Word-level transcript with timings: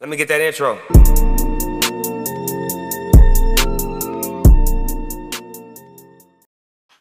Let 0.00 0.10
me 0.10 0.16
get 0.16 0.28
that 0.28 0.40
intro. 0.40 0.78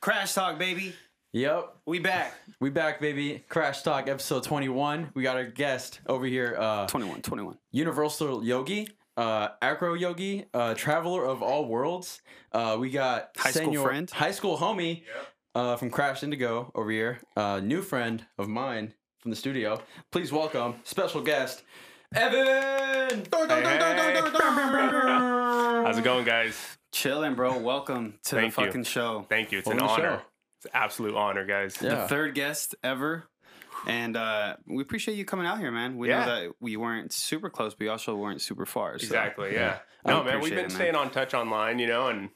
Crash 0.02 0.34
Talk, 0.34 0.58
baby. 0.58 0.94
Yep, 1.34 1.76
We 1.86 2.00
back. 2.00 2.34
we 2.60 2.70
back, 2.70 3.00
baby. 3.02 3.44
Crash 3.50 3.82
Talk 3.84 4.08
episode 4.08 4.44
21. 4.44 5.12
We 5.14 5.24
got 5.24 5.36
our 5.36 5.46
guest 5.46 6.00
over 6.08 6.26
here, 6.26 6.56
uh, 6.58 6.88
21, 6.88 7.22
21. 7.22 7.58
Universal 7.72 8.44
Yogi, 8.44 8.88
uh, 9.18 9.50
Acro 9.62 9.94
Yogi, 9.94 10.46
uh, 10.54 10.74
traveler 10.74 11.26
of 11.26 11.44
all 11.44 11.66
worlds. 11.68 12.22
Uh, 12.54 12.78
we 12.80 12.90
got 12.90 13.32
High 13.38 13.52
school 13.52 13.66
Senor- 13.74 13.88
friend. 13.88 14.10
high 14.10 14.32
school 14.32 14.58
homie, 14.58 15.04
uh, 15.54 15.76
from 15.76 15.90
Crash 15.92 16.24
Indigo 16.24 16.72
over 16.74 16.90
here. 16.90 17.20
Uh, 17.36 17.60
new 17.62 17.82
friend 17.82 18.26
of 18.38 18.48
mine 18.48 18.94
from 19.20 19.32
the 19.32 19.38
studio. 19.38 19.82
Please 20.12 20.32
welcome 20.32 20.76
special 20.86 21.22
guest, 21.22 21.64
Evan. 22.16 23.24
How's 25.86 25.98
it 25.98 26.04
going, 26.04 26.26
guys? 26.26 26.78
Chilling, 26.92 27.36
bro. 27.36 27.58
Welcome 27.58 28.18
to 28.26 28.36
Thank 28.36 28.56
the 28.56 28.62
you. 28.62 28.68
fucking 28.68 28.84
show. 28.86 29.26
Thank 29.30 29.52
you. 29.52 29.60
It's 29.60 29.68
Welcome 29.68 29.88
an 29.88 29.96
to 29.96 30.02
the 30.02 30.08
honor. 30.08 30.18
show. 30.20 30.26
It's 30.58 30.66
an 30.66 30.72
absolute 30.74 31.16
honor, 31.16 31.46
guys. 31.46 31.78
Yeah. 31.82 31.90
The 31.96 32.08
third 32.08 32.34
guest 32.34 32.76
ever. 32.84 33.26
And 33.86 34.16
uh, 34.18 34.56
we 34.66 34.82
appreciate 34.82 35.16
you 35.18 35.26
coming 35.26 35.46
out 35.46 35.60
here, 35.60 35.72
man. 35.72 35.98
We 35.98 36.08
Yeah. 36.10 36.26
know 36.26 36.42
that 36.46 36.52
we 36.60 36.78
weren't 36.78 37.12
super 37.12 37.50
close, 37.50 37.74
but 37.74 37.82
we 37.82 37.88
also 37.90 38.16
weren't 38.16 38.42
super 38.42 38.66
far. 38.66 38.98
So. 39.00 39.04
Exactly. 39.04 39.54
Yeah. 39.54 39.80
I 40.06 40.10
No, 40.10 40.24
man, 40.24 40.40
we've 40.40 40.52
appreciate 40.54 40.56
been 40.56 40.60
it, 40.66 40.70
man. 40.70 40.76
staying 40.76 40.96
on 40.96 41.10
touch 41.12 41.34
online, 41.34 41.78
you 41.80 41.88
know, 41.88 42.08
and 42.08 42.30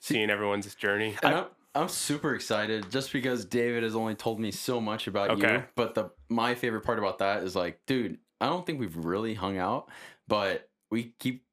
seeing 0.00 0.30
everyone's 0.30 0.72
journey. 0.76 1.16
And 1.22 1.34
I'm, 1.34 1.44
I'm 1.74 1.88
super 1.88 2.34
excited 2.34 2.90
just 2.90 3.12
because 3.12 3.44
David 3.44 3.82
has 3.82 3.94
only 3.96 4.14
told 4.14 4.38
me 4.40 4.50
so 4.52 4.80
much 4.80 5.06
about 5.08 5.36
you. 5.38 5.64
But 5.74 5.94
the 5.96 6.10
my 6.28 6.54
favorite 6.54 6.82
part 6.82 6.98
about 6.98 7.18
that 7.18 7.42
is 7.42 7.54
like, 7.56 7.80
dude, 7.86 8.18
I 8.40 8.46
don't 8.46 8.64
think 8.64 8.80
we've 8.80 8.96
really 8.96 9.34
hung 9.34 9.58
out, 9.58 9.88
but 10.28 10.68
we 10.90 11.12
keep 11.18 11.44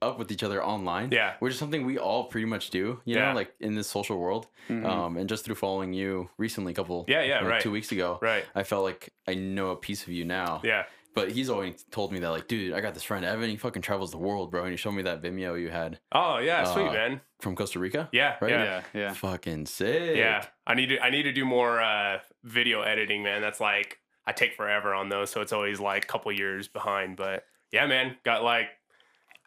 up 0.00 0.18
with 0.18 0.32
each 0.32 0.42
other 0.42 0.64
online. 0.64 1.10
Yeah. 1.12 1.34
Which 1.40 1.52
is 1.52 1.58
something 1.58 1.84
we 1.84 1.98
all 1.98 2.24
pretty 2.24 2.46
much 2.46 2.70
do, 2.70 3.00
you 3.04 3.16
Yeah. 3.16 3.28
know, 3.28 3.34
like 3.34 3.52
in 3.60 3.74
this 3.74 3.88
social 3.88 4.18
world. 4.18 4.46
Mhm. 4.70 4.86
Um, 4.86 5.16
and 5.18 5.28
just 5.28 5.44
through 5.44 5.56
following 5.56 5.92
you 5.92 6.30
recently, 6.38 6.72
a 6.72 6.74
couple, 6.74 7.04
Yeah, 7.08 7.22
yeah, 7.22 7.40
like 7.40 7.48
right. 7.50 7.60
two 7.62 7.70
weeks 7.70 7.92
ago, 7.92 8.18
Right. 8.22 8.46
I 8.54 8.62
felt 8.62 8.84
like 8.84 9.10
I 9.28 9.34
know 9.34 9.70
a 9.70 9.76
piece 9.76 10.02
of 10.04 10.08
you 10.08 10.24
now. 10.24 10.62
Yeah. 10.64 10.84
But 11.14 11.30
he's 11.32 11.48
always 11.50 11.82
told 11.90 12.12
me 12.12 12.18
that, 12.20 12.28
like, 12.30 12.46
dude, 12.46 12.74
I 12.74 12.80
got 12.80 12.92
this 12.94 13.02
friend 13.02 13.24
Evan. 13.24 13.48
He 13.48 13.56
fucking 13.56 13.80
travels 13.82 14.10
the 14.10 14.18
world, 14.18 14.50
bro. 14.50 14.62
And 14.62 14.70
he 14.70 14.76
showed 14.76 14.92
me 14.92 15.02
that 15.02 15.22
Vimeo 15.22 15.58
you 15.60 15.70
had 15.70 15.98
Oh, 16.12 16.38
yeah. 16.38 16.64
Sweet, 16.64 16.88
Uh, 16.88 16.92
man. 16.92 17.20
from 17.40 17.54
Costa 17.56 17.78
Rica. 17.78 18.08
Yeah. 18.12 18.36
right? 18.40 18.50
Yeah. 18.50 18.64
yeah, 18.64 18.82
yeah. 18.94 19.12
Fucking 19.14 19.64
sick. 19.66 20.16
Yeah. 20.16 20.44
I 20.66 20.74
need 20.74 20.88
to. 20.90 20.98
I 21.02 21.08
need 21.10 21.22
to 21.24 21.32
do 21.32 21.44
more 21.46 21.80
uh, 21.80 22.20
video 22.44 22.82
editing, 22.82 23.22
man. 23.22 23.40
That's 23.42 23.60
like 23.60 23.98
I 24.26 24.32
take 24.32 24.54
forever 24.54 24.94
on 24.94 25.08
those, 25.08 25.30
so 25.30 25.40
it's 25.40 25.52
always 25.52 25.78
like 25.80 26.04
a 26.04 26.06
couple 26.06 26.32
years 26.32 26.68
behind. 26.68 27.16
But 27.16 27.44
yeah, 27.72 27.86
man, 27.86 28.16
got 28.24 28.42
like 28.42 28.66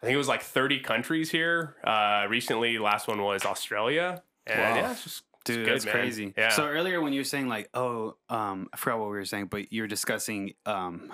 I 0.02 0.06
think 0.06 0.14
it 0.14 0.18
was 0.18 0.28
like 0.28 0.42
30 0.42 0.80
countries 0.80 1.30
here. 1.30 1.76
Uh, 1.84 2.26
recently, 2.28 2.78
last 2.78 3.06
one 3.08 3.22
was 3.22 3.44
Australia, 3.44 4.22
and 4.46 4.58
Wow. 4.60 4.74
yeah, 4.76 4.90
it's 4.92 5.04
just 5.04 5.22
it's 5.42 5.44
Dude, 5.56 5.64
good, 5.66 5.74
that's 5.74 5.84
man. 5.86 5.94
crazy. 5.94 6.34
Yeah. 6.36 6.50
So 6.50 6.66
earlier 6.66 7.00
when 7.00 7.12
you 7.12 7.20
were 7.20 7.24
saying 7.24 7.48
like, 7.48 7.68
oh, 7.74 8.16
um, 8.28 8.68
I 8.72 8.76
forgot 8.76 8.98
what 9.00 9.06
we 9.10 9.16
were 9.16 9.24
saying, 9.24 9.46
but 9.46 9.72
you 9.72 9.82
were 9.82 9.88
discussing 9.88 10.52
um, 10.66 11.10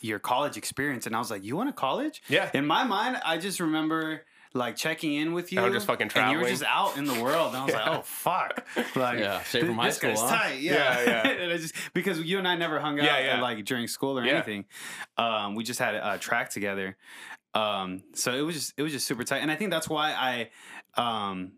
your 0.00 0.18
college 0.18 0.56
experience, 0.56 1.06
and 1.06 1.14
I 1.16 1.18
was 1.18 1.30
like, 1.30 1.42
you 1.44 1.56
went 1.56 1.68
to 1.70 1.74
college? 1.74 2.22
yeah. 2.28 2.50
In 2.54 2.66
my 2.66 2.84
mind, 2.84 3.20
I 3.24 3.38
just 3.38 3.58
remember 3.60 4.22
like 4.58 4.76
checking 4.76 5.14
in 5.14 5.32
with 5.32 5.52
you. 5.52 5.60
Oh, 5.60 5.70
just 5.72 5.86
fucking 5.86 6.10
And 6.14 6.32
you 6.32 6.38
were 6.38 6.48
just 6.48 6.62
out 6.64 6.96
in 6.98 7.04
the 7.06 7.22
world. 7.22 7.54
And 7.54 7.56
I 7.58 7.64
was 7.64 7.72
Yeah. 7.74 7.90
like, 7.90 7.98
oh, 8.00 8.02
fuck. 8.02 8.66
Like, 8.96 9.18
Yeah, 9.20 9.42
straight 9.42 9.64
from 9.66 9.76
this- 9.76 9.84
high 9.84 9.90
school, 9.90 10.10
guy's 10.10 10.20
huh? 10.20 10.28
tight. 10.28 10.60
Yeah. 10.60 10.72
Yeah, 10.74 11.04
yeah. 11.06 11.28
and 11.44 11.52
I 11.52 11.56
just, 11.56 11.74
because 11.94 12.20
you 12.20 12.38
and 12.38 12.46
I 12.46 12.56
never 12.56 12.78
hung 12.80 12.98
out 12.98 13.04
Yeah, 13.06 13.18
yeah. 13.20 13.40
like 13.40 13.64
during 13.64 13.86
school 13.88 14.18
or 14.18 14.24
Yeah. 14.24 14.34
anything. 14.34 14.64
Um, 15.16 15.54
we 15.54 15.64
just 15.64 15.78
had 15.80 15.94
a, 15.94 16.14
a 16.14 16.18
track 16.18 16.50
together. 16.50 16.96
Um, 17.54 18.02
so 18.14 18.32
it 18.34 18.42
was 18.42 18.54
just, 18.54 18.74
it 18.76 18.82
was 18.82 18.92
just 18.92 19.06
super 19.06 19.24
tight. 19.24 19.38
And 19.38 19.50
I 19.50 19.56
think 19.56 19.70
that's 19.70 19.88
why 19.88 20.12
I, 20.12 21.00
um, 21.00 21.52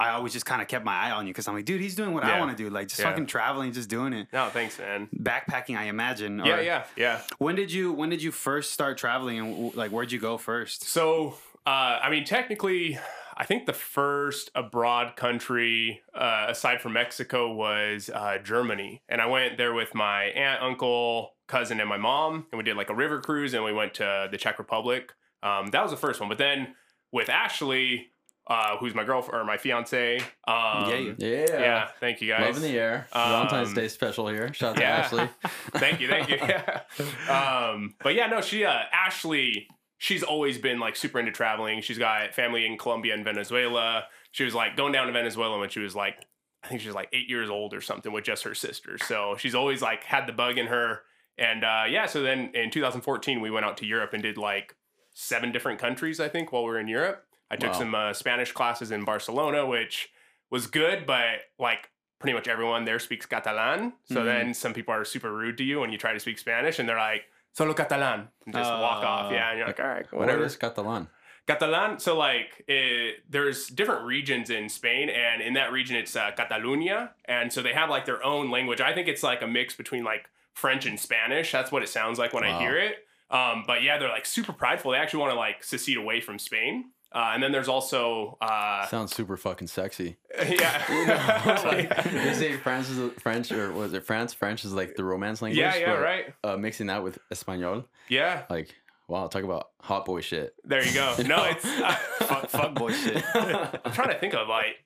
I 0.00 0.10
always 0.10 0.32
just 0.32 0.46
kind 0.46 0.62
of 0.62 0.68
kept 0.68 0.84
my 0.84 0.94
eye 0.94 1.10
on 1.10 1.26
you 1.26 1.32
because 1.32 1.48
I'm 1.48 1.54
like, 1.56 1.64
dude, 1.64 1.80
he's 1.80 1.96
doing 1.96 2.14
what 2.14 2.22
I 2.22 2.38
want 2.38 2.56
to 2.56 2.62
do. 2.62 2.70
Like, 2.70 2.86
just 2.86 3.00
Yeah. 3.00 3.10
fucking 3.10 3.26
traveling, 3.26 3.72
just 3.72 3.88
doing 3.88 4.12
it. 4.12 4.28
No, 4.32 4.48
thanks, 4.48 4.78
man. 4.78 5.08
Backpacking, 5.16 5.76
I 5.76 5.84
imagine. 5.86 6.38
Yeah, 6.44 6.54
or- 6.56 6.62
yeah, 6.62 6.84
yeah. 6.94 7.20
When 7.38 7.56
did 7.56 7.72
you 7.72 7.92
When 7.92 8.08
did 8.08 8.22
you 8.22 8.30
first 8.30 8.72
start 8.72 8.96
traveling, 8.96 9.40
and 9.40 9.74
like, 9.74 9.90
where'd 9.90 10.12
you 10.12 10.20
go 10.20 10.38
first? 10.38 10.84
So, 10.84 11.34
uh, 11.68 11.98
I 12.02 12.08
mean, 12.10 12.24
technically, 12.24 12.98
I 13.36 13.44
think 13.44 13.66
the 13.66 13.72
first 13.72 14.50
abroad 14.54 15.16
country 15.16 16.00
uh, 16.14 16.46
aside 16.48 16.80
from 16.80 16.94
Mexico 16.94 17.52
was 17.52 18.10
uh, 18.12 18.38
Germany, 18.42 19.02
and 19.08 19.20
I 19.20 19.26
went 19.26 19.58
there 19.58 19.74
with 19.74 19.94
my 19.94 20.24
aunt, 20.24 20.62
uncle, 20.62 21.34
cousin, 21.46 21.78
and 21.80 21.88
my 21.88 21.98
mom, 21.98 22.46
and 22.50 22.58
we 22.58 22.64
did 22.64 22.76
like 22.76 22.90
a 22.90 22.94
river 22.94 23.20
cruise, 23.20 23.54
and 23.54 23.62
we 23.64 23.72
went 23.72 23.94
to 23.94 24.28
the 24.30 24.38
Czech 24.38 24.58
Republic. 24.58 25.12
Um, 25.42 25.68
that 25.72 25.82
was 25.82 25.90
the 25.90 25.96
first 25.96 26.20
one, 26.20 26.28
but 26.28 26.38
then 26.38 26.74
with 27.12 27.28
Ashley, 27.28 28.08
uh, 28.48 28.76
who's 28.78 28.94
my 28.94 29.04
girlfriend 29.04 29.40
or 29.40 29.44
my 29.44 29.56
fiance, 29.58 30.18
um, 30.48 30.88
Yeah, 30.90 31.12
Yeah. 31.18 31.46
yeah, 31.60 31.88
thank 32.00 32.20
you 32.22 32.28
guys. 32.28 32.46
Love 32.46 32.56
in 32.56 32.62
the 32.62 32.78
air. 32.78 33.06
Valentine's 33.12 33.68
Um, 33.68 33.74
Day 33.74 33.88
special 33.88 34.26
here. 34.28 34.52
Shout 34.54 34.70
out 34.70 34.76
to. 34.78 34.84
Ashley. 34.84 35.28
thank 35.74 36.00
you, 36.00 36.08
thank 36.08 36.28
you. 36.30 36.38
Yeah. 36.40 36.80
Um, 37.70 37.94
but 38.02 38.14
yeah, 38.14 38.26
no, 38.26 38.40
she 38.40 38.64
uh, 38.64 38.72
Ashley, 38.92 39.68
she's 39.98 40.22
always 40.22 40.58
been 40.58 40.78
like 40.78 40.96
super 40.96 41.18
into 41.18 41.32
traveling. 41.32 41.80
She's 41.82 41.98
got 41.98 42.34
family 42.34 42.64
in 42.64 42.78
Colombia 42.78 43.14
and 43.14 43.24
Venezuela. 43.24 44.04
She 44.32 44.44
was 44.44 44.54
like 44.54 44.76
going 44.76 44.92
down 44.92 45.06
to 45.08 45.12
Venezuela 45.12 45.58
when 45.58 45.68
she 45.68 45.80
was 45.80 45.94
like, 45.94 46.24
I 46.62 46.68
think 46.68 46.80
she 46.80 46.86
was 46.88 46.94
like 46.94 47.08
eight 47.12 47.28
years 47.28 47.50
old 47.50 47.74
or 47.74 47.80
something 47.80 48.12
with 48.12 48.24
just 48.24 48.44
her 48.44 48.54
sister. 48.54 48.98
So 48.98 49.36
she's 49.38 49.54
always 49.54 49.82
like 49.82 50.04
had 50.04 50.26
the 50.26 50.32
bug 50.32 50.56
in 50.58 50.66
her. 50.68 51.02
And 51.36 51.64
uh, 51.64 51.84
yeah, 51.88 52.06
so 52.06 52.22
then 52.22 52.50
in 52.54 52.70
2014 52.70 53.40
we 53.40 53.50
went 53.50 53.64
out 53.66 53.76
to 53.78 53.86
Europe 53.86 54.12
and 54.12 54.22
did 54.22 54.36
like 54.38 54.74
seven 55.14 55.52
different 55.52 55.78
countries, 55.80 56.20
I 56.20 56.28
think, 56.28 56.52
while 56.52 56.62
we 56.64 56.70
were 56.70 56.80
in 56.80 56.88
Europe. 56.88 57.24
I 57.50 57.56
took 57.56 57.72
Wow. 57.72 57.78
some 57.78 57.94
uh, 57.94 58.12
Spanish 58.12 58.52
classes 58.52 58.90
in 58.90 59.04
Barcelona, 59.04 59.66
which 59.66 60.10
was 60.50 60.66
good, 60.66 61.06
but 61.06 61.40
like 61.58 61.90
pretty 62.20 62.34
much 62.34 62.46
everyone 62.48 62.84
there 62.84 62.98
speaks 62.98 63.26
Catalan. 63.26 63.92
So 64.06 64.20
Mhm. 64.20 64.24
then 64.24 64.54
some 64.54 64.74
people 64.74 64.92
are 64.94 65.04
super 65.04 65.32
rude 65.32 65.56
to 65.58 65.64
you 65.64 65.80
when 65.80 65.90
you 65.92 65.98
try 65.98 66.12
to 66.12 66.20
speak 66.20 66.38
Spanish, 66.38 66.78
and 66.78 66.88
they're 66.88 66.96
like, 66.98 67.24
"Solo 67.58 67.74
Catalan," 67.74 68.20
and 68.46 68.54
just 68.54 68.70
walk 68.86 69.02
off. 69.12 69.26
Uh, 69.30 69.34
Yeah, 69.34 69.48
and 69.50 69.58
you're 69.58 69.66
like, 69.72 69.80
"All 69.80 69.92
right, 69.96 70.06
What 70.12 70.20
whatever." 70.20 70.44
is 70.44 70.56
Catalan? 70.56 71.08
Catalan. 71.46 71.98
So 71.98 72.16
like, 72.16 72.50
it, 72.68 73.24
there's 73.28 73.68
different 73.68 74.02
regions 74.04 74.50
in 74.50 74.68
Spain, 74.68 75.08
and 75.08 75.40
in 75.48 75.54
that 75.54 75.72
region 75.72 75.96
it's 75.96 76.14
uh, 76.14 76.30
Catalunya, 76.38 77.10
and 77.24 77.52
so 77.52 77.62
they 77.62 77.72
have 77.72 77.88
like 77.90 78.04
their 78.04 78.22
own 78.22 78.50
language. 78.56 78.80
I 78.80 78.92
think 78.94 79.08
it's 79.08 79.22
like 79.22 79.40
a 79.42 79.46
mix 79.46 79.74
between 79.74 80.04
like 80.04 80.24
French 80.54 80.84
and 80.86 80.98
Spanish. 81.00 81.50
That's 81.50 81.72
what 81.72 81.82
it 81.82 81.88
sounds 81.88 82.18
like 82.18 82.32
when 82.32 82.44
Wow. 82.44 82.58
I 82.58 82.60
hear 82.60 82.76
it. 82.78 82.96
Um, 83.30 83.64
but 83.66 83.82
yeah, 83.82 83.98
they're 83.98 84.08
like 84.18 84.26
super 84.26 84.52
prideful. 84.52 84.92
They 84.92 84.98
actually 84.98 85.20
want 85.20 85.32
to 85.32 85.38
like 85.38 85.64
secede 85.64 85.96
away 85.98 86.20
from 86.20 86.38
Spain. 86.38 86.90
Uh, 87.10 87.30
and 87.32 87.42
then 87.42 87.52
there's 87.52 87.68
also 87.68 88.36
uh, 88.40 88.86
Sounds 88.86 89.14
super 89.14 89.36
fucking 89.36 89.68
sexy. 89.68 90.16
yeah, 90.46 91.60
like, 91.64 92.04
they 92.04 92.34
say 92.34 92.56
France 92.56 92.90
is 92.90 93.12
French 93.22 93.50
or 93.50 93.72
was 93.72 93.94
it 93.94 94.04
France? 94.04 94.34
French 94.34 94.64
is 94.64 94.74
like 94.74 94.94
the 94.94 95.04
romance 95.04 95.40
language. 95.40 95.58
yeah, 95.58 95.76
yeah, 95.76 95.92
right, 95.92 96.34
Uh, 96.44 96.56
mixing 96.58 96.88
that 96.88 97.02
with 97.02 97.18
Espanol, 97.30 97.86
yeah. 98.08 98.42
like 98.50 98.74
wow, 99.08 99.26
talk 99.26 99.42
about 99.42 99.70
hot 99.80 100.04
boy 100.04 100.20
shit. 100.20 100.54
There 100.64 100.84
you 100.84 100.92
go. 100.92 101.14
No, 101.26 101.44
it's 101.44 101.64
uh, 101.64 101.92
Fuck, 102.28 102.48
fuck 102.50 102.74
boy 102.74 102.92
shit. 102.92 103.24
I'm 103.34 103.92
trying 103.92 104.08
to 104.10 104.18
think 104.20 104.34
of 104.34 104.48
like 104.48 104.76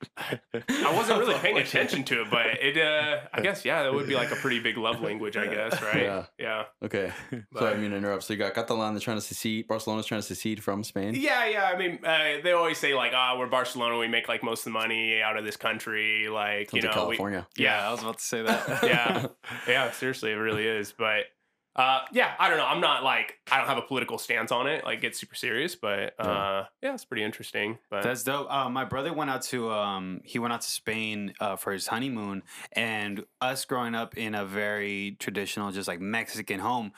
I 0.69 0.93
wasn't 0.95 1.19
really 1.21 1.35
paying 1.35 1.59
attention 1.59 2.05
to 2.05 2.23
it, 2.23 2.31
but 2.31 2.47
it 2.61 2.77
uh 2.79 3.21
I 3.33 3.41
guess 3.41 3.65
yeah, 3.65 3.83
that 3.83 3.93
would 3.93 4.07
be 4.07 4.15
like 4.15 4.31
a 4.31 4.37
pretty 4.37 4.61
big 4.61 4.77
love 4.79 5.01
language, 5.01 5.37
I 5.37 5.47
guess, 5.47 5.81
right? 5.83 6.03
Yeah. 6.03 6.25
Yeah. 6.39 6.65
Okay, 6.85 7.13
so 7.59 7.67
I 7.67 7.75
mean 7.75 7.91
to 7.91 7.97
interrupt. 7.97 8.23
So 8.25 8.33
you 8.35 8.39
got 8.39 8.55
Catalan, 8.55 8.95
they're 8.95 9.01
trying 9.01 9.17
to 9.19 9.21
secede. 9.23 9.67
Barcelona's 9.67 10.07
trying 10.07 10.21
to 10.21 10.27
secede 10.27 10.63
from 10.63 10.85
Spain. 10.85 11.15
Yeah, 11.17 11.47
yeah. 11.47 11.65
I 11.65 11.77
mean, 11.77 11.99
uh, 12.05 12.43
they 12.45 12.53
always 12.53 12.79
say 12.79 12.95
like, 12.95 13.13
"Ah, 13.15 13.37
we're 13.39 13.47
Barcelona. 13.49 13.99
We 13.99 14.09
make 14.09 14.29
like 14.29 14.43
most 14.45 14.61
of 14.61 14.65
the 14.65 14.71
money 14.71 15.21
out 15.21 15.37
of 15.37 15.45
this 15.45 15.57
country." 15.57 16.29
Like, 16.29 16.71
Sounds 16.71 16.75
you 16.75 16.83
know, 16.83 16.89
like 16.89 16.97
we- 17.11 17.17
California. 17.17 17.47
Yeah, 17.57 17.89
I 17.89 17.91
was 17.93 18.03
about 18.03 18.19
to 18.19 18.25
say 18.25 18.43
that. 18.43 18.83
yeah, 18.85 19.27
yeah. 19.69 19.91
Seriously, 19.93 20.31
it 20.31 20.37
really 20.37 20.67
is. 20.67 20.93
But 20.97 21.25
uh, 21.75 22.01
yeah, 22.13 22.35
I 22.39 22.49
don't 22.49 22.59
know. 22.59 22.67
I'm 22.67 22.81
not 22.81 23.03
like 23.03 23.39
I 23.51 23.57
don't 23.59 23.67
have 23.67 23.79
a 23.79 23.83
political 23.83 24.19
stance 24.19 24.53
on 24.53 24.67
it. 24.67 24.85
Like, 24.85 25.01
get 25.01 25.17
super 25.17 25.35
serious. 25.35 25.75
But 25.75 26.15
uh, 26.21 26.65
yeah, 26.83 26.93
it's 26.95 27.05
pretty 27.05 27.23
interesting. 27.25 27.79
But 27.91 28.03
That's 28.03 28.23
dope. 28.23 28.53
Uh, 28.53 28.69
my 28.69 28.85
brother 28.85 29.13
went 29.13 29.31
out 29.31 29.43
to 29.43 29.71
um, 29.73 30.21
he 30.25 30.39
went 30.39 30.53
out 30.53 30.61
to 30.61 30.71
Spain 30.71 31.33
uh, 31.41 31.57
for 31.57 31.73
his 31.73 31.87
honeymoon, 31.87 32.43
and 32.73 33.25
us 33.41 33.65
growing 33.65 33.95
up 33.95 34.17
in 34.19 34.35
a 34.35 34.45
very 34.45 35.17
traditional, 35.19 35.71
just 35.73 35.89
like 35.89 36.01
Mexican 36.01 36.61
home, 36.61 36.93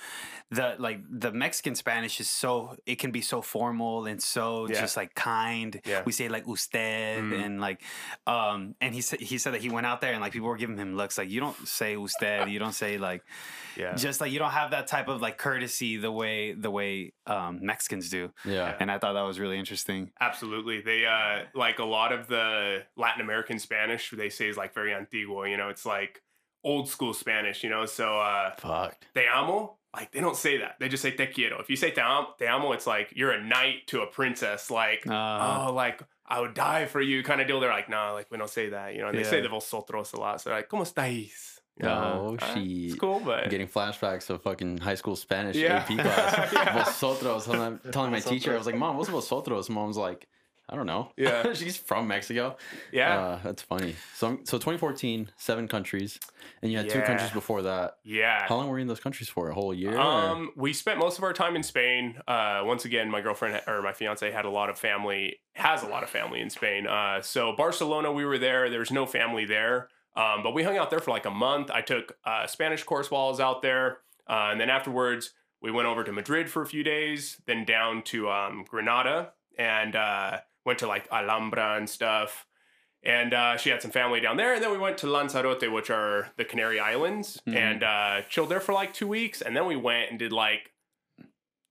the 0.51 0.75
like 0.79 1.01
the 1.09 1.31
Mexican 1.33 1.75
Spanish 1.75 2.19
is 2.21 2.29
so 2.29 2.77
it 2.87 2.97
can 2.99 3.11
be 3.13 3.21
so 3.21 3.43
formal 3.43 4.07
and 4.07 4.23
so 4.23 4.67
Yeah. 4.69 4.81
just 4.81 4.97
like 4.97 5.15
kind. 5.15 5.81
Yeah. 5.85 6.03
We 6.05 6.13
say 6.13 6.29
like 6.29 6.47
usted 6.49 6.75
Mm. 6.75 7.45
and 7.45 7.61
like, 7.61 7.81
um, 8.27 8.75
and 8.81 8.95
he 8.95 9.01
said 9.01 9.21
he 9.21 9.39
said 9.39 9.55
that 9.55 9.61
he 9.61 9.71
went 9.71 9.87
out 9.87 10.01
there 10.01 10.13
and 10.13 10.21
like 10.21 10.33
people 10.33 10.49
were 10.49 10.57
giving 10.57 10.77
him 10.77 10.97
looks 10.97 11.17
like 11.17 11.31
you 11.31 11.41
don't 11.41 11.69
say 11.69 11.97
usted, 11.97 12.49
you 12.49 12.59
don't 12.59 12.73
say 12.75 12.99
like 12.99 13.23
yeah, 13.77 13.95
just 13.95 14.21
like 14.21 14.33
you 14.33 14.39
don't 14.39 14.51
have 14.51 14.64
that 14.71 14.87
type 14.87 15.09
of 15.09 15.21
like 15.23 15.39
courtesy 15.39 15.97
the 15.97 16.11
way 16.13 16.53
the 16.53 16.71
way 16.71 17.13
um, 17.27 17.61
Mexicans 17.63 18.11
do, 18.11 18.31
Yeah. 18.45 18.77
and 18.81 18.91
I 18.91 18.99
thought 18.99 19.15
that 19.15 19.23
was 19.23 19.39
really 19.41 19.59
interesting. 19.59 20.11
Absolutely. 20.21 20.81
They 20.81 21.07
uh 21.07 21.45
like 21.55 21.79
a 21.79 21.85
lot 21.85 22.13
of 22.13 22.29
the 22.29 22.83
Latin 22.97 23.21
American 23.23 23.59
Spanish 23.59 24.11
they 24.11 24.31
say 24.31 24.49
is 24.49 24.57
like 24.57 24.75
very 24.75 24.93
antiguo, 24.93 25.45
you 25.51 25.57
know, 25.57 25.69
it's 25.69 25.87
like 25.87 26.23
old 26.63 26.89
school 26.89 27.13
Spanish, 27.15 27.63
you 27.65 27.71
know. 27.71 27.87
So 27.87 28.19
uh 28.19 28.55
Fucked. 28.57 29.07
te 29.15 29.27
amo 29.27 29.77
like 29.97 30.11
they 30.13 30.21
don't 30.21 30.37
say 30.37 30.59
that. 30.59 30.75
They 30.81 30.89
just 30.89 31.03
say 31.03 31.13
te 31.13 31.27
quiero. 31.27 31.61
If 31.61 31.71
you 31.71 31.77
say 31.77 31.91
te 31.91 32.01
amo, 32.01 32.35
te 32.39 32.47
amo 32.47 32.73
it's 32.73 32.87
like 32.87 33.13
you're 33.15 33.31
a 33.33 33.43
knight 33.43 33.87
to 33.89 34.01
a 34.03 34.07
princess. 34.07 34.71
Like 34.71 35.07
Uh, 35.07 35.67
oh, 35.69 35.73
like 35.75 36.03
I 36.27 36.41
would 36.41 36.55
die 36.55 36.87
for 36.87 37.03
you 37.03 37.23
kind 37.23 37.41
of 37.43 37.47
deal. 37.47 37.61
They're 37.61 37.69
like, 37.71 37.91
no, 37.91 38.13
like 38.15 38.31
we 38.31 38.39
don't 38.39 38.49
say 38.49 38.71
that. 38.71 38.95
You 38.95 39.03
know, 39.03 39.09
and 39.09 39.19
they 39.19 39.25
say 39.25 39.43
the 39.43 39.49
vosotros 39.51 40.15
a 40.15 40.17
lot. 40.19 40.41
So 40.41 40.49
they're 40.51 40.59
like, 40.61 40.71
¿Cómo 40.71 40.83
estáis? 40.91 41.54
You 41.79 41.87
know, 41.87 41.93
Oh, 41.93 42.27
alright, 42.29 42.57
shit. 42.57 42.67
It's 42.67 42.95
cool, 42.95 43.21
but 43.21 43.45
I'm 43.45 43.51
getting 43.51 43.67
flashbacks 43.67 44.31
of 44.31 44.43
fucking 44.43 44.79
high 44.79 44.95
school 44.95 45.17
Spanish 45.17 45.57
Yeah. 45.57 45.79
AP 45.79 45.87
class. 45.99 46.53
Yeah. 46.53 46.85
Vosotros. 46.85 47.49
I'm 47.49 47.81
telling 47.93 48.13
my 48.13 48.21
teacher, 48.21 48.55
I 48.55 48.59
was 48.59 48.67
like, 48.67 48.77
Mom, 48.77 48.97
what's 48.97 49.11
vosotros? 49.11 49.69
Mom's 49.69 49.97
like, 49.97 50.29
I 50.69 50.77
don't 50.77 50.87
know. 50.87 51.11
Yeah. 51.17 51.53
She's 51.55 51.77
from 51.77 52.07
Mexico. 52.07 52.57
yeah, 52.93 53.19
Uh, 53.19 53.39
that's 53.43 53.61
funny. 53.61 53.97
So, 54.15 54.39
so 54.45 54.57
2014, 54.57 55.31
seven 55.37 55.67
countries, 55.69 56.19
and 56.63 56.71
you 56.73 56.79
had 56.79 56.89
two 56.89 57.03
countries 57.03 57.31
before 57.33 57.63
that. 57.63 57.97
yeah. 58.05 58.47
How 58.49 58.57
long 58.57 58.69
were 58.69 58.79
you 58.79 58.83
in 58.83 58.89
those 58.89 59.01
countries 59.01 59.29
for? 59.29 59.51
A 59.51 59.55
whole 59.55 59.75
year? 59.75 59.95
or- 59.97 60.01
Um, 60.01 60.53
we 60.57 60.73
spent 60.73 60.99
most 61.01 61.19
of 61.19 61.25
our 61.25 61.33
time 61.35 61.55
in 61.57 61.63
Spain. 61.65 62.19
Uh, 62.27 62.63
once 62.65 62.85
again, 62.87 63.11
my 63.11 63.21
girlfriend 63.21 63.61
or 63.67 63.83
my 63.83 63.93
fiance 63.93 64.31
had 64.31 64.45
a 64.47 64.51
lot 64.51 64.71
of 64.71 64.79
family, 64.79 65.41
has 65.55 65.83
a 65.83 65.87
lot 65.89 66.03
of 66.03 66.09
family 66.09 66.41
in 66.41 66.49
Spain. 66.51 66.87
Uh, 66.87 67.21
so 67.21 67.53
Barcelona, 67.55 68.11
we 68.13 68.25
were 68.25 68.39
there. 68.39 68.71
There 68.71 68.79
was 68.81 68.91
no 68.93 69.05
family 69.05 69.45
there, 69.45 69.89
um, 70.17 70.43
but 70.43 70.55
we 70.55 70.63
hung 70.63 70.77
out 70.77 70.91
there 70.91 71.01
for 71.01 71.11
like 71.11 71.27
a 71.27 71.31
month. 71.31 71.71
I 71.71 71.81
took 71.81 72.17
uh, 72.25 72.47
Spanish 72.47 72.83
course 72.85 73.11
while 73.11 73.27
I 73.27 73.29
was 73.31 73.41
out 73.41 73.63
there, 73.63 73.99
uh, 74.29 74.49
and 74.51 74.61
then 74.61 74.71
afterwards 74.71 75.33
we 75.61 75.71
went 75.71 75.89
over 75.89 76.05
to 76.05 76.13
Madrid 76.13 76.51
for 76.51 76.63
a 76.63 76.67
few 76.67 76.83
days, 76.85 77.41
then 77.47 77.65
down 77.65 78.03
to 78.03 78.29
um, 78.31 78.65
Granada 78.69 79.33
and 79.59 79.97
uh, 79.97 80.39
went 80.67 80.79
to 80.81 80.87
like 80.87 81.09
Alhambra 81.11 81.77
and 81.77 81.89
stuff. 81.89 82.47
And 83.03 83.35
uh, 83.35 83.57
she 83.57 83.71
had 83.71 83.81
some 83.83 83.91
family 83.91 84.21
down 84.21 84.37
there. 84.37 84.55
And 84.55 84.63
then 84.63 84.71
we 84.73 84.79
went 84.79 84.99
to 84.99 85.07
Lanzarote, 85.07 85.71
which 85.73 85.91
are 85.91 86.33
the 86.37 86.45
Canary 86.45 86.81
Islands, 86.81 87.41
Mhm. 87.47 87.57
and 87.57 87.83
uh, 87.83 88.23
chilled 88.29 88.49
there 88.51 88.61
for 88.61 88.73
like 88.73 88.93
two 88.95 89.07
weeks. 89.09 89.41
And 89.43 89.55
then 89.57 89.67
we 89.67 89.77
went 89.77 90.11
and 90.11 90.19
did 90.19 90.33
like 90.33 90.73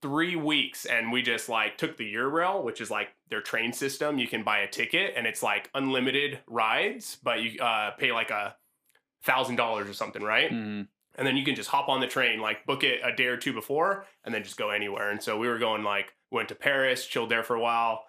three 0.04 0.36
weeks. 0.36 0.84
And 0.84 1.10
we 1.10 1.22
just 1.22 1.48
like 1.48 1.78
took 1.78 1.96
the 1.96 2.14
Eurail, 2.14 2.62
which 2.62 2.82
is 2.82 2.90
like 2.90 3.14
their 3.30 3.40
train 3.40 3.72
system. 3.72 4.18
You 4.18 4.28
can 4.28 4.42
buy 4.42 4.58
a 4.58 4.68
ticket 4.68 5.14
and 5.16 5.26
it's 5.26 5.42
like 5.42 5.70
unlimited 5.74 6.40
rides, 6.46 7.16
but 7.22 7.40
you 7.40 7.58
uh, 7.58 7.92
pay 7.92 8.12
like 8.12 8.28
a 8.28 8.54
thousand 9.22 9.56
dollars 9.56 9.88
or 9.88 9.94
something, 9.94 10.22
right? 10.22 10.50
mhm. 10.52 10.86
and 11.14 11.26
then 11.26 11.38
you 11.38 11.42
can 11.42 11.54
just 11.54 11.70
hop 11.70 11.88
on 11.88 12.00
the 12.02 12.06
train, 12.06 12.38
like 12.38 12.66
book 12.66 12.84
it 12.84 13.00
a 13.02 13.16
day 13.16 13.24
or 13.24 13.38
two 13.38 13.54
before, 13.54 14.04
and 14.24 14.34
then 14.34 14.42
just 14.42 14.58
go 14.58 14.68
anywhere. 14.68 15.10
And 15.10 15.22
so 15.22 15.38
we 15.38 15.48
were 15.48 15.58
going 15.58 15.82
like 15.84 16.12
went 16.30 16.50
to 16.50 16.54
Paris, 16.54 17.06
chilled 17.06 17.30
there 17.30 17.42
for 17.42 17.56
a 17.56 17.60
while, 17.60 18.02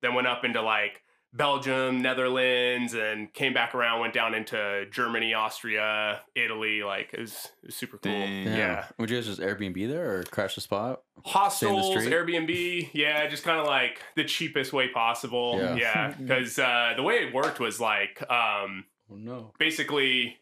then 0.00 0.14
went 0.14 0.26
up 0.26 0.46
into 0.46 0.62
like 0.62 1.02
Belgium, 1.34 2.02
Netherlands, 2.02 2.94
and 2.94 3.32
came 3.32 3.54
back 3.54 3.74
around, 3.74 4.00
went 4.00 4.12
down 4.12 4.34
into 4.34 4.86
Germany, 4.90 5.32
Austria, 5.34 6.20
Italy. 6.34 6.82
Like 6.82 7.10
it 7.14 7.20
was, 7.20 7.48
it 7.62 7.66
was 7.66 7.74
super 7.74 7.96
cool. 7.98 8.12
Dang. 8.12 8.44
Damn. 8.44 8.56
Yeah, 8.58 8.84
Would 8.98 9.10
you 9.10 9.16
guys 9.16 9.26
just 9.26 9.40
Airbnb 9.40 9.88
there 9.88 10.18
or 10.18 10.22
crash 10.24 10.54
the 10.54 10.60
spot? 10.60 11.02
hostels, 11.24 11.90
street? 11.90 12.12
Airbnb, 12.12 12.90
yeah, 12.92 13.26
just 13.28 13.44
kind 13.44 13.60
of 13.60 13.66
like 13.66 14.00
the 14.16 14.24
cheapest 14.24 14.72
way 14.72 14.88
possible. 14.88 15.58
Yeah. 15.58 15.76
Yeah, 15.76 16.14
because 16.18 16.58
uh, 16.58 16.94
the 16.96 17.02
way 17.02 17.14
it 17.26 17.32
worked 17.34 17.60
was 17.60 17.80
like. 17.80 18.22
um 18.30 18.84
Oh 19.10 19.16
no. 19.16 19.52
basically 19.58 20.38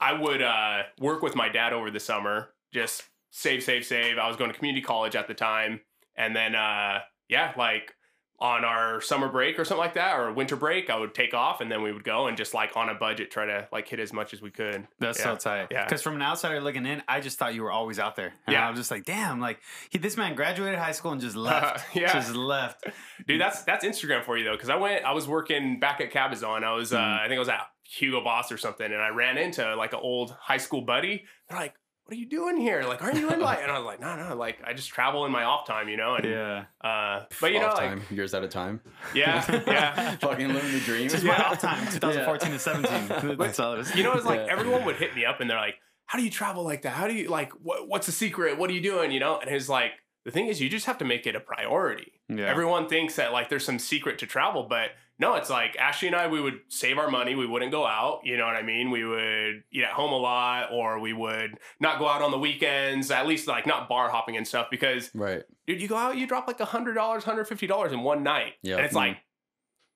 I 0.00 0.14
would 0.14 0.40
uh, 0.40 0.84
work 0.98 1.22
with 1.22 1.34
my 1.36 1.48
dad 1.50 1.72
over 1.74 1.90
the 1.90 2.00
summer, 2.00 2.50
just 2.72 3.02
save, 3.30 3.62
save, 3.62 3.84
save. 3.84 4.16
I 4.16 4.26
was 4.28 4.36
going 4.36 4.50
to 4.50 4.56
community 4.56 4.82
college 4.82 5.14
at 5.14 5.28
the 5.28 5.34
time. 5.34 5.80
And 6.16 6.34
then, 6.34 6.54
uh, 6.54 7.00
yeah, 7.28 7.52
like 7.58 7.94
on 8.40 8.64
our 8.64 9.02
summer 9.02 9.28
break 9.28 9.58
or 9.58 9.64
something 9.66 9.80
like 9.84 9.92
that, 9.94 10.18
or 10.18 10.32
winter 10.32 10.56
break, 10.56 10.88
I 10.88 10.96
would 10.98 11.14
take 11.14 11.34
off 11.34 11.60
and 11.60 11.70
then 11.70 11.82
we 11.82 11.92
would 11.92 12.04
go 12.04 12.26
and 12.26 12.36
just 12.38 12.54
like 12.54 12.74
on 12.74 12.88
a 12.88 12.94
budget, 12.94 13.30
try 13.30 13.44
to 13.44 13.68
like 13.70 13.86
hit 13.86 14.00
as 14.00 14.12
much 14.14 14.32
as 14.32 14.40
we 14.40 14.50
could. 14.50 14.88
That's 14.98 15.18
Yeah. 15.18 15.24
so 15.24 15.36
tight. 15.36 15.68
Yeah. 15.70 15.84
Because 15.84 16.00
from 16.02 16.14
an 16.14 16.22
outsider 16.22 16.58
looking 16.60 16.86
in, 16.86 17.02
I 17.06 17.20
just 17.20 17.38
thought 17.38 17.54
you 17.54 17.62
were 17.62 17.70
always 17.70 17.98
out 17.98 18.16
there. 18.16 18.32
And 18.46 18.54
Yeah. 18.54 18.66
I 18.66 18.70
was 18.70 18.78
just 18.78 18.90
like, 18.90 19.04
damn, 19.04 19.40
like 19.40 19.60
he, 19.90 19.98
this 19.98 20.16
man 20.16 20.34
graduated 20.34 20.78
high 20.78 20.92
school 20.92 21.12
and 21.12 21.20
just 21.20 21.36
left. 21.50 21.94
yeah. 21.94 22.12
Just 22.14 22.34
left. 22.34 22.84
Dude, 23.26 23.40
that's 23.40 23.62
that's 23.64 23.84
Instagram 23.84 24.24
for 24.24 24.38
you 24.38 24.44
though, 24.44 24.52
because 24.56 24.70
I 24.70 24.76
went, 24.76 25.04
I 25.04 25.12
was 25.12 25.28
working 25.28 25.78
back 25.78 26.00
at 26.00 26.10
Cabazon. 26.10 26.64
I 26.64 26.72
was, 26.72 26.94
uh, 26.94 26.98
Mhm. 26.98 27.20
I 27.20 27.28
think 27.28 27.36
I 27.36 27.40
was 27.40 27.48
at 27.50 27.66
Hugo 27.84 28.22
Boss 28.24 28.50
or 28.50 28.56
something, 28.56 28.86
and 28.86 29.02
I 29.02 29.08
ran 29.08 29.36
into 29.36 29.74
like 29.76 29.92
an 29.92 30.00
old 30.02 30.30
high 30.40 30.56
school 30.58 30.80
buddy. 30.82 31.24
They're 31.48 31.58
like, 31.58 31.74
"What 32.10 32.16
are 32.16 32.20
you 32.20 32.26
doing 32.26 32.56
here? 32.56 32.82
Like, 32.82 33.02
aren't 33.02 33.16
you 33.18 33.30
in 33.30 33.38
like?" 33.40 33.60
And 33.62 33.70
I 33.70 33.78
was 33.78 33.86
like, 33.86 34.00
"No, 34.00 34.16
no, 34.16 34.34
like 34.34 34.58
I 34.66 34.72
just 34.72 34.88
travel 34.90 35.24
in 35.26 35.30
my 35.30 35.44
off 35.44 35.64
time, 35.64 35.88
you 35.88 35.96
know." 35.96 36.16
And 36.16 36.24
Yeah. 36.24 36.64
uh, 36.82 37.26
but 37.40 37.52
you 37.52 37.60
know, 37.60 37.68
Off 37.68 37.78
like, 37.78 37.88
time, 37.90 38.02
years 38.10 38.34
at 38.34 38.42
a 38.42 38.48
time. 38.48 38.80
yeah, 39.14 39.44
yeah. 39.66 40.16
Fucking 40.20 40.48
living 40.48 40.72
the 40.72 40.80
dream. 40.80 41.08
Just 41.08 41.22
my 41.24 41.36
off 41.36 41.60
time, 41.60 41.86
2014 41.92 42.50
to 42.50 42.58
17. 42.58 43.36
That's 43.38 43.60
all 43.60 43.74
it 43.74 43.78
was. 43.78 43.94
You 43.94 44.02
know, 44.02 44.12
it's 44.14 44.26
like 44.26 44.40
Yeah. 44.40 44.52
everyone 44.52 44.84
would 44.86 44.96
hit 44.96 45.14
me 45.14 45.24
up 45.24 45.40
and 45.40 45.48
they're 45.48 45.56
like, 45.56 45.76
"How 46.06 46.18
do 46.18 46.24
you 46.24 46.30
travel 46.30 46.64
like 46.64 46.82
that? 46.82 46.90
How 46.94 47.06
do 47.06 47.14
you 47.14 47.28
like? 47.28 47.52
What, 47.62 47.86
what's 47.88 48.06
the 48.06 48.12
secret? 48.12 48.58
What 48.58 48.68
are 48.70 48.72
you 48.72 48.82
doing?" 48.82 49.12
You 49.12 49.20
know, 49.20 49.38
and 49.38 49.48
it's 49.48 49.68
like 49.68 49.92
the 50.24 50.30
thing 50.30 50.46
is, 50.48 50.60
you 50.60 50.68
just 50.68 50.86
have 50.86 50.98
to 50.98 51.04
make 51.04 51.26
it 51.26 51.34
a 51.34 51.40
priority. 51.40 52.12
Yeah. 52.28 52.46
Everyone 52.46 52.88
thinks 52.88 53.16
that 53.16 53.32
like 53.32 53.48
there's 53.48 53.64
some 53.64 53.78
secret 53.78 54.18
to 54.18 54.26
travel, 54.26 54.64
but 54.68 54.90
no, 55.18 55.34
it's 55.34 55.50
like 55.50 55.76
Ashley 55.78 56.08
and 56.08 56.16
I, 56.16 56.28
we 56.28 56.40
would 56.40 56.60
save 56.68 56.96
our 56.98 57.10
money. 57.10 57.34
We 57.34 57.46
wouldn't 57.46 57.72
go 57.72 57.86
out. 57.86 58.20
You 58.24 58.36
know 58.38 58.46
what 58.46 58.56
I 58.56 58.62
mean? 58.62 58.90
We 58.90 59.04
would 59.04 59.64
eat 59.70 59.82
at 59.84 59.90
home 59.92 60.12
a 60.12 60.16
lot, 60.16 60.70
or 60.72 60.98
we 60.98 61.12
would 61.12 61.58
not 61.78 61.98
go 61.98 62.08
out 62.08 62.22
on 62.22 62.30
the 62.30 62.38
weekends. 62.38 63.10
At 63.10 63.26
least 63.26 63.46
like 63.46 63.66
not 63.66 63.88
bar 63.88 64.08
hopping 64.10 64.36
and 64.38 64.46
stuff. 64.48 64.68
Because 64.70 65.10
Right. 65.14 65.42
dude, 65.66 65.82
you 65.82 65.88
go 65.88 65.96
out, 65.96 66.16
you 66.16 66.26
drop 66.26 66.46
like 66.46 66.60
a 66.60 66.64
hundred 66.64 66.94
dollars, 66.94 67.24
hundred 67.24 67.48
fifty 67.48 67.66
dollars 67.66 67.92
in 67.92 68.00
one 68.00 68.22
night, 68.22 68.54
Yeah. 68.62 68.76
and 68.76 68.86
it's 68.86 68.94
like 68.94 69.18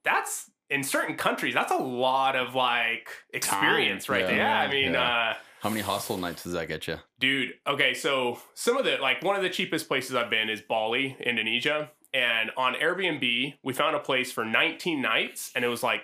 that's 0.05 0.50
in 0.70 0.82
certain 0.82 1.17
countries. 1.17 1.55
That's 1.55 1.73
a 1.73 1.77
lot 1.77 2.37
of 2.37 2.55
like 2.55 3.09
experience 3.32 4.09
right 4.09 4.20
Yeah. 4.23 4.27
there. 4.27 4.37
Yeah, 4.37 4.61
I 4.61 4.70
mean. 4.70 4.93
Yeah. 4.93 5.03
uh 5.31 5.35
How 5.65 5.71
many 5.71 5.81
hostel 5.81 6.19
nights 6.19 6.43
does 6.43 6.53
that 6.53 6.69
get 6.69 6.87
you? 6.87 6.99
Dude, 7.19 7.55
okay, 7.67 7.95
so 7.95 8.39
some 8.53 8.77
of 8.77 8.85
the 8.85 8.99
like 8.99 9.23
one 9.23 9.35
of 9.35 9.41
the 9.41 9.49
cheapest 9.49 9.89
places 9.89 10.15
I've 10.15 10.29
been 10.29 10.51
is 10.51 10.61
Bali, 10.61 11.17
Indonesia. 11.19 11.91
And 12.13 12.51
on 12.59 12.75
Airbnb, 12.75 13.55
we 13.65 13.73
found 13.73 13.97
a 13.97 13.99
place 13.99 14.31
for 14.31 14.45
19 14.45 15.01
nights 15.01 15.51
and 15.57 15.65
it 15.65 15.69
was 15.69 15.83
like 15.83 16.03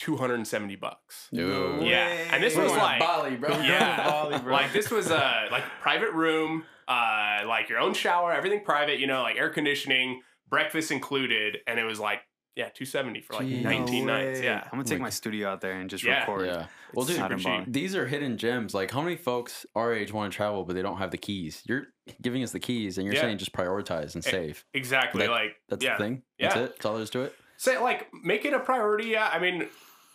270 0.00 0.76
bucks. 0.76 1.28
Dude. 1.32 1.86
Yeah, 1.86 2.08
and 2.30 2.42
this 2.42 2.56
We're 2.56 2.64
was 2.64 2.72
like- 2.72 3.00
Bali, 3.00 3.36
bro. 3.36 3.48
Yeah. 3.62 4.06
Bali, 4.06 4.38
bro. 4.40 4.52
Like 4.52 4.74
this 4.74 4.90
was 4.90 5.10
a 5.10 5.46
like 5.50 5.64
private 5.80 6.12
room, 6.12 6.64
uh 6.86 7.38
like 7.46 7.70
your 7.70 7.78
own 7.78 7.94
shower, 7.94 8.34
everything 8.34 8.64
private, 8.66 8.98
you 8.98 9.06
know, 9.06 9.22
like 9.22 9.36
air 9.36 9.48
conditioning, 9.48 10.20
breakfast 10.50 10.90
included, 10.92 11.56
and 11.66 11.78
it 11.80 11.84
was 11.84 11.98
like 11.98 12.20
yeah, 12.56 12.68
270 12.68 13.20
for 13.22 13.34
like 13.34 13.46
Jeez. 13.46 13.62
19 13.62 14.06
No 14.06 14.16
nights. 14.16 14.40
Yeah. 14.40 14.62
I'm 14.64 14.70
gonna 14.78 14.84
take 14.84 15.00
my 15.00 15.10
studio 15.10 15.48
out 15.50 15.60
there 15.60 15.72
and 15.72 15.90
just 15.90 16.04
Yeah. 16.04 16.20
record. 16.20 16.46
Yeah. 16.46 16.66
Well, 16.92 17.04
dude, 17.06 17.16
super 17.16 17.36
cheap. 17.36 17.64
These 17.66 17.96
are 17.96 18.06
hidden 18.06 18.38
gems. 18.38 18.74
Like, 18.74 18.90
how 18.92 19.00
many 19.02 19.16
folks 19.16 19.66
our 19.74 19.92
age 19.92 20.12
want 20.12 20.32
to 20.32 20.36
travel, 20.36 20.64
but 20.64 20.74
they 20.76 20.82
don't 20.82 20.98
have 20.98 21.10
the 21.10 21.18
keys? 21.18 21.62
You're 21.66 21.88
giving 22.22 22.42
us 22.44 22.52
the 22.52 22.60
keys, 22.60 22.96
and 22.98 23.04
you're 23.06 23.14
Yeah. 23.14 23.22
saying 23.22 23.38
just 23.38 23.52
prioritize 23.52 24.14
and 24.14 24.22
save. 24.22 24.64
Exactly. 24.74 25.22
That- 25.26 25.30
like 25.32 25.56
That's 25.68 25.84
yeah. 25.84 25.96
the 25.96 26.04
thing. 26.04 26.22
That's 26.38 26.54
Yeah. 26.54 26.62
it. 26.62 26.66
That's 26.74 26.84
all 26.86 26.94
there 26.94 27.02
is 27.02 27.10
to 27.10 27.22
it. 27.22 27.34
say 27.56 27.78
like 27.78 28.08
make 28.24 28.44
it 28.44 28.52
a 28.52 28.58
priority 28.58 29.06
yeah 29.10 29.30
i 29.32 29.38
mean 29.38 29.62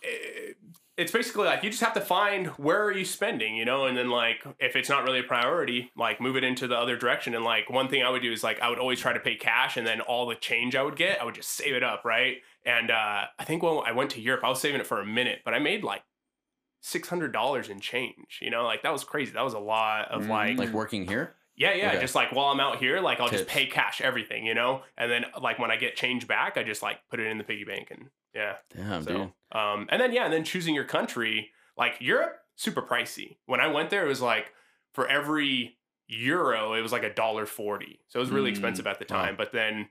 eh, 0.04 0.52
it's 1.00 1.12
basically 1.12 1.44
like 1.46 1.62
you 1.64 1.70
just 1.70 1.82
have 1.82 1.94
to 1.94 2.00
find 2.00 2.46
where 2.58 2.82
are 2.84 2.92
you 2.92 3.04
spending 3.04 3.56
you 3.56 3.64
know 3.64 3.86
and 3.86 3.96
then 3.96 4.10
like 4.10 4.44
if 4.58 4.76
it's 4.76 4.88
not 4.88 5.02
really 5.04 5.20
a 5.20 5.22
priority 5.24 5.90
like 5.96 6.20
move 6.20 6.36
it 6.36 6.44
into 6.44 6.66
the 6.68 6.76
other 6.76 6.96
direction 6.96 7.34
and 7.34 7.44
like 7.44 7.68
one 7.70 7.88
thing 7.88 8.02
i 8.02 8.10
would 8.10 8.22
do 8.22 8.32
is 8.32 8.42
like 8.44 8.60
i 8.60 8.68
would 8.68 8.78
always 8.78 9.00
try 9.00 9.12
to 9.12 9.20
pay 9.20 9.34
cash 9.34 9.76
and 9.76 9.86
then 9.86 10.00
all 10.00 10.26
the 10.26 10.34
change 10.34 10.76
i 10.76 10.82
would 10.82 10.96
get 10.96 11.20
i 11.20 11.24
would 11.24 11.34
just 11.34 11.50
save 11.50 11.74
it 11.74 11.82
up 11.82 12.04
right 12.04 12.36
and 12.64 12.90
uh 12.90 13.22
i 13.38 13.44
think 13.44 13.62
when 13.62 13.78
i 13.86 13.92
went 13.92 14.10
to 14.10 14.20
europe 14.20 14.42
i 14.44 14.48
was 14.48 14.60
saving 14.60 14.80
it 14.80 14.86
for 14.86 15.00
a 15.00 15.06
minute 15.06 15.40
but 15.44 15.54
i 15.54 15.58
made 15.58 15.82
like 15.82 16.02
$600 16.84 17.68
in 17.68 17.80
change 17.80 18.38
you 18.40 18.50
know 18.50 18.64
like 18.64 18.82
that 18.82 18.92
was 18.92 19.04
crazy 19.04 19.32
that 19.32 19.42
was 19.44 19.54
a 19.54 19.58
lot 19.58 20.10
of 20.10 20.22
Mm. 20.22 20.28
like 20.28 20.58
Like 20.58 20.72
working 20.72 21.06
here. 21.06 21.34
yeah, 21.56 21.74
yeah. 21.74 21.88
Okay. 21.90 22.00
Just 22.00 22.14
like 22.14 22.32
while 22.32 22.46
I'm 22.46 22.60
out 22.60 22.78
here, 22.78 23.00
like 23.00 23.20
I'll 23.20 23.28
just 23.28 23.46
pay 23.46 23.66
cash 23.66 24.00
everything, 24.00 24.46
you 24.46 24.54
know? 24.54 24.82
And 24.96 25.10
then 25.10 25.26
like 25.42 25.58
when 25.58 25.70
I 25.70 25.76
get 25.76 25.94
change 25.94 26.26
back, 26.26 26.56
I 26.56 26.62
just 26.62 26.82
like 26.82 26.98
put 27.10 27.20
it 27.20 27.26
in 27.26 27.36
the 27.38 27.44
piggy 27.44 27.64
bank 27.64 27.88
and 27.90 28.08
yeah. 28.34 28.54
Damn, 28.76 29.02
so 29.02 29.10
dude. 29.10 29.20
um 29.52 29.86
and 29.90 30.00
then 30.00 30.12
yeah, 30.12 30.24
and 30.24 30.32
then 30.32 30.44
choosing 30.44 30.74
your 30.74 30.84
country, 30.84 31.50
like 31.76 31.94
Europe, 32.00 32.36
super 32.56 32.82
pricey. 32.82 33.36
When 33.46 33.60
I 33.60 33.66
went 33.68 33.90
there, 33.90 34.04
it 34.04 34.08
was 34.08 34.20
like 34.20 34.52
for 34.92 35.06
every 35.08 35.76
euro, 36.08 36.74
it 36.74 36.80
was 36.82 36.92
like 36.92 37.04
a 37.04 37.12
dollar 37.14 37.46
forty. 37.46 38.00
So 38.08 38.18
it 38.18 38.22
was 38.22 38.30
really 38.30 38.50
Mm, 38.50 38.54
expensive 38.54 38.86
at 38.86 38.98
the 38.98 39.06
wow. 39.10 39.22
time. 39.22 39.36
But 39.36 39.52
then 39.52 39.88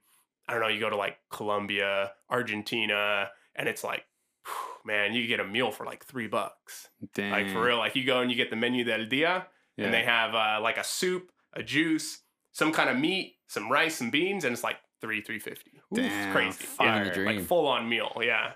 I 0.48 0.53
don't 0.53 0.62
know, 0.62 0.67
you 0.67 0.79
go 0.79 0.89
to 0.89 0.96
like 0.98 1.17
Colombia, 1.31 2.12
Argentina, 2.29 3.29
and 3.55 3.67
it's 3.69 3.84
like 3.84 4.03
man, 4.86 5.13
you 5.13 5.27
get 5.27 5.39
a 5.39 5.46
meal 5.46 5.72
for 5.72 5.86
like 5.86 6.05
three 6.05 6.27
bucks. 6.27 6.89
Damn. 7.13 7.31
Like 7.31 7.50
for 7.51 7.62
real, 7.63 7.77
like 7.77 7.96
you 7.96 8.03
go 8.03 8.19
and 8.22 8.29
you 8.31 8.38
get 8.38 8.50
the 8.50 8.55
menu 8.55 8.84
del 8.84 9.05
dia, 9.05 9.48
Yeah. 9.77 9.86
and 9.86 9.93
they 9.93 10.03
have 10.03 10.34
uh, 10.34 10.60
like 10.62 10.77
a 10.77 10.84
soup, 10.84 11.31
a 11.53 11.63
juice, 11.63 12.22
some 12.51 12.72
kind 12.72 12.89
of 12.89 12.98
meat, 12.98 13.36
some 13.48 13.72
rice, 13.72 13.96
some 13.96 14.10
beans, 14.10 14.43
and 14.46 14.53
it's 14.53 14.63
like 14.63 14.77
three 15.01 15.21
three 15.21 15.39
fifty. 15.39 15.71
Damn, 15.93 16.05
It's 16.05 16.31
crazy. 16.33 16.63
fire. 16.65 16.87
Living 16.99 17.07
the 17.09 17.13
dream. 17.13 17.37
Like 17.37 17.45
full 17.45 17.67
on 17.67 17.87
meal. 17.89 18.11
Yeah. 18.21 18.53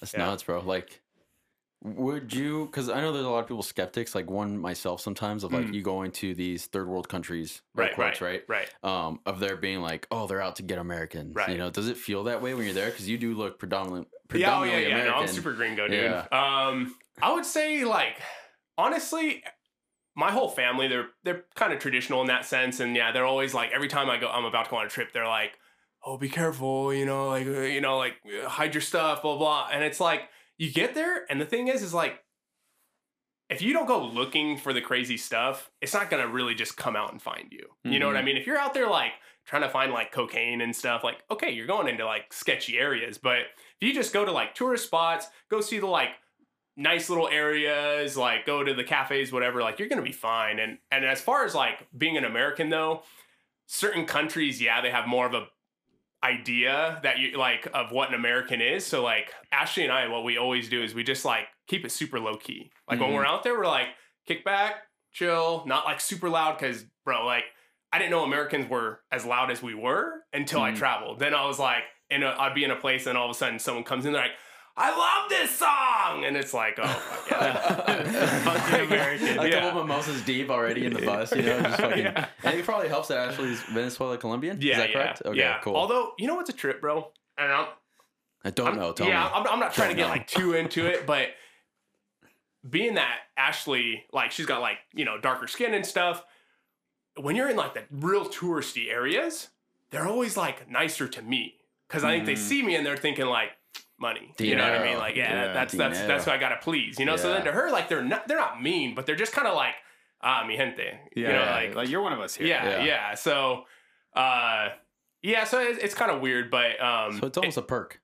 That's 0.00 0.12
Yeah. 0.12 0.20
nuts, 0.26 0.42
bro. 0.42 0.60
Like, 0.60 1.00
would 1.82 2.32
you? 2.32 2.64
Because 2.66 2.88
I 2.88 3.00
know 3.02 3.12
there's 3.12 3.26
a 3.26 3.28
lot 3.28 3.40
of 3.40 3.46
people 3.46 3.62
skeptics, 3.62 4.14
like 4.14 4.30
one 4.30 4.56
myself 4.58 5.00
sometimes, 5.02 5.44
of 5.44 5.52
like 5.52 5.66
Mm. 5.66 5.74
you 5.74 5.82
going 5.82 6.12
to 6.12 6.34
these 6.34 6.66
third 6.66 6.88
world 6.88 7.08
countries, 7.10 7.60
Right, 7.74 7.86
right, 7.88 7.94
quotes, 7.94 8.20
right? 8.22 8.42
Right. 8.48 8.70
Um, 8.82 9.20
of 9.26 9.38
there 9.38 9.56
being 9.56 9.80
like, 9.82 10.06
oh, 10.10 10.26
they're 10.26 10.40
out 10.40 10.56
to 10.56 10.62
get 10.62 10.78
Americans. 10.78 11.34
Right. 11.36 11.50
You 11.50 11.58
know, 11.58 11.68
does 11.70 11.88
it 11.88 11.98
feel 11.98 12.24
that 12.24 12.40
way 12.40 12.54
when 12.54 12.64
you're 12.64 12.72
there? 12.74 12.90
Because 12.90 13.06
you 13.08 13.18
do 13.18 13.34
look 13.34 13.58
predominant, 13.58 14.08
Yeah. 14.10 14.18
Oh 14.18 14.28
predominantly 14.28 14.82
yeah. 14.84 14.88
Yeah. 14.88 14.94
American. 14.94 15.14
No, 15.16 15.20
I'm 15.22 15.28
super 15.28 15.52
gringo, 15.52 15.86
dude. 15.88 16.04
Yeah. 16.04 16.26
Um, 16.32 16.96
I 17.20 17.32
would 17.34 17.44
say 17.44 17.84
like 17.84 18.20
honestly, 18.78 19.44
my 20.16 20.30
whole 20.30 20.48
family 20.48 20.88
they're 20.88 21.08
they're 21.24 21.44
kind 21.54 21.72
of 21.72 21.80
traditional 21.80 22.20
in 22.22 22.28
that 22.28 22.46
sense, 22.46 22.80
and 22.80 22.96
yeah, 22.96 23.12
they're 23.12 23.26
always 23.26 23.52
like 23.52 23.72
every 23.72 23.88
time 23.88 24.08
I 24.08 24.16
go, 24.16 24.28
I'm 24.28 24.44
about 24.46 24.64
to 24.66 24.70
go 24.70 24.76
on 24.78 24.86
a 24.86 24.88
trip, 24.88 25.12
they're 25.12 25.26
like, 25.28 25.52
oh, 26.04 26.18
be 26.18 26.28
careful, 26.28 26.92
you 26.94 27.06
know, 27.06 27.28
like 27.28 27.46
uh, 27.46 27.60
you 27.62 27.80
know, 27.80 27.96
like 27.98 28.14
uh, 28.44 28.48
hide 28.48 28.74
your 28.74 28.80
stuff, 28.82 29.22
blah 29.22 29.36
blah, 29.36 29.68
and 29.72 29.82
it's 29.84 30.00
like 30.00 30.28
you 30.58 30.70
get 30.72 30.94
there, 30.94 31.24
and 31.30 31.40
the 31.40 31.46
thing 31.46 31.68
is, 31.68 31.82
is 31.82 31.94
like 31.94 32.22
if 33.50 33.60
you 33.60 33.72
don't 33.72 33.86
go 33.86 34.02
looking 34.04 34.56
for 34.56 34.72
the 34.72 34.80
crazy 34.80 35.16
stuff, 35.16 35.70
it's 35.80 35.92
not 35.92 36.10
gonna 36.10 36.26
really 36.28 36.54
just 36.54 36.76
come 36.76 36.96
out 36.96 37.12
and 37.12 37.20
find 37.20 37.52
you. 37.52 37.68
You 37.84 37.98
know 37.98 38.06
what 38.06 38.16
I 38.16 38.22
Mhm. 38.22 38.24
mean? 38.24 38.36
If 38.36 38.46
you're 38.46 38.58
out 38.58 38.74
there 38.74 38.88
like 38.88 39.12
trying 39.44 39.62
to 39.62 39.68
find 39.68 39.92
like 39.92 40.12
cocaine 40.12 40.60
and 40.62 40.74
stuff, 40.74 41.04
like 41.04 41.22
okay, 41.30 41.50
you're 41.50 41.66
going 41.66 41.88
into 41.88 42.06
like 42.06 42.32
sketchy 42.32 42.78
areas, 42.78 43.18
but 43.18 43.40
if 43.40 43.82
you 43.82 43.92
just 43.92 44.12
go 44.12 44.24
to 44.24 44.32
like 44.32 44.54
tourist 44.54 44.84
spots, 44.86 45.28
go 45.50 45.60
see 45.60 45.78
the 45.78 45.86
like 45.86 46.10
nice 46.76 47.08
little 47.10 47.28
areas, 47.28 48.16
like 48.16 48.46
go 48.46 48.64
to 48.64 48.74
the 48.74 48.84
cafes, 48.84 49.30
whatever, 49.32 49.60
like 49.62 49.78
you're 49.78 49.88
gonna 49.88 50.02
be 50.02 50.12
fine. 50.12 50.58
And 50.58 50.78
and 50.90 51.04
as 51.04 51.20
far 51.20 51.44
as 51.44 51.54
like 51.54 51.86
being 51.96 52.16
an 52.16 52.24
American 52.24 52.70
though, 52.70 53.02
certain 53.66 54.06
countries, 54.06 54.60
yeah, 54.62 54.80
they 54.80 54.90
have 54.90 55.06
more 55.06 55.26
of 55.26 55.34
a 55.34 55.48
idea 56.24 56.98
that 57.02 57.18
you 57.18 57.36
like 57.38 57.68
of 57.74 57.92
what 57.92 58.08
an 58.08 58.14
American 58.14 58.60
is. 58.60 58.84
So 58.86 59.02
like 59.02 59.32
Ashley 59.52 59.84
and 59.84 59.92
I, 59.92 60.08
what 60.08 60.24
we 60.24 60.38
always 60.38 60.68
do 60.68 60.82
is 60.82 60.94
we 60.94 61.04
just 61.04 61.24
like 61.24 61.46
keep 61.68 61.84
it 61.84 61.92
super 61.92 62.18
low 62.18 62.36
key. 62.36 62.70
Like 62.88 62.98
when 63.00 63.10
Mhm. 63.10 63.14
we're 63.14 63.26
out 63.26 63.42
there, 63.44 63.56
we're 63.56 63.66
like 63.66 63.88
kick 64.26 64.44
back, 64.44 64.76
chill, 65.12 65.64
not 65.66 65.84
like 65.84 66.00
super 66.00 66.28
loud 66.30 66.58
because 66.58 66.84
bro, 67.04 67.24
like 67.26 67.44
I 67.92 67.98
didn't 67.98 68.10
know 68.10 68.24
Americans 68.24 68.68
were 68.68 69.00
as 69.12 69.24
loud 69.24 69.50
as 69.50 69.62
we 69.62 69.74
were 69.74 70.24
until 70.32 70.60
I 70.62 70.72
Mhm. 70.72 70.78
traveled. 70.78 71.18
Then 71.20 71.34
I 71.34 71.44
was 71.46 71.58
like, 71.58 71.84
in 72.10 72.22
a, 72.22 72.34
I'd 72.38 72.54
be 72.54 72.64
in 72.64 72.70
a 72.70 72.76
place 72.76 73.06
and 73.06 73.16
all 73.16 73.26
of 73.26 73.30
a 73.30 73.34
sudden 73.38 73.58
someone 73.58 73.84
comes 73.84 74.04
in, 74.04 74.12
they're 74.12 74.22
like, 74.22 74.32
I 74.76 74.90
love 74.90 75.28
this 75.30 75.50
song, 75.56 76.24
and 76.24 76.36
it's 76.36 76.52
like, 76.52 76.78
oh, 76.82 76.86
fuck 76.86 77.30
yeah. 77.30 77.54
Fucking 78.40 78.80
American. 78.86 79.38
A 79.38 79.46
Yeah. 79.46 79.60
couple 79.60 79.82
mimosas 79.82 80.20
deep 80.22 80.50
already 80.50 80.84
in 80.86 80.92
the 80.92 81.02
bus, 81.02 81.30
you 81.34 81.42
know, 81.42 81.60
just 81.62 81.80
fucking. 81.80 82.04
Yeah. 82.04 82.26
And 82.42 82.58
it 82.58 82.64
probably 82.64 82.88
helps 82.88 83.06
that 83.08 83.18
Ashley's 83.28 83.62
Venezuela 83.62 84.18
Colombian. 84.18 84.58
yeah, 84.60 84.72
Is 84.72 84.76
that 84.78 84.88
yeah, 84.90 84.94
correct? 84.94 85.22
Okay, 85.24 85.38
yeah. 85.38 85.60
cool. 85.62 85.76
Although 85.76 86.12
you 86.18 86.26
know 86.26 86.34
what's 86.34 86.50
a 86.50 86.54
trip, 86.54 86.80
bro, 86.80 87.12
and 87.38 87.52
I'm, 87.52 87.66
I 88.44 88.50
don't 88.50 88.66
I'm- 88.68 88.76
know. 88.76 88.92
Tell 88.92 89.06
yeah, 89.06 89.22
me. 89.24 89.30
I'm, 89.34 89.46
I'm 89.46 89.60
not 89.60 89.74
trying 89.74 89.90
to 89.90 89.94
Don't 89.94 89.96
get 89.96 90.06
know. 90.08 90.12
like 90.12 90.26
too 90.26 90.54
into 90.54 90.84
it, 90.86 91.06
but 91.06 91.28
being 92.68 92.94
that 92.94 93.18
Ashley, 93.36 94.04
like, 94.12 94.30
she's 94.32 94.46
got 94.46 94.60
like 94.60 94.78
you 94.92 95.04
know 95.04 95.18
darker 95.20 95.46
skin 95.46 95.72
and 95.74 95.84
stuff. 95.86 96.24
When 97.16 97.36
you're 97.36 97.48
in 97.48 97.56
like 97.56 97.74
the 97.74 97.82
real 97.92 98.24
touristy 98.26 98.90
areas, 98.90 99.50
they're 99.90 100.08
always 100.08 100.36
like 100.36 100.68
nicer 100.68 101.06
to 101.06 101.22
me 101.22 101.54
because 101.86 102.02
I 102.02 102.10
think 102.12 102.26
they 102.26 102.34
Mm. 102.34 102.38
see 102.38 102.62
me 102.62 102.74
and 102.74 102.84
they're 102.84 102.96
thinking 102.96 103.26
like 103.26 103.50
money. 104.04 104.32
You 104.38 104.54
know 104.56 104.62
what 104.70 104.80
I 104.80 104.84
mean? 104.84 104.98
Like, 104.98 105.16
yeah, 105.16 105.32
Yeah, 105.46 105.52
that's 105.52 105.72
that's 105.74 105.98
that's 105.98 106.24
dinero. 106.24 106.24
who 106.24 106.30
I 106.30 106.38
gotta 106.38 106.60
please. 106.62 106.98
You 107.00 107.06
know. 107.06 107.16
So 107.16 107.32
then 107.32 107.44
to 107.44 107.52
her, 107.52 107.70
like, 107.70 107.88
they're 107.88 108.04
not 108.04 108.28
they're 108.28 108.38
not 108.38 108.62
mean, 108.62 108.94
but 108.94 109.06
they're 109.06 109.16
just 109.24 109.32
kind 109.32 109.48
of 109.48 109.54
like 109.56 109.74
ah 110.22 110.44
mi 110.46 110.56
gente. 110.56 110.82
Yeah, 111.16 111.26
You 111.28 111.32
know, 111.32 111.50
like, 111.50 111.74
like 111.74 111.88
you're 111.88 112.02
one 112.02 112.12
of 112.12 112.20
us 112.20 112.34
here. 112.34 112.46
yeah, 112.46 112.64
Yeah. 112.78 112.84
yeah. 112.84 113.14
So, 113.14 113.64
uh, 114.14 114.68
yeah. 115.22 115.44
So 115.44 115.60
it's, 115.60 115.78
it's 115.82 115.94
kind 115.94 116.10
of 116.10 116.20
weird, 116.20 116.50
but 116.50 116.80
um, 116.80 117.18
so 117.20 117.26
it's 117.26 117.38
almost 117.38 117.56
a 117.58 117.62
perk. 117.62 118.00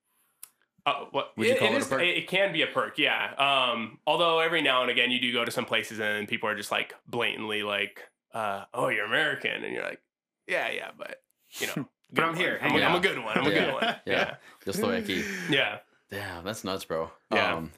uh, 0.86 1.04
what, 1.12 1.36
Would 1.36 1.46
you 1.46 1.52
it- 1.54 1.58
call 1.58 1.68
it 1.72 1.76
it 1.76 1.82
a 1.86 1.88
perk? 1.88 2.02
It, 2.02 2.16
it 2.18 2.28
can 2.28 2.52
be 2.52 2.62
a 2.62 2.66
perk, 2.66 2.98
yeah. 2.98 3.34
Um, 3.38 3.98
although 4.06 4.40
every 4.40 4.62
now 4.62 4.82
and 4.82 4.90
again 4.90 5.10
you 5.10 5.20
do 5.20 5.32
go 5.32 5.44
to 5.44 5.50
some 5.50 5.64
places 5.66 6.00
and 6.00 6.26
people 6.26 6.48
are 6.48 6.56
just 6.56 6.70
like 6.72 6.94
blatantly 7.06 7.62
like, 7.62 8.02
uh, 8.34 8.64
"Oh, 8.74 8.88
you're 8.88 9.04
American," 9.06 9.62
and 9.64 9.72
you're 9.74 9.82
like, 9.84 10.00
"Yeah, 10.46 10.70
yeah, 10.70 10.90
but 10.96 11.22
you 11.60 11.66
know, 11.68 11.86
But 12.12 12.24
I'm 12.24 12.30
one. 12.30 12.38
here. 12.38 12.58
I'm, 12.60 12.70
Hang 12.70 12.80
a- 12.82 12.84
I'm 12.86 12.94
a 12.96 13.00
good 13.00 13.18
one. 13.22 13.38
I'm 13.38 13.46
a 13.46 13.50
good 13.50 13.72
one. 13.72 13.82
Yeah. 13.84 13.96
Yeah, 14.06 14.34
Just 14.64 14.80
the 14.80 14.86
way 14.88 14.96
I 14.96 15.02
keep. 15.02 15.24
yeah. 15.48 15.78
Damn, 16.10 16.44
that's 16.44 16.64
nuts, 16.64 16.84
bro. 16.84 17.10
Yeah. 17.32 17.54
Um, 17.54 17.72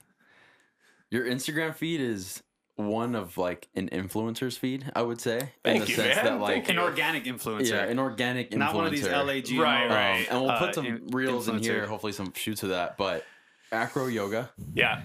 your 1.11 1.25
Instagram 1.27 1.75
feed 1.75 2.01
is 2.01 2.43
one 2.77 3.15
of 3.15 3.37
like 3.37 3.69
an 3.75 3.89
influencer's 3.91 4.57
feed, 4.57 4.91
I 4.97 5.03
would 5.03 5.21
say. 5.21 5.53
in 5.65 5.81
the 5.81 5.87
you, 5.87 5.95
sense 5.95 6.17
man. 6.17 6.25
that 6.25 6.41
like 6.41 6.69
An 6.71 6.79
organic 6.79 7.25
influencer. 7.25 7.69
yeah, 7.71 7.85
an 7.85 7.99
organic 7.99 8.51
influencer. 8.51 8.57
Not 8.59 8.75
one 8.75 8.87
of 8.87 8.93
these 8.93 9.07
LA 9.07 9.35
GMO. 9.43 9.63
Right, 9.63 9.85
Um, 9.85 9.91
right. 9.91 10.27
and 10.31 10.41
we'll 10.41 10.51
uh, 10.51 10.59
put 10.59 10.75
some 10.75 10.87
in- 10.87 11.07
reels 11.09 11.49
in 11.49 11.59
here, 11.59 11.87
hopefully 11.87 12.13
some 12.13 12.33
shoots 12.35 12.63
of 12.63 12.71
that. 12.71 12.97
But 12.97 13.25
acro 13.71 14.07
yoga, 14.07 14.51
Yeah, 14.75 15.03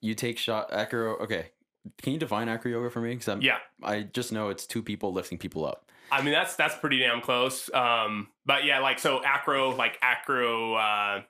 you 0.00 0.14
take 0.14 0.38
shot 0.38 0.72
acro. 0.72 1.16
Okay, 1.18 1.46
can 2.00 2.12
you 2.12 2.18
define 2.20 2.48
acro 2.48 2.70
yoga 2.70 2.88
for 2.90 3.00
me? 3.00 3.10
Because 3.14 3.28
I'm 3.28 3.42
yeah. 3.42 3.58
I 3.82 4.02
just 4.02 4.30
know 4.32 4.48
it's 4.50 4.66
two 4.66 4.82
people 4.82 5.12
lifting 5.12 5.38
people 5.38 5.64
up. 5.66 5.90
I 6.12 6.22
mean, 6.22 6.32
that's 6.32 6.54
that's 6.54 6.76
pretty 6.76 7.00
damn 7.00 7.20
close. 7.20 7.68
Um, 7.74 8.28
but 8.46 8.64
yeah, 8.64 8.78
like 8.78 9.00
so, 9.00 9.20
acro, 9.24 9.70
like 9.74 9.98
acro, 10.00 10.74
uh, 10.74 11.22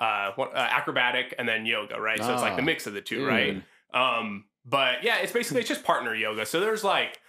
uh, 0.00 0.32
what, 0.34 0.56
uh, 0.56 0.58
acrobatic, 0.58 1.34
and 1.38 1.48
then 1.48 1.66
yoga, 1.66 2.00
right? 2.00 2.18
So 2.18 2.32
it's 2.32 2.42
like 2.42 2.56
the 2.56 2.62
Ah, 2.62 2.64
mix 2.64 2.86
of 2.88 2.94
the 2.94 3.00
two, 3.02 3.24
right? 3.26 3.62
Um, 3.94 4.46
but 4.64 5.04
yeah, 5.04 5.18
it's 5.18 5.32
basically 5.32 5.60
it's 5.60 5.68
just 5.68 5.84
partner 5.84 6.14
yoga. 6.14 6.44
So 6.46 6.58
there's 6.58 6.82
like 6.82 7.20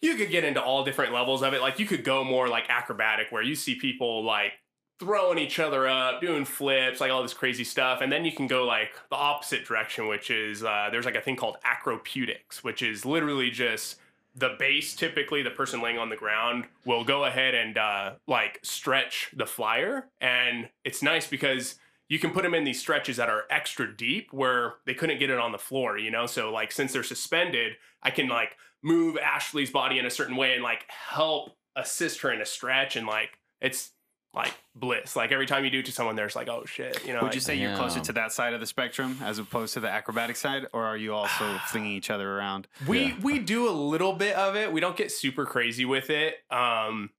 you 0.00 0.16
could 0.16 0.30
get 0.30 0.44
into 0.44 0.60
all 0.60 0.84
different 0.84 1.12
levels 1.12 1.42
of 1.42 1.54
it. 1.54 1.60
Like 1.60 1.78
you 1.78 1.86
could 1.86 2.04
go 2.04 2.24
more 2.24 2.48
like 2.48 2.68
acrobatic, 2.68 3.28
where 3.30 3.42
you 3.42 3.54
see 3.54 3.76
people 3.76 4.24
like 4.24 4.52
throwing 4.98 5.38
each 5.38 5.58
other 5.58 5.86
up, 5.88 6.20
doing 6.20 6.44
flips, 6.44 7.00
like 7.00 7.10
all 7.10 7.22
this 7.22 7.34
crazy 7.34 7.64
stuff, 7.64 8.00
and 8.00 8.12
then 8.12 8.24
you 8.24 8.32
can 8.32 8.46
go 8.46 8.64
like 8.64 8.90
the 9.10 9.16
opposite 9.16 9.64
direction, 9.64 10.08
which 10.08 10.30
is 10.30 10.62
uh, 10.64 10.88
there's 10.90 11.04
like 11.04 11.16
a 11.16 11.20
thing 11.20 11.36
called 11.36 11.56
acropeutics, 11.64 12.62
which 12.64 12.82
is 12.82 13.04
literally 13.04 13.50
just 13.50 13.96
the 14.34 14.56
base. 14.58 14.94
Typically, 14.94 15.42
the 15.42 15.50
person 15.50 15.82
laying 15.82 15.98
on 15.98 16.08
the 16.08 16.16
ground 16.16 16.64
will 16.84 17.04
go 17.04 17.24
ahead 17.24 17.54
and 17.54 17.78
uh, 17.78 18.12
like 18.26 18.58
stretch 18.62 19.30
the 19.36 19.46
flyer, 19.46 20.08
and 20.20 20.68
it's 20.84 21.02
nice 21.02 21.26
because 21.26 21.76
you 22.12 22.18
can 22.18 22.30
put 22.30 22.42
them 22.42 22.52
in 22.52 22.64
these 22.64 22.78
stretches 22.78 23.16
that 23.16 23.30
are 23.30 23.44
extra 23.48 23.96
deep 23.96 24.34
where 24.34 24.74
they 24.84 24.92
couldn't 24.92 25.18
get 25.18 25.30
it 25.30 25.38
on 25.38 25.50
the 25.50 25.58
floor, 25.58 25.96
you 25.96 26.10
know? 26.10 26.26
So 26.26 26.52
like 26.52 26.70
since 26.70 26.92
they're 26.92 27.02
suspended, 27.02 27.72
I 28.02 28.10
can 28.10 28.28
like 28.28 28.58
move 28.82 29.16
Ashley's 29.16 29.70
body 29.70 29.98
in 29.98 30.04
a 30.04 30.10
certain 30.10 30.36
way 30.36 30.52
and 30.52 30.62
like 30.62 30.84
help 30.88 31.56
assist 31.74 32.20
her 32.20 32.30
in 32.30 32.42
a 32.42 32.44
stretch 32.44 32.96
and 32.96 33.06
like 33.06 33.38
it's 33.62 33.91
like 34.34 34.54
bliss. 34.74 35.14
Like 35.16 35.30
every 35.32 35.46
time 35.46 35.64
you 35.64 35.70
do 35.70 35.80
it 35.80 35.86
to 35.86 35.92
someone 35.92 36.16
there's 36.16 36.34
like, 36.34 36.48
oh 36.48 36.64
shit, 36.64 37.06
you 37.06 37.12
know. 37.12 37.20
Would 37.20 37.26
like- 37.26 37.34
you 37.34 37.40
say 37.40 37.54
you're 37.56 37.76
closer 37.76 38.00
to 38.00 38.12
that 38.14 38.32
side 38.32 38.54
of 38.54 38.60
the 38.60 38.66
spectrum 38.66 39.18
as 39.22 39.38
opposed 39.38 39.74
to 39.74 39.80
the 39.80 39.88
acrobatic 39.90 40.36
side, 40.36 40.66
or 40.72 40.84
are 40.84 40.96
you 40.96 41.14
also 41.14 41.58
flinging 41.68 41.92
each 41.92 42.10
other 42.10 42.38
around? 42.38 42.66
We 42.86 43.04
Yeah. 43.06 43.14
we 43.22 43.38
do 43.38 43.68
a 43.68 43.72
little 43.72 44.12
bit 44.14 44.34
of 44.36 44.56
it. 44.56 44.72
We 44.72 44.80
don't 44.80 44.96
get 44.96 45.12
super 45.12 45.44
crazy 45.44 45.84
with 45.84 46.08
it. 46.10 46.36
Um, 46.50 47.10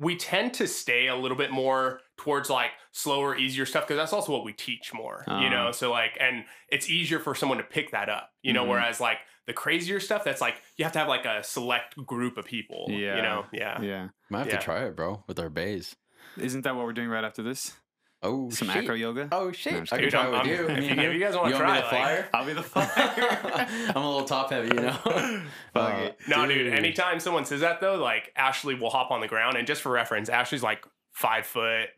we 0.00 0.16
tend 0.16 0.54
to 0.54 0.66
stay 0.68 1.08
a 1.08 1.16
little 1.16 1.36
bit 1.36 1.50
more 1.50 2.00
towards 2.16 2.48
like 2.50 2.70
slower, 2.92 3.36
easier 3.36 3.66
stuff 3.66 3.84
because 3.84 3.96
that's 3.96 4.12
also 4.12 4.32
what 4.32 4.44
we 4.44 4.52
teach 4.52 4.92
more. 4.94 5.24
You 5.26 5.32
Uh-huh. 5.34 5.48
know, 5.48 5.72
so 5.72 5.90
like, 5.90 6.16
and 6.20 6.44
it's 6.68 6.88
easier 6.88 7.18
for 7.18 7.34
someone 7.34 7.58
to 7.58 7.64
pick 7.64 7.90
that 7.92 8.08
up. 8.08 8.30
You 8.42 8.52
know, 8.52 8.64
Mhm. 8.64 8.68
whereas 8.68 9.00
like 9.00 9.18
the 9.46 9.52
crazier 9.52 9.98
stuff, 9.98 10.22
that's 10.24 10.40
like 10.40 10.60
you 10.76 10.84
have 10.84 10.92
to 10.92 10.98
have 11.00 11.08
like 11.08 11.24
a 11.24 11.42
select 11.42 11.96
group 12.06 12.36
of 12.36 12.44
people. 12.44 12.86
Yeah. 12.90 13.16
You 13.16 13.22
know, 13.22 13.46
yeah. 13.52 13.80
Yeah. 13.80 14.08
Might 14.30 14.38
have 14.40 14.46
Yeah. 14.48 14.58
to 14.58 14.64
try 14.64 14.84
it, 14.86 14.94
bro, 14.94 15.24
with 15.26 15.38
our 15.40 15.48
bays. 15.50 15.96
Isn't 16.40 16.62
that 16.62 16.74
what 16.76 16.84
we're 16.84 16.92
doing 16.92 17.08
right 17.08 17.24
after 17.24 17.42
this? 17.42 17.72
Oh, 18.20 18.50
Some 18.50 18.66
shit. 18.68 18.82
acro 18.84 18.96
yoga? 18.96 19.28
Oh 19.30 19.46
No, 19.46 19.52
shit! 19.52 19.74
I'm 19.74 19.80
just 19.82 19.92
I 19.92 19.96
can 19.96 20.04
Dude, 20.06 20.10
try 20.10 20.28
with 20.28 20.46
you. 20.48 20.68
if 20.68 20.84
you- 20.84 21.02
if 21.04 21.14
you 21.14 21.20
guys 21.20 21.36
wanna 21.36 21.52
want 21.54 21.56
try, 21.56 21.76
me 21.76 21.88
to 21.88 21.94
like- 22.16 22.34
I'll 22.34 22.44
be 22.44 22.52
the 22.52 22.62
flyer. 22.64 22.88
I'm 23.94 24.02
a 24.02 24.10
little 24.10 24.24
top 24.24 24.50
heavy, 24.50 24.68
you 24.74 24.74
know. 24.82 24.92
Fuck 25.72 25.94
Uh, 25.94 25.96
it. 26.02 26.18
No, 26.26 26.44
dude. 26.46 26.72
Anytime 26.72 27.20
someone 27.20 27.44
says 27.44 27.60
that 27.60 27.80
though, 27.80 27.94
like 27.94 28.32
Ashley 28.34 28.74
will 28.74 28.90
hop 28.90 29.12
on 29.12 29.20
the 29.20 29.28
ground, 29.28 29.56
and 29.56 29.68
just 29.68 29.82
for 29.82 29.92
reference, 29.92 30.28
Ashley's 30.28 30.64
like 30.64 30.84
five 31.12 31.46
foot, 31.46 31.90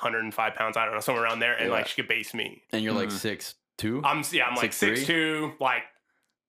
105 0.00 0.54
pounds. 0.54 0.76
I 0.76 0.84
don't 0.84 0.94
know, 0.94 1.00
somewhere 1.00 1.22
around 1.24 1.38
there, 1.38 1.54
and 1.54 1.66
Yeah. 1.68 1.72
like 1.74 1.86
she 1.86 1.94
could 1.94 2.08
base 2.08 2.34
me. 2.34 2.62
And 2.72 2.82
you're 2.82 2.92
like 2.92 3.10
Mhm. 3.10 3.12
six 3.12 3.54
two. 3.78 4.00
I'm 4.04 4.24
yeah, 4.32 4.46
I'm 4.48 4.56
like 4.56 4.72
6'3"? 4.72 4.96
six 4.96 5.06
two, 5.06 5.52
like 5.60 5.84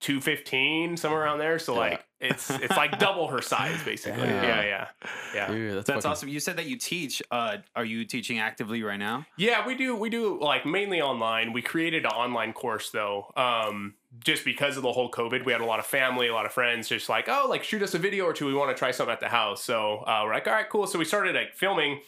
two 0.03 0.21
fifteen, 0.21 0.95
somewhere 0.97 1.21
around 1.23 1.39
there. 1.39 1.57
So 1.57 1.73
Yeah. 1.73 1.79
like 1.79 2.05
it's 2.19 2.49
it's 2.51 2.75
like 2.77 2.99
double 3.07 3.27
her 3.29 3.41
size 3.41 3.81
basically. 3.83 4.21
Damn. 4.23 4.43
Yeah, 4.43 4.63
yeah, 4.63 4.87
yeah. 5.33 5.47
Dude, 5.47 5.73
that's, 5.77 5.87
That's 5.87 5.97
fucking- 5.97 6.11
awesome. 6.11 6.29
You 6.29 6.39
said 6.39 6.57
that 6.57 6.65
you 6.67 6.77
teach. 6.77 7.23
Uh, 7.31 7.57
are 7.75 7.83
you 7.85 8.05
teaching 8.05 8.37
actively 8.39 8.83
right 8.83 8.99
now? 8.99 9.25
Yeah, 9.37 9.65
we 9.65 9.75
do 9.75 9.95
we 9.95 10.09
do 10.11 10.39
like 10.39 10.65
mainly 10.65 11.01
online. 11.01 11.53
We 11.53 11.61
created 11.63 12.05
an 12.05 12.11
online 12.11 12.53
course 12.53 12.91
though. 12.91 13.31
Um 13.35 13.95
just 14.23 14.45
because 14.45 14.77
of 14.77 14.83
the 14.83 14.91
whole 14.91 15.09
COVID, 15.09 15.43
we 15.43 15.51
had 15.51 15.61
a 15.61 15.65
lot 15.65 15.79
of 15.79 15.87
family, 15.87 16.27
a 16.27 16.33
lot 16.33 16.45
of 16.45 16.51
friends 16.51 16.87
just 16.87 17.09
like, 17.09 17.27
oh, 17.27 17.47
like 17.49 17.63
shoot 17.63 17.81
us 17.81 17.95
a 17.95 17.97
video 17.99 18.25
or 18.25 18.33
two. 18.33 18.45
We 18.45 18.53
want 18.53 18.69
to 18.69 18.77
try 18.77 18.91
something 18.91 19.11
at 19.11 19.19
the 19.19 19.27
house. 19.29 19.63
So 19.63 20.03
uh, 20.05 20.21
we're 20.23 20.33
like, 20.33 20.47
all 20.47 20.53
right, 20.53 20.69
cool. 20.69 20.85
So 20.85 20.99
we 20.99 21.05
started 21.05 21.33
like 21.35 21.55
filming, 21.55 22.01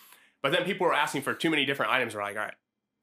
but 0.43 0.51
then 0.51 0.65
people 0.65 0.85
were 0.85 0.93
asking 0.93 1.23
for 1.23 1.33
too 1.33 1.49
many 1.49 1.65
different 1.65 1.91
items. 1.91 2.13
We're 2.13 2.21
like, 2.21 2.35
all 2.35 2.43
right, 2.43 2.53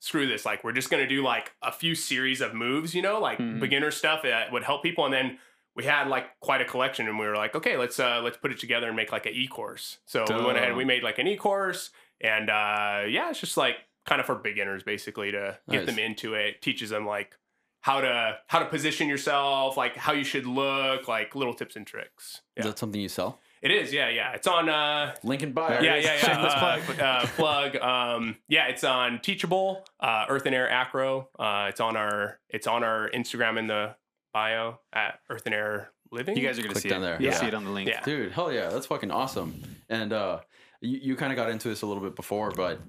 screw 0.03 0.27
this. 0.27 0.45
Like 0.45 0.65
we're 0.65 0.73
just 0.73 0.91
gonna 0.91 1.07
do 1.07 1.23
like 1.23 1.53
a 1.63 1.71
few 1.71 1.95
series 1.95 2.41
of 2.41 2.53
moves, 2.55 2.93
you 2.93 3.03
know, 3.03 3.21
like 3.21 3.39
Mhm. 3.39 3.61
beginner 3.61 3.93
stuff 3.93 4.23
that 4.25 4.51
would 4.51 4.65
help 4.65 4.83
people. 4.83 5.05
And 5.05 5.15
then 5.15 5.39
we 5.77 5.85
had 5.85 6.09
like 6.09 6.39
quite 6.41 6.61
a 6.61 6.65
collection, 6.65 7.07
and 7.09 7.19
we 7.21 7.25
were 7.25 7.37
like, 7.37 7.55
okay, 7.55 7.77
let's 7.77 8.01
uh 8.01 8.21
let's 8.21 8.37
put 8.37 8.51
it 8.51 8.59
together 8.59 8.89
and 8.89 8.97
make 8.97 9.13
like 9.13 9.27
an 9.27 9.33
e 9.35 9.47
course. 9.47 9.99
So 10.05 10.25
we 10.29 10.45
went 10.45 10.59
ahead 10.59 10.69
and 10.71 10.77
we 10.77 10.85
made 10.85 11.05
like 11.05 11.19
an 11.21 11.29
e 11.29 11.37
course, 11.37 11.91
and 12.21 12.51
uh 12.51 13.05
yeah, 13.09 13.31
it's 13.31 13.39
just 13.41 13.57
like 13.57 13.77
kind 14.05 14.21
of 14.21 14.27
for 14.27 14.35
beginners 14.35 14.83
basically 14.83 15.31
to 15.31 15.59
get 15.71 15.85
Nice. 15.85 15.87
them 15.87 15.99
into 16.01 16.35
it. 16.35 16.61
Teaches 16.61 16.91
them 16.91 17.07
like 17.07 17.39
how 17.83 18.01
to 18.01 18.39
how 18.49 18.59
to 18.59 18.67
position 18.67 19.09
yourself, 19.09 19.77
like 19.77 19.97
how 19.97 20.13
you 20.13 20.25
should 20.25 20.47
look, 20.47 21.07
like 21.07 21.37
little 21.37 21.55
tips 21.55 21.77
and 21.77 21.87
tricks. 21.87 22.43
Is 22.57 22.65
that 22.67 22.77
something 22.79 23.01
you 23.01 23.09
sell? 23.09 23.41
It 23.63 23.71
is, 23.71 23.93
yeah, 23.93 24.09
yeah. 24.09 24.33
It's 24.33 24.47
on 24.49 24.69
uh 24.69 25.15
Link 25.23 25.43
in 25.43 25.53
bio. 25.53 25.81
yeah, 25.81 25.97
yeah, 25.97 26.17
yeah. 26.23 26.39
Uh, 26.41 26.81
plug. 26.83 27.01
uh, 27.01 27.27
plug. 27.37 27.77
Um, 27.77 28.37
yeah, 28.49 28.67
it's 28.67 28.83
on 28.83 29.21
Teachable, 29.21 29.85
uh, 30.01 30.27
Earth 30.29 30.47
and 30.47 30.55
Air 30.55 30.69
Acro. 30.69 31.29
Uh, 31.39 31.67
it's 31.69 31.81
on 31.81 31.97
our 31.97 32.41
it's 32.49 32.67
on 32.67 32.83
our 32.83 33.09
Instagram 33.15 33.59
in 33.59 33.69
the 33.69 33.95
bio 34.35 34.81
at 34.93 35.21
Earth 35.31 35.43
and 35.47 35.55
Air 35.55 35.91
living. 36.11 36.37
You 36.37 36.45
guys 36.47 36.59
are 36.59 36.63
gonna 36.63 36.73
Click 36.75 36.83
see 36.83 36.89
down 36.89 37.03
it. 37.03 37.07
there. 37.07 37.23
You'll 37.23 37.33
Yeah. 37.33 37.39
see 37.41 37.47
it 37.47 37.55
on 37.55 37.65
the 37.65 37.71
link. 37.71 37.89
Yeah. 37.89 38.01
Dude, 38.03 38.33
hell 38.33 38.53
yeah, 38.53 38.69
that's 38.69 38.87
fucking 38.87 39.11
awesome. 39.13 39.63
And 39.89 40.13
uh, 40.13 40.41
you, 40.81 40.99
you 41.01 41.17
kind 41.17 41.33
of 41.33 41.37
got 41.37 41.49
into 41.49 41.69
this 41.69 41.83
a 41.83 41.87
little 41.87 42.03
bit 42.03 42.17
before, 42.17 42.51
but 42.51 42.81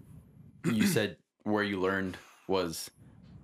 you 0.65 0.88
said 0.88 1.18
where 1.44 1.63
you 1.63 1.80
learned 1.80 2.18
was 2.48 2.89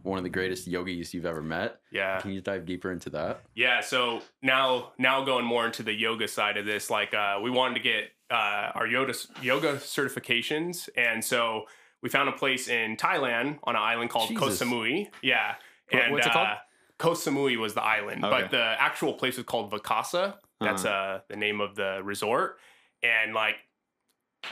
one 0.04 0.18
of 0.18 0.24
the 0.24 0.30
greatest 0.30 0.68
yogis 0.68 1.14
you've 1.14 1.26
ever 1.26 1.42
met. 1.42 1.80
yeah. 1.92 2.20
Can 2.22 2.32
you 2.32 2.42
dive 2.42 2.66
deeper 2.66 2.92
into 2.92 3.10
that? 3.12 3.42
Yeah, 3.56 3.82
so 3.82 4.22
now 4.42 4.94
now 4.98 5.24
going 5.24 5.46
more 5.46 5.66
into 5.66 5.84
the 5.84 5.94
yoga 5.94 6.28
side 6.28 6.58
of 6.58 6.66
this, 6.66 6.90
like 6.90 7.14
uh, 7.14 7.40
we 7.44 7.50
wanted 7.52 7.76
to 7.76 7.82
get 7.82 8.12
uh, 8.32 8.72
our 8.76 8.88
yoga 8.88 9.14
yoga 9.42 9.76
certifications, 9.78 10.90
and 10.96 11.24
so 11.24 11.66
we 12.02 12.10
found 12.10 12.30
a 12.30 12.34
place 12.34 12.68
in 12.68 12.96
Thailand 12.98 13.60
on 13.64 13.76
an 13.76 13.82
island 13.82 14.10
called 14.10 14.30
Koh 14.36 14.50
Jesus. 14.50 14.68
Samui. 14.68 15.08
Yeah, 15.22 15.56
and 15.92 16.14
what's 16.14 16.26
it 16.28 16.34
called? 16.34 16.48
uh, 16.48 16.56
Koh 16.98 17.12
Samui 17.14 17.58
was 17.58 17.74
the 17.74 17.84
island, 17.84 18.24
Okay. 18.26 18.42
but 18.42 18.52
the 18.52 18.76
actual 18.80 19.14
place 19.14 19.38
was 19.38 19.46
called 19.46 19.72
Vikasa. 19.72 20.36
That's 20.62 20.84
uh 20.86 21.22
the 21.30 21.36
name 21.38 21.62
of 21.62 21.76
the 21.76 22.02
resort, 22.04 22.58
and 23.04 23.34
like. 23.34 23.56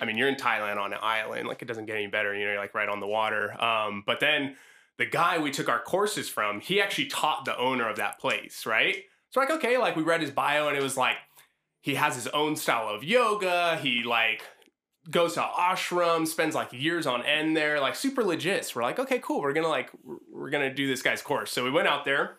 I 0.02 0.06
mean, 0.06 0.18
you're 0.18 0.28
in 0.28 0.36
Thailand 0.36 0.78
on 0.78 0.92
an 0.92 1.00
island. 1.02 1.48
Like, 1.48 1.62
it 1.62 1.66
doesn't 1.66 1.86
get 1.86 1.96
any 1.96 2.08
better. 2.08 2.34
You 2.36 2.44
know, 2.44 2.52
you're 2.52 2.60
like 2.60 2.76
right 2.76 2.90
on 2.90 3.00
the 3.00 3.08
water. 3.08 3.56
Um, 3.64 4.04
but 4.06 4.20
then 4.20 4.58
the 4.98 5.06
guy 5.06 5.38
we 5.38 5.52
took 5.52 5.70
our 5.70 5.80
courses 5.82 6.28
from, 6.28 6.60
he 6.60 6.82
actually 6.82 7.06
taught 7.08 7.46
the 7.46 7.58
owner 7.58 7.88
of 7.88 7.98
that 7.98 8.20
place, 8.20 8.66
right? 8.66 9.04
So 9.30 9.40
like, 9.40 9.52
okay, 9.52 9.78
like 9.78 9.96
we 9.96 10.04
read 10.04 10.22
his 10.22 10.32
bio 10.32 10.68
and 10.68 10.78
it 10.78 10.84
was 10.84 10.98
like 10.98 11.18
he 11.82 11.96
has 11.96 12.16
his 12.16 12.28
own 12.28 12.56
style 12.56 12.88
of 12.90 13.04
yoga. 13.04 13.78
He 13.82 14.04
like 14.04 14.44
goes 15.10 15.36
to 15.36 15.42
ashram, 15.42 16.28
spends 16.28 16.56
like 16.56 16.74
years 16.74 17.06
on 17.08 17.24
end 17.26 17.56
there, 17.56 17.80
like 17.80 17.96
super 17.96 18.24
legit. 18.24 18.66
So 18.66 18.74
we're 18.78 18.84
like, 18.84 19.00
okay, 19.00 19.20
cool. 19.20 19.42
We're 19.42 19.54
gonna 19.54 19.68
like 19.68 19.90
we're- 20.04 20.20
we're 20.32 20.50
gonna 20.50 20.74
do 20.74 20.88
this 20.88 21.02
guy's 21.02 21.22
course. 21.22 21.52
So 21.52 21.64
we 21.64 21.72
went 21.72 21.88
out 21.88 22.06
there, 22.06 22.38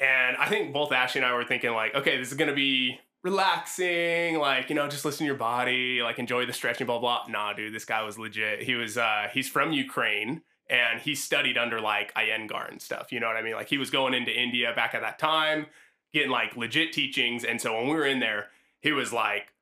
and 0.00 0.36
I 0.36 0.48
think 0.48 0.72
both 0.72 0.92
Ashley 0.92 1.20
and 1.20 1.26
I 1.30 1.34
were 1.34 1.44
thinking 1.44 1.72
like, 1.72 1.94
okay, 1.94 2.18
this 2.18 2.28
is 2.28 2.34
gonna 2.36 2.54
be 2.54 2.98
relaxing, 3.22 4.38
like 4.38 4.68
you 4.68 4.74
know, 4.74 4.88
just 4.88 5.04
listen 5.04 5.18
to 5.20 5.24
your 5.26 5.36
body, 5.36 6.00
like 6.02 6.18
enjoy 6.18 6.46
the 6.46 6.52
stretching, 6.52 6.86
blah 6.86 6.98
blah. 6.98 7.24
Nah, 7.28 7.52
dude, 7.52 7.74
this 7.74 7.84
guy 7.84 8.02
was 8.02 8.18
legit. 8.18 8.62
He 8.62 8.74
was 8.74 8.96
uh 8.96 9.28
he's 9.32 9.48
from 9.48 9.72
Ukraine 9.72 10.42
and 10.70 11.00
he 11.00 11.14
studied 11.14 11.56
under 11.58 11.80
like 11.80 12.12
Iyengar 12.14 12.68
and 12.70 12.80
stuff. 12.80 13.10
You 13.12 13.20
know 13.20 13.26
what 13.26 13.36
I 13.36 13.42
mean? 13.42 13.54
Like 13.54 13.68
he 13.68 13.78
was 13.78 13.90
going 13.90 14.14
into 14.14 14.30
India 14.32 14.72
back 14.74 14.94
at 14.94 15.00
that 15.02 15.18
time, 15.18 15.66
getting 16.12 16.30
like 16.30 16.56
legit 16.56 16.92
teachings. 16.92 17.44
And 17.44 17.60
so 17.60 17.74
when 17.76 17.88
we 17.88 17.94
were 17.94 18.06
in 18.06 18.20
there, 18.20 18.46
he 18.80 18.92
was 18.92 19.12
like, 19.12 19.52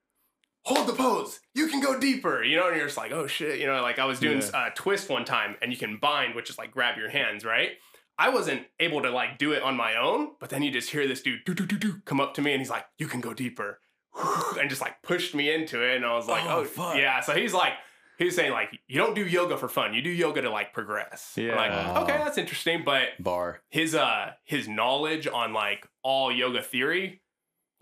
"Hold 0.65 0.87
the 0.89 0.93
pose. 0.93 1.41
You 1.55 1.69
can 1.69 1.81
go 1.81 1.99
deeper." 1.99 2.43
You 2.43 2.57
know, 2.57 2.69
and 2.69 2.77
you're 2.77 2.87
just 2.87 2.97
like, 2.99 3.13
"Oh 3.13 3.27
shit!" 3.27 3.59
You 3.61 3.67
know, 3.67 3.81
like 3.83 3.99
I 3.99 4.05
was 4.05 4.19
doing 4.21 4.41
Yeah. 4.41 4.49
uh, 4.59 4.71
twist 4.75 5.09
one 5.09 5.25
time, 5.25 5.57
and 5.63 5.71
you 5.73 5.79
can 5.79 5.97
bind, 5.97 6.35
which 6.35 6.51
is 6.51 6.59
like 6.59 6.71
grab 6.73 6.97
your 6.99 7.09
hands, 7.11 7.45
right? 7.45 7.73
I 8.19 8.31
wasn't 8.31 8.63
able 8.81 9.03
to 9.03 9.11
like 9.11 9.37
do 9.39 9.53
it 9.53 9.63
on 9.63 9.77
my 9.77 9.97
own, 9.97 10.31
but 10.41 10.49
then 10.49 10.63
you 10.63 10.71
just 10.71 10.91
hear 10.91 11.07
this 11.07 11.21
dude 11.23 11.45
do 11.45 11.55
do 11.55 11.67
do 11.67 11.77
do 11.79 12.01
come 12.05 12.21
up 12.21 12.35
to 12.35 12.43
me, 12.43 12.53
and 12.53 12.61
he's 12.61 12.71
like, 12.71 12.85
"You 12.99 13.07
can 13.07 13.21
go 13.21 13.33
deeper," 13.35 13.79
and 14.59 14.69
just 14.71 14.81
like 14.81 15.03
pushed 15.03 15.35
me 15.35 15.53
into 15.53 15.83
it, 15.83 15.97
and 15.97 16.05
I 16.05 16.15
was 16.15 16.27
like, 16.27 16.45
Oh, 16.47 16.61
"Oh, 16.61 16.65
fuck. 16.65 16.97
yeah." 16.97 17.21
So 17.21 17.35
he's 17.35 17.53
like, 17.55 17.75
he's 18.19 18.35
saying 18.37 18.53
like, 18.53 18.71
you 18.87 18.99
don't 18.99 19.15
do 19.15 19.27
yoga 19.27 19.57
for 19.57 19.69
fun. 19.69 19.95
You 19.95 20.03
do 20.03 20.11
yoga 20.11 20.43
to 20.43 20.51
like 20.51 20.73
progress. 20.73 21.35
I'm 21.37 21.45
Yeah. 21.45 21.57
Like, 21.57 21.71
Wow. 21.71 22.03
okay, 22.03 22.17
that's 22.19 22.39
interesting, 22.39 22.83
but 22.85 23.09
Bar. 23.19 23.61
his 23.69 23.95
uh 23.95 24.33
his 24.45 24.69
knowledge 24.69 25.27
on 25.27 25.53
like 25.53 25.87
all 26.03 26.31
yoga 26.33 26.63
theory 26.63 27.21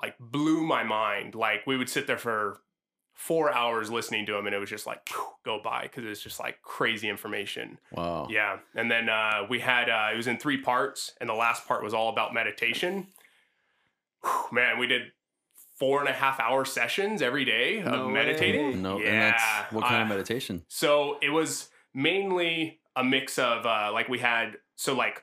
like 0.02 0.16
blew 0.18 0.64
my 0.66 0.82
mind. 0.82 1.34
Like 1.34 1.66
we 1.66 1.76
would 1.76 1.88
sit 1.88 2.06
there 2.06 2.18
for 2.18 2.60
four 3.14 3.54
hours 3.54 3.92
listening 3.92 4.26
to 4.26 4.36
him, 4.36 4.44
and 4.46 4.54
it 4.54 4.58
was 4.58 4.68
just 4.68 4.86
like 4.86 5.08
phew, 5.08 5.24
go 5.44 5.60
by 5.62 5.82
because 5.82 6.04
it's 6.04 6.20
just 6.20 6.40
like 6.40 6.60
crazy 6.62 7.08
information. 7.08 7.78
Wow. 7.92 8.26
Yeah, 8.28 8.58
and 8.74 8.90
then 8.90 9.08
uh, 9.08 9.42
we 9.48 9.60
had 9.60 9.88
uh, 9.88 10.08
it 10.12 10.16
was 10.16 10.26
in 10.26 10.36
three 10.36 10.60
parts, 10.60 11.12
and 11.20 11.28
the 11.30 11.34
last 11.34 11.66
part 11.68 11.84
was 11.84 11.94
all 11.94 12.08
about 12.08 12.34
meditation. 12.34 13.06
Whew, 14.24 14.46
man, 14.52 14.78
we 14.78 14.88
did 14.88 15.02
four 15.78 16.00
and 16.00 16.08
a 16.08 16.12
half 16.12 16.38
hour 16.40 16.64
sessions 16.64 17.20
every 17.22 17.44
day 17.44 17.78
of 17.80 17.86
No 17.92 18.08
meditating. 18.08 18.66
way. 18.68 18.74
No, 18.74 18.98
yeah, 18.98 19.06
and 19.08 19.22
that's 19.22 19.72
what 19.72 19.84
kind 19.84 20.02
of 20.02 20.08
meditation? 20.08 20.62
so 20.68 21.18
it 21.22 21.30
was 21.30 21.68
mainly 21.94 22.80
a 22.96 23.02
mix 23.04 23.38
of 23.38 23.66
uh, 23.66 23.90
like 23.92 24.08
we 24.08 24.18
had 24.18 24.56
so 24.76 24.94
like 24.94 25.22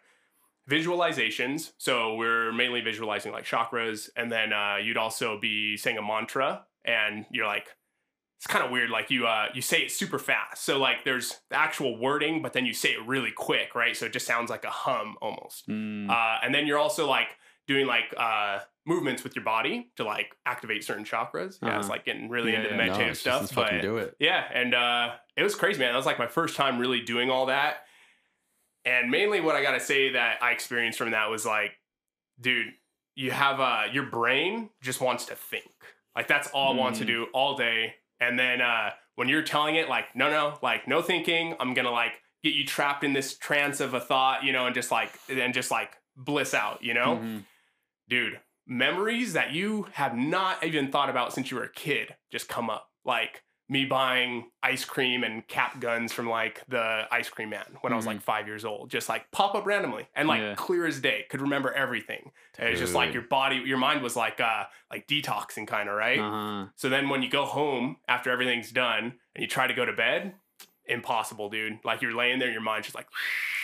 visualizations. 0.69 1.71
So 1.77 2.15
we're 2.15 2.51
mainly 2.51 2.81
visualizing 2.81 3.31
like 3.31 3.45
chakras, 3.45 4.09
and 4.15 4.31
then 4.31 4.53
uh, 4.53 4.77
you'd 4.81 4.97
also 4.97 5.39
be 5.39 5.77
saying 5.77 5.97
a 5.97 6.01
mantra, 6.01 6.65
and 6.85 7.25
you're 7.31 7.47
like, 7.47 7.67
it's 8.37 8.47
kind 8.47 8.63
of 8.65 8.71
weird. 8.71 8.89
Like 8.89 9.09
you 9.11 9.27
uh, 9.27 9.47
you 9.53 9.61
say 9.61 9.81
it 9.81 9.91
super 9.91 10.19
fast. 10.19 10.63
So 10.63 10.77
like 10.79 11.03
there's 11.05 11.39
the 11.49 11.57
actual 11.57 11.97
wording, 11.97 12.41
but 12.41 12.53
then 12.53 12.65
you 12.65 12.73
say 12.73 12.89
it 12.89 13.05
really 13.05 13.31
quick, 13.31 13.75
right? 13.75 13.95
So 13.95 14.05
it 14.05 14.13
just 14.13 14.25
sounds 14.25 14.49
like 14.49 14.63
a 14.65 14.69
hum 14.69 15.15
almost. 15.21 15.67
Mm. 15.67 16.09
Uh, 16.09 16.39
and 16.43 16.53
then 16.53 16.65
you're 16.67 16.79
also 16.79 17.07
like 17.07 17.27
doing 17.67 17.85
like 17.87 18.13
uh, 18.17 18.59
movements 18.85 19.23
with 19.23 19.35
your 19.35 19.45
body 19.45 19.91
to 19.95 20.03
like 20.03 20.35
activate 20.45 20.83
certain 20.83 21.05
chakras. 21.05 21.59
Yeah, 21.61 21.77
it's 21.77 21.85
Uh-huh. 21.85 21.89
like 21.89 22.05
getting 22.05 22.29
really 22.29 22.51
Yeah, 22.51 22.57
into 22.57 22.69
the 22.69 22.75
yeah. 22.75 22.81
meditative 22.87 23.05
no, 23.07 23.11
it's 23.11 23.19
stuff. 23.51 23.55
but 23.55 23.81
do 23.81 23.97
it. 23.97 24.15
yeah, 24.19 24.47
and 24.53 24.73
uh, 24.73 25.13
it 25.37 25.43
was 25.43 25.55
crazy, 25.55 25.79
man. 25.79 25.91
That 25.93 25.97
was 25.97 26.05
like 26.05 26.17
my 26.19 26.27
first 26.27 26.55
time 26.55 26.79
really 26.79 27.01
doing 27.01 27.29
all 27.29 27.45
that. 27.47 27.85
And 28.85 29.11
mainly, 29.11 29.41
what 29.41 29.55
I 29.55 29.61
gotta 29.61 29.79
say 29.79 30.13
that 30.13 30.41
I 30.41 30.51
experienced 30.51 30.97
from 30.97 31.11
that 31.11 31.29
was 31.29 31.45
like, 31.45 31.71
dude, 32.39 32.73
you 33.15 33.29
have 33.31 33.59
uh, 33.59 33.83
your 33.91 34.03
brain 34.05 34.69
just 34.81 34.99
wants 35.01 35.25
to 35.25 35.35
think. 35.35 35.69
Like 36.15 36.27
that's 36.27 36.47
all 36.49 36.73
it 36.73 36.77
wants 36.77 36.99
to 36.99 37.05
Mm. 37.05 37.07
do 37.07 37.27
all 37.33 37.55
day. 37.55 37.95
And 38.19 38.37
then 38.39 38.61
uh, 38.61 38.91
when 39.15 39.29
you're 39.29 39.43
telling 39.43 39.75
it, 39.75 39.87
like, 39.89 40.15
no, 40.15 40.29
no, 40.31 40.57
like 40.63 40.87
no 40.87 41.01
thinking. 41.03 41.55
I'm 41.59 41.73
gonna 41.75 41.91
like 41.91 42.13
get 42.43 42.53
you 42.55 42.65
trapped 42.65 43.03
in 43.03 43.13
this 43.13 43.37
trance 43.37 43.79
of 43.79 43.93
a 43.93 43.99
thought, 43.99 44.43
you 44.43 44.51
know, 44.51 44.65
and 44.65 44.73
just 44.73 44.89
like 44.89 45.11
and 45.29 45.53
just 45.53 45.69
like 45.69 45.91
bliss 46.17 46.53
out, 46.55 46.83
you 46.83 46.93
know 46.95 47.17
Mhm. 47.17 47.45
dude, 48.09 48.39
memories 48.71 49.33
that 49.33 49.51
you 49.51 49.85
have 49.91 50.15
not 50.15 50.63
even 50.63 50.89
thought 50.91 51.09
about 51.09 51.33
since 51.33 51.51
you 51.51 51.57
were 51.57 51.63
a 51.63 51.71
kid 51.71 52.15
just 52.31 52.47
come 52.47 52.69
up. 52.69 52.87
Like 53.03 53.43
me 53.67 53.83
buying 53.85 54.45
ice 54.63 54.85
cream 54.85 55.23
and 55.23 55.45
cap 55.47 55.79
guns 55.79 56.11
from 56.13 56.29
like 56.29 56.61
the 56.69 57.03
ice 57.11 57.29
cream 57.29 57.49
man 57.49 57.65
when 57.81 57.91
I 57.93 57.95
was 57.97 58.05
like 58.05 58.21
five 58.21 58.47
years 58.47 58.63
old, 58.65 58.89
just 58.89 59.09
like 59.09 59.29
pop 59.31 59.55
up 59.55 59.65
randomly 59.65 60.07
and 60.15 60.27
like 60.27 60.39
Yeah. 60.41 60.55
clear 60.55 60.85
as 60.87 60.99
day, 61.01 61.25
could 61.29 61.41
remember 61.41 61.71
everything. 61.73 62.31
It's 62.59 62.79
just 62.79 62.93
like 62.93 63.13
your 63.13 63.23
body, 63.23 63.57
your 63.65 63.77
mind 63.77 64.01
was 64.01 64.15
like 64.15 64.39
uh 64.39 64.63
like 64.89 65.05
detoxing 65.07 65.67
kind 65.67 65.89
of, 65.89 65.95
right? 65.95 66.19
Uh-huh. 66.19 66.65
So 66.77 66.87
then 66.89 67.09
when 67.09 67.21
you 67.23 67.29
go 67.29 67.45
home 67.45 67.97
after 68.07 68.29
everything's 68.31 68.71
done 68.71 69.03
and 69.35 69.41
you 69.41 69.47
try 69.47 69.67
to 69.67 69.73
go 69.73 69.83
to 69.85 69.93
bed, 69.93 70.33
impossible, 70.85 71.49
dude. 71.49 71.79
Like 71.83 72.01
you're 72.01 72.15
laying 72.15 72.39
there, 72.39 72.51
your 72.51 72.61
mind's 72.61 72.87
just 72.87 72.95
like 72.95 73.07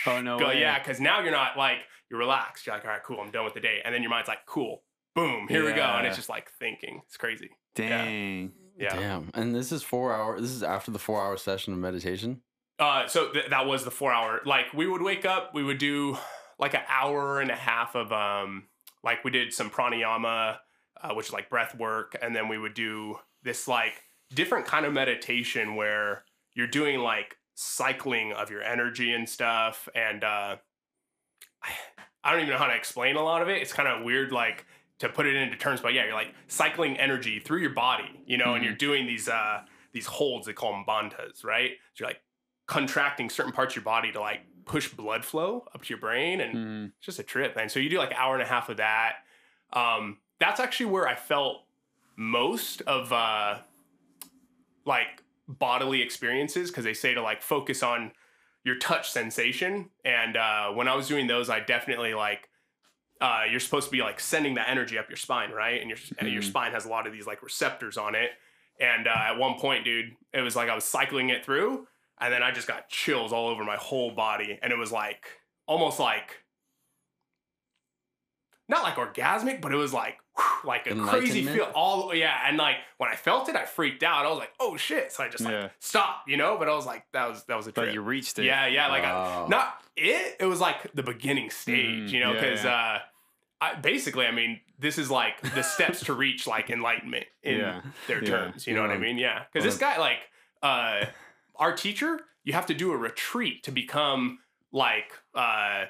Oh 0.06 0.20
no. 0.20 0.38
go 0.38 0.48
way. 0.48 0.60
yeah 0.60 0.78
because 0.78 1.00
now 1.00 1.20
you're 1.20 1.32
not 1.32 1.56
like 1.56 1.78
you're 2.10 2.18
relaxed 2.20 2.66
you're 2.66 2.74
like 2.74 2.84
all 2.86 2.90
right 2.90 3.02
cool 3.04 3.20
i'm 3.20 3.30
done 3.30 3.44
with 3.44 3.52
the 3.52 3.60
day 3.60 3.80
and 3.84 3.94
then 3.94 4.00
your 4.02 4.10
mind's 4.10 4.28
like 4.28 4.46
cool 4.46 4.82
boom 5.18 5.46
here 5.48 5.64
we 5.64 5.72
go 5.72 5.82
and 5.82 6.06
it's 6.06 6.16
just 6.16 6.28
like 6.28 6.50
thinking 6.58 7.00
it's 7.06 7.16
crazy 7.16 7.50
Dang. 7.74 8.52
yeah 8.78 8.94
Damn. 8.96 9.30
And 9.34 9.54
this 9.54 9.70
is 9.72 9.82
four 9.82 10.12
hour. 10.14 10.40
This 10.40 10.50
is 10.50 10.62
after 10.62 10.90
the 10.90 10.98
four 10.98 11.20
hour 11.22 11.36
session 11.36 11.72
of 11.72 11.78
meditation. 11.78 12.42
uh 12.78 13.06
so 13.06 13.30
th- 13.32 13.50
that 13.50 13.66
was 13.66 13.84
the 13.84 13.90
four 13.90 14.12
hour 14.12 14.40
like 14.44 14.66
we 14.74 14.86
would 14.86 15.02
wake 15.02 15.24
up 15.24 15.52
we 15.54 15.62
would 15.62 15.78
do 15.78 16.16
like 16.58 16.74
an 16.74 16.82
hour 16.88 17.40
and 17.40 17.50
a 17.50 17.56
half 17.56 17.94
of 17.94 18.12
um 18.12 18.64
like 19.04 19.24
we 19.24 19.30
did 19.30 19.52
some 19.52 19.70
pranayama 19.70 20.56
uh, 21.02 21.14
which 21.14 21.26
is 21.28 21.32
like 21.32 21.48
breath 21.50 21.76
work 21.78 22.16
and 22.22 22.34
then 22.34 22.48
we 22.48 22.58
would 22.58 22.74
do 22.74 23.16
this 23.42 23.68
like 23.68 24.02
different 24.34 24.66
kind 24.66 24.84
of 24.86 24.92
meditation 24.92 25.74
where 25.76 26.24
you're 26.54 26.66
doing 26.66 26.98
like 27.00 27.36
cycling 27.54 28.32
of 28.32 28.50
your 28.50 28.62
energy 28.62 29.12
and 29.12 29.28
stuff 29.28 29.88
and 29.94 30.22
uh 30.24 30.56
I 32.24 32.32
don't 32.32 32.40
even 32.40 32.50
know 32.52 32.58
how 32.58 32.66
to 32.66 32.74
explain 32.74 33.16
a 33.16 33.22
lot 33.22 33.42
of 33.42 33.48
it. 33.48 33.62
It's 33.62 33.72
kind 33.72 33.88
of 33.88 34.04
weird, 34.04 34.32
like 34.32 34.66
to 34.98 35.08
put 35.08 35.26
it 35.26 35.36
into 35.36 35.56
terms, 35.56 35.80
but 35.80 35.94
yeah, 35.94 36.04
you're 36.04 36.14
like 36.14 36.34
cycling 36.48 36.98
energy 36.98 37.38
through 37.40 37.60
your 37.60 37.70
body, 37.74 38.22
you 38.26 38.36
know, 38.36 38.54
and 38.54 38.64
you're 38.64 38.74
doing 38.74 39.06
these 39.06 39.28
uh 39.28 39.64
these 39.92 40.06
holds. 40.06 40.46
They 40.46 40.52
call 40.52 40.72
them 40.72 40.84
bandhas, 40.86 41.44
right? 41.44 41.72
So 41.94 42.02
you're 42.04 42.08
like 42.10 42.22
contracting 42.66 43.30
certain 43.30 43.52
parts 43.52 43.72
of 43.72 43.76
your 43.76 43.84
body 43.84 44.12
to 44.12 44.20
like 44.20 44.40
push 44.64 44.88
blood 44.92 45.24
flow 45.24 45.66
up 45.74 45.82
to 45.82 45.88
your 45.88 45.98
brain, 45.98 46.40
and 46.40 46.54
Mhm. 46.54 46.92
it's 46.96 47.06
just 47.06 47.18
a 47.18 47.22
trip, 47.22 47.56
man. 47.56 47.68
So 47.68 47.80
you 47.80 47.88
do 47.88 47.98
like 47.98 48.10
an 48.10 48.16
hour 48.18 48.34
and 48.34 48.42
a 48.42 48.46
half 48.46 48.68
of 48.68 48.76
that. 48.78 49.24
Um, 49.72 50.18
that's 50.38 50.60
actually 50.60 50.86
where 50.86 51.06
I 51.08 51.14
felt 51.14 51.64
most 52.16 52.82
of 52.82 53.12
uh 53.12 53.60
like 54.84 55.22
bodily 55.46 56.02
experiences 56.02 56.70
because 56.70 56.84
they 56.84 56.94
say 56.94 57.14
to 57.14 57.22
like 57.22 57.42
focus 57.42 57.82
on 57.82 58.12
your 58.64 58.76
touch 58.76 59.10
sensation. 59.10 59.90
And 60.04 60.36
uh, 60.36 60.70
when 60.72 60.88
I 60.88 60.94
was 60.94 61.08
doing 61.08 61.26
those, 61.26 61.48
I 61.48 61.60
definitely 61.60 62.14
like 62.14 62.47
uh, 63.20 63.42
you're 63.50 63.60
supposed 63.60 63.86
to 63.86 63.92
be 63.92 64.00
like 64.00 64.20
sending 64.20 64.54
that 64.54 64.68
energy 64.68 64.98
up 64.98 65.08
your 65.08 65.16
spine, 65.16 65.50
right? 65.50 65.80
And 65.80 65.90
your 65.90 65.98
and 66.18 66.30
your 66.32 66.42
spine 66.42 66.72
has 66.72 66.84
a 66.84 66.88
lot 66.88 67.06
of 67.06 67.12
these 67.12 67.26
like 67.26 67.42
receptors 67.42 67.96
on 67.96 68.14
it. 68.14 68.30
And 68.80 69.08
uh, 69.08 69.10
at 69.10 69.38
one 69.38 69.58
point, 69.58 69.84
dude, 69.84 70.12
it 70.32 70.40
was 70.40 70.54
like 70.54 70.68
I 70.68 70.74
was 70.74 70.84
cycling 70.84 71.30
it 71.30 71.44
through, 71.44 71.86
and 72.20 72.32
then 72.32 72.42
I 72.42 72.52
just 72.52 72.68
got 72.68 72.88
chills 72.88 73.32
all 73.32 73.48
over 73.48 73.64
my 73.64 73.76
whole 73.76 74.12
body, 74.12 74.58
and 74.62 74.72
it 74.72 74.78
was 74.78 74.92
like 74.92 75.26
almost 75.66 75.98
like 75.98 76.36
not 78.68 78.82
like 78.82 78.96
orgasmic, 78.96 79.60
but 79.60 79.72
it 79.72 79.76
was 79.76 79.92
like 79.92 80.18
whew, 80.36 80.44
like 80.68 80.86
a 80.86 80.94
crazy 80.94 81.42
feel. 81.42 81.70
All 81.74 82.14
yeah, 82.14 82.38
and 82.46 82.56
like 82.56 82.76
when 82.98 83.10
I 83.10 83.16
felt 83.16 83.48
it, 83.48 83.56
I 83.56 83.64
freaked 83.64 84.02
out. 84.02 84.26
I 84.26 84.28
was 84.28 84.38
like, 84.38 84.52
oh 84.60 84.76
shit! 84.76 85.10
So 85.12 85.24
I 85.24 85.28
just 85.28 85.44
like 85.44 85.52
Yeah. 85.54 85.68
stopped, 85.78 86.28
you 86.28 86.36
know. 86.36 86.56
But 86.58 86.68
I 86.68 86.74
was 86.74 86.86
like, 86.86 87.04
that 87.12 87.28
was 87.28 87.44
that 87.44 87.56
was 87.56 87.66
a 87.66 87.72
But 87.72 87.82
trip. 87.84 87.94
you 87.94 88.00
reached 88.02 88.38
it. 88.38 88.44
Yeah, 88.44 88.66
yeah, 88.66 88.88
like. 88.88 89.04
I, 89.04 89.46
not 89.48 89.80
it. 89.96 90.36
It 90.40 90.44
was 90.46 90.60
like 90.60 90.92
the 90.94 91.02
beginning 91.02 91.50
stage, 91.50 92.10
Mhm, 92.10 92.12
you 92.12 92.20
know, 92.20 92.34
because 92.34 92.64
yeah. 92.64 92.70
uh, 92.74 92.98
I 93.60 93.74
basically, 93.74 94.26
I 94.26 94.30
mean, 94.30 94.60
this 94.78 94.98
is 94.98 95.10
like 95.10 95.40
the 95.54 95.62
steps 95.62 96.04
to 96.04 96.12
reach 96.14 96.46
like 96.46 96.70
enlightenment 96.70 97.26
in 97.42 97.58
Yeah. 97.58 97.80
their 98.06 98.22
Yeah. 98.22 98.30
terms. 98.30 98.66
You 98.66 98.74
know 98.74 98.82
what 98.82 98.90
I 98.92 98.98
mean? 98.98 99.18
Yeah. 99.18 99.44
Because 99.52 99.64
this 99.64 99.78
guy, 99.78 99.98
like, 99.98 100.18
uh, 100.62 101.06
our 101.56 101.72
teacher, 101.74 102.20
you 102.44 102.52
have 102.52 102.66
to 102.66 102.74
do 102.74 102.92
a 102.92 102.96
retreat 102.96 103.64
to 103.64 103.72
become 103.72 104.38
like, 104.70 105.10
uh, 105.34 105.86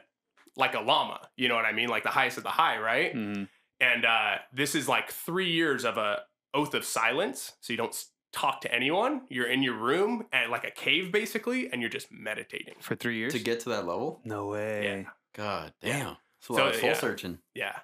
like 0.59 0.75
a 0.75 0.81
lama. 0.81 1.21
You 1.37 1.49
know 1.49 1.55
what 1.55 1.65
I 1.65 1.73
mean? 1.73 1.89
Like 1.89 2.03
the 2.03 2.11
highest 2.11 2.37
of 2.37 2.43
the 2.43 2.51
high, 2.51 2.79
right? 2.79 3.15
Mhm. 3.15 3.49
And 3.81 4.05
uh, 4.05 4.39
this 4.53 4.75
is 4.75 4.89
like 4.89 5.11
three 5.11 5.51
years 5.53 5.85
of 5.85 5.97
a 5.97 6.23
oath 6.53 6.75
of 6.75 6.85
silence, 6.85 7.53
so 7.61 7.73
you 7.73 7.77
don't 7.77 7.97
talk 8.33 8.61
to 8.63 8.75
anyone. 8.75 9.23
You're 9.31 9.47
in 9.47 9.63
your 9.63 9.75
room 9.77 10.27
and 10.33 10.51
like 10.51 10.65
a 10.65 10.71
cave, 10.71 11.13
basically, 11.13 11.71
and 11.73 11.81
you're 11.81 11.89
just 11.91 12.11
meditating. 12.13 12.75
For 12.81 12.95
three 12.97 13.17
years? 13.17 13.33
To 13.35 13.39
get 13.39 13.61
to 13.61 13.69
that 13.71 13.87
level? 13.87 14.21
no 14.25 14.49
way. 14.49 14.85
Yeah. 14.85 15.11
God 15.35 15.73
Yeah. 15.81 15.99
damn. 15.99 16.17
It's 16.39 16.51
a 16.51 16.53
So, 16.53 16.55
lot 16.55 16.69
of 16.69 16.75
soul 16.77 16.89
yeah. 16.91 16.95
searching. 16.97 17.39
Yeah. 17.55 17.79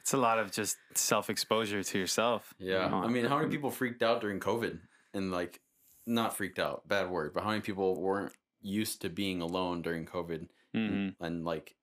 It's 0.00 0.14
a 0.14 0.16
lot 0.16 0.38
of 0.38 0.50
just 0.52 0.76
self 0.94 1.28
exposure 1.30 1.82
to 1.82 1.98
yourself. 1.98 2.54
Yeah. 2.58 2.84
You 2.84 2.90
know? 2.90 3.02
I 3.02 3.08
mean, 3.08 3.24
how 3.26 3.38
many 3.38 3.50
people 3.50 3.70
freaked 3.70 4.02
out 4.02 4.20
during 4.20 4.40
COVID 4.40 4.78
and 5.14 5.30
like 5.30 5.60
not 6.06 6.36
freaked 6.36 6.58
out, 6.58 6.86
bad 6.88 7.10
word, 7.10 7.32
but 7.34 7.42
how 7.42 7.50
many 7.50 7.60
people 7.60 8.00
weren't 8.00 8.32
used 8.62 9.02
to 9.02 9.08
being 9.10 9.40
alone 9.42 9.82
during 9.82 10.06
COVID 10.06 10.48
Mhm. 10.74 11.16
and 11.20 11.44
like 11.44 11.76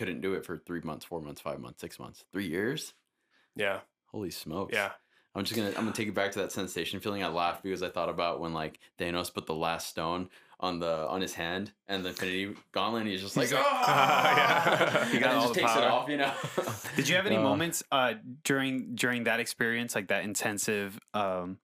couldn't 0.00 0.22
do 0.22 0.32
it 0.34 0.44
for 0.46 0.56
three 0.58 0.80
months, 0.80 1.04
four 1.04 1.20
months, 1.20 1.40
five 1.42 1.60
months, 1.60 1.80
six 1.80 1.98
months, 1.98 2.24
three 2.32 2.46
years? 2.48 2.94
Yeah. 3.54 3.80
Holy 4.06 4.30
smokes. 4.30 4.74
Yeah. 4.74 4.92
I'm 5.34 5.44
just 5.44 5.54
gonna 5.54 5.68
I'm 5.68 5.84
gonna 5.84 5.92
take 5.92 6.08
it 6.08 6.14
back 6.14 6.32
to 6.32 6.38
that 6.40 6.50
sensation 6.50 6.98
feeling. 6.98 7.22
I 7.22 7.28
laughed 7.28 7.62
because 7.62 7.82
I 7.84 7.88
thought 7.90 8.08
about 8.08 8.40
when 8.40 8.52
like 8.54 8.80
Thanos 8.98 9.32
put 9.32 9.46
the 9.46 9.54
last 9.54 9.86
stone 9.88 10.28
on 10.58 10.80
the 10.80 11.06
on 11.08 11.20
his 11.20 11.34
hand 11.34 11.70
and 11.86 12.04
the 12.04 12.08
Infinity 12.08 12.56
Gauntlet. 12.72 13.02
And 13.02 13.10
he's 13.10 13.20
just 13.20 13.36
like, 13.36 13.46
He's 13.46 13.52
like, 13.54 13.64
"Ah!" 13.68 15.08
He 15.12 15.18
got 15.20 15.30
and 15.30 15.38
all 15.38 15.42
just 15.42 15.54
the 15.54 15.60
takes 15.60 15.76
it 15.76 15.84
off, 15.84 16.08
you 16.08 16.16
know. 16.16 16.32
Did 16.96 17.08
you 17.08 17.14
have 17.14 17.26
any 17.26 17.36
Uh, 17.36 17.42
moments 17.42 17.82
uh, 17.92 18.14
during 18.42 18.94
during 18.96 19.24
that 19.24 19.38
experience, 19.38 19.94
like 19.94 20.08
that 20.08 20.24
intensive 20.24 20.98
um, 21.14 21.58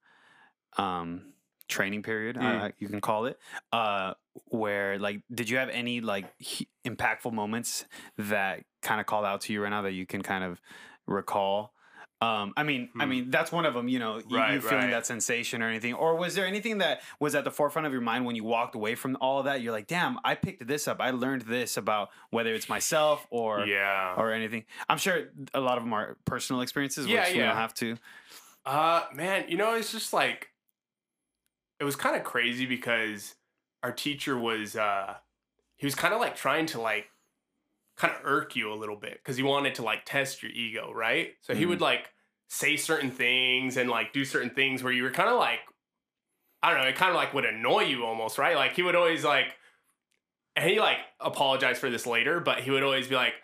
um, 0.77 1.33
training 1.67 2.03
period, 2.03 2.37
Mm. 2.37 2.61
uh, 2.63 2.71
you 2.77 2.87
can 2.87 3.01
call 3.01 3.25
it, 3.25 3.37
uh, 3.73 4.13
where 4.45 4.97
like, 4.99 5.21
did 5.33 5.49
you 5.49 5.57
have 5.57 5.69
any 5.69 6.01
like 6.01 6.25
he- 6.39 6.69
impactful 6.85 7.31
moments 7.33 7.85
that 8.17 8.63
kind 8.81 8.99
of 9.01 9.07
call 9.07 9.25
out 9.25 9.41
to 9.41 9.53
you 9.53 9.61
right 9.63 9.69
now 9.69 9.81
that 9.83 9.93
you 9.93 10.05
can 10.05 10.21
kind 10.21 10.43
of 10.43 10.61
recall? 11.05 11.73
Um, 12.19 12.53
I 12.57 12.63
mean, 12.63 12.89
I 12.99 13.03
Hmm. 13.03 13.09
mean 13.11 13.29
that's 13.29 13.51
one 13.51 13.65
of 13.67 13.75
them. 13.75 13.87
You 13.87 13.99
know, 13.99 14.17
you, 14.17 14.23
you 14.39 14.59
feeling 14.61 14.85
right. 14.85 14.89
that 14.89 15.05
sensation 15.05 15.61
or 15.61 15.67
anything, 15.69 15.93
or 15.93 16.15
was 16.15 16.33
there 16.33 16.47
anything 16.47 16.79
that 16.79 17.01
was 17.19 17.35
at 17.35 17.43
the 17.43 17.51
forefront 17.51 17.85
of 17.85 17.91
your 17.91 18.01
mind 18.01 18.25
when 18.25 18.35
you 18.35 18.43
walked 18.43 18.73
away 18.73 18.95
from 18.95 19.15
all 19.21 19.37
of 19.37 19.45
that? 19.45 19.61
You're 19.61 19.71
like, 19.71 19.85
damn, 19.85 20.17
I 20.25 20.33
picked 20.33 20.65
this 20.65 20.87
up. 20.87 20.97
I 20.99 21.11
learned 21.11 21.43
this 21.43 21.77
about 21.77 22.09
whether 22.31 22.51
it's 22.55 22.67
myself 22.67 23.27
or 23.29 23.67
Yeah. 23.67 24.15
or 24.17 24.31
anything. 24.31 24.65
I'm 24.89 24.97
sure 24.97 25.25
a 25.53 25.59
lot 25.59 25.77
of 25.77 25.83
them 25.83 25.93
are 25.93 26.17
personal 26.25 26.61
experiences, 26.63 27.05
Yeah, 27.05 27.25
which 27.25 27.33
we 27.33 27.39
yeah. 27.39 27.47
don't 27.49 27.55
have 27.55 27.75
to. 27.75 27.97
Uh, 28.65 29.03
man, 29.13 29.45
you 29.47 29.55
know, 29.57 29.75
it's 29.75 29.91
just 29.91 30.11
like 30.11 30.49
it 31.79 31.83
was 31.83 31.95
kind 31.95 32.15
of 32.15 32.23
crazy 32.23 32.65
because 32.65 33.35
our 33.87 33.93
teacher 33.93 34.37
was 34.37 34.75
uh 34.75 35.13
he 35.77 35.85
was 35.85 35.95
kind 35.95 36.13
of 36.13 36.19
like 36.19 36.35
trying 36.35 36.65
to 36.65 36.81
like 36.81 37.05
kind 37.95 38.13
of 38.13 38.19
irk 38.25 38.53
you 38.53 38.73
a 38.73 38.75
little 38.75 38.97
bit 38.97 39.13
because 39.13 39.37
he 39.37 39.43
wanted 39.43 39.75
to 39.75 39.81
like 39.81 40.03
test 40.05 40.43
your 40.43 40.51
ego, 40.51 40.91
right? 40.93 41.29
So 41.41 41.55
he 41.55 41.65
would 41.65 41.79
like 41.79 42.09
say 42.49 42.75
certain 42.75 43.11
things 43.11 43.77
and 43.77 43.89
like 43.89 44.11
do 44.11 44.25
certain 44.25 44.49
things 44.49 44.83
where 44.83 44.91
you 44.91 45.03
were 45.03 45.11
kind 45.11 45.29
of 45.29 45.39
like 45.39 45.59
I 46.61 46.71
don't 46.71 46.81
know, 46.81 46.87
it 46.89 46.95
kind 46.97 47.11
of 47.11 47.15
like 47.15 47.33
would 47.33 47.45
annoy 47.45 47.83
you 47.83 48.03
almost, 48.03 48.37
right? 48.37 48.57
Like 48.57 48.73
he 48.73 48.81
would 48.81 48.95
always 48.95 49.23
like 49.23 49.55
and 50.57 50.69
he 50.69 50.81
like 50.81 50.97
apologized 51.21 51.79
for 51.79 51.89
this 51.89 52.05
later, 52.05 52.41
but 52.41 52.59
he 52.59 52.71
would 52.71 52.83
always 52.83 53.07
be 53.07 53.15
like 53.15 53.35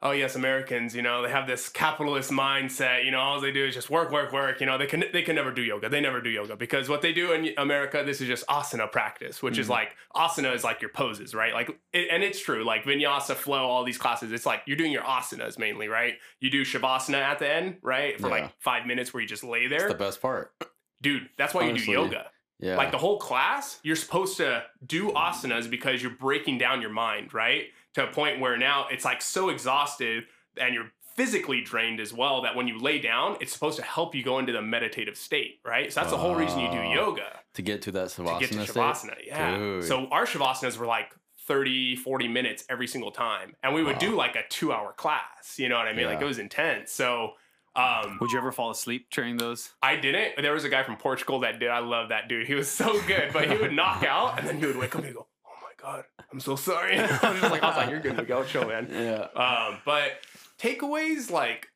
oh 0.00 0.12
yes 0.12 0.36
americans 0.36 0.94
you 0.94 1.02
know 1.02 1.22
they 1.22 1.30
have 1.30 1.46
this 1.48 1.68
capitalist 1.68 2.30
mindset 2.30 3.04
you 3.04 3.10
know 3.10 3.18
all 3.18 3.40
they 3.40 3.50
do 3.50 3.64
is 3.64 3.74
just 3.74 3.90
work 3.90 4.12
work 4.12 4.32
work 4.32 4.60
you 4.60 4.66
know 4.66 4.78
they 4.78 4.86
can 4.86 5.02
they 5.12 5.22
can 5.22 5.34
never 5.34 5.50
do 5.52 5.60
yoga 5.62 5.88
they 5.88 6.00
never 6.00 6.20
do 6.20 6.30
yoga 6.30 6.54
because 6.56 6.88
what 6.88 7.02
they 7.02 7.12
do 7.12 7.32
in 7.32 7.52
america 7.58 8.02
this 8.06 8.20
is 8.20 8.28
just 8.28 8.46
asana 8.46 8.90
practice 8.90 9.42
which 9.42 9.58
is 9.58 9.66
Mhm. 9.66 9.70
like 9.70 9.96
asana 10.14 10.54
is 10.54 10.62
like 10.62 10.80
your 10.80 10.90
poses 10.90 11.34
right 11.34 11.52
like 11.52 11.68
it, 11.92 12.08
and 12.12 12.22
it's 12.22 12.40
true 12.40 12.64
like 12.64 12.84
vinyasa 12.84 13.34
flow 13.34 13.66
all 13.66 13.82
these 13.82 13.98
classes 13.98 14.30
it's 14.30 14.46
like 14.46 14.62
you're 14.66 14.76
doing 14.76 14.92
your 14.92 15.02
asanas 15.02 15.58
mainly 15.58 15.88
right 15.88 16.14
you 16.40 16.48
do 16.50 16.62
shavasana 16.64 17.20
at 17.20 17.40
the 17.40 17.52
end 17.52 17.78
right 17.82 18.20
for 18.20 18.28
Yeah. 18.28 18.34
like 18.44 18.52
five 18.60 18.86
minutes 18.86 19.12
where 19.12 19.20
you 19.20 19.28
just 19.28 19.42
lay 19.42 19.66
there 19.66 19.88
the 19.88 19.94
best 19.94 20.22
part. 20.22 20.52
dude 21.02 21.28
that's 21.36 21.54
why 21.54 21.62
Honestly. 21.68 21.92
you 21.92 21.98
do 21.98 22.02
yoga 22.04 22.30
Yeah. 22.60 22.76
like 22.76 22.90
the 22.92 22.98
whole 22.98 23.18
class, 23.18 23.78
you're 23.84 23.94
supposed 23.96 24.36
to 24.38 24.64
do 24.84 25.10
asanas 25.10 25.68
because 25.70 26.02
you're 26.02 26.10
breaking 26.18 26.58
down 26.58 26.80
your 26.80 26.90
mind, 26.90 27.32
right? 27.32 27.66
To 27.98 28.08
a 28.08 28.12
point 28.12 28.38
where 28.38 28.56
now 28.56 28.86
it's 28.90 29.04
like 29.04 29.20
so 29.20 29.48
exhausted 29.48 30.24
and 30.60 30.72
you're 30.72 30.92
physically 31.16 31.60
drained 31.60 31.98
as 31.98 32.12
well 32.12 32.42
that 32.42 32.54
when 32.54 32.68
you 32.68 32.78
lay 32.78 33.00
down, 33.00 33.36
it's 33.40 33.52
supposed 33.52 33.76
to 33.76 33.82
help 33.82 34.14
you 34.14 34.22
go 34.22 34.38
into 34.38 34.52
the 34.52 34.62
meditative 34.62 35.16
state, 35.16 35.58
right? 35.64 35.92
So 35.92 35.98
that's 35.98 36.12
the 36.12 36.16
whole 36.16 36.36
reason 36.36 36.60
you 36.60 36.70
do 36.70 36.78
yoga 36.80 37.40
to 37.54 37.62
get 37.62 37.82
to 37.82 37.92
that 37.92 38.06
shavasana. 38.08 38.38
to 38.38 38.46
get 38.46 38.52
to 38.52 38.66
state. 38.66 38.74
Shavasana. 38.76 39.14
Yeah. 39.26 39.56
Dude. 39.58 39.84
So 39.84 40.06
our 40.12 40.26
Shavasanas 40.26 40.78
were 40.78 40.86
like 40.86 41.12
30, 41.48 41.96
40 41.96 42.28
minutes 42.28 42.64
every 42.68 42.86
single 42.86 43.10
time. 43.10 43.56
And 43.64 43.74
we 43.74 43.82
would 43.82 43.94
Wow. 43.94 43.98
do 44.10 44.14
like 44.16 44.36
a 44.36 44.42
two 44.48 44.72
hour 44.72 44.92
class. 44.92 45.58
You 45.58 45.68
know 45.68 45.76
what 45.76 45.88
I 45.88 45.92
mean? 45.92 46.06
Like 46.06 46.20
it 46.20 46.24
was 46.24 46.38
intense. 46.38 46.92
So 46.92 47.32
um 47.74 48.18
Would 48.20 48.30
you 48.30 48.38
ever 48.38 48.52
fall 48.52 48.70
asleep 48.70 49.08
during 49.10 49.38
those? 49.38 49.70
I 49.82 49.96
didn't. 49.96 50.40
There 50.40 50.52
was 50.52 50.62
a 50.62 50.68
guy 50.68 50.84
from 50.84 50.96
Portugal 50.98 51.40
that 51.40 51.58
did. 51.58 51.68
I 51.70 51.80
love 51.80 52.10
that 52.10 52.28
dude. 52.28 52.46
He 52.46 52.54
was 52.54 52.70
so 52.70 53.00
good, 53.08 53.30
but 53.32 53.50
he 53.50 53.56
would 53.56 53.72
knock 53.72 54.04
out 54.08 54.38
and 54.38 54.46
then 54.46 54.58
he 54.58 54.66
would 54.66 54.76
wake 54.76 54.90
up 54.94 55.00
and 55.00 55.06
he'd 55.06 55.14
go, 55.14 55.26
"Oh 55.46 55.54
my 55.62 55.72
god, 55.76 56.04
I'm 56.32 56.40
so 56.40 56.56
sorry." 56.56 56.98
I 56.98 57.32
was 57.32 57.42
like, 57.50 57.62
I 57.62 57.68
was 57.68 57.76
like, 57.76 57.90
"You're 57.90 58.00
good 58.00 58.16
to 58.16 58.24
go, 58.24 58.44
chill, 58.44 58.66
man." 58.68 58.88
Yeah. 58.90 59.26
Um, 59.40 59.78
but 59.84 60.12
takeaways, 60.58 61.30
like, 61.30 61.68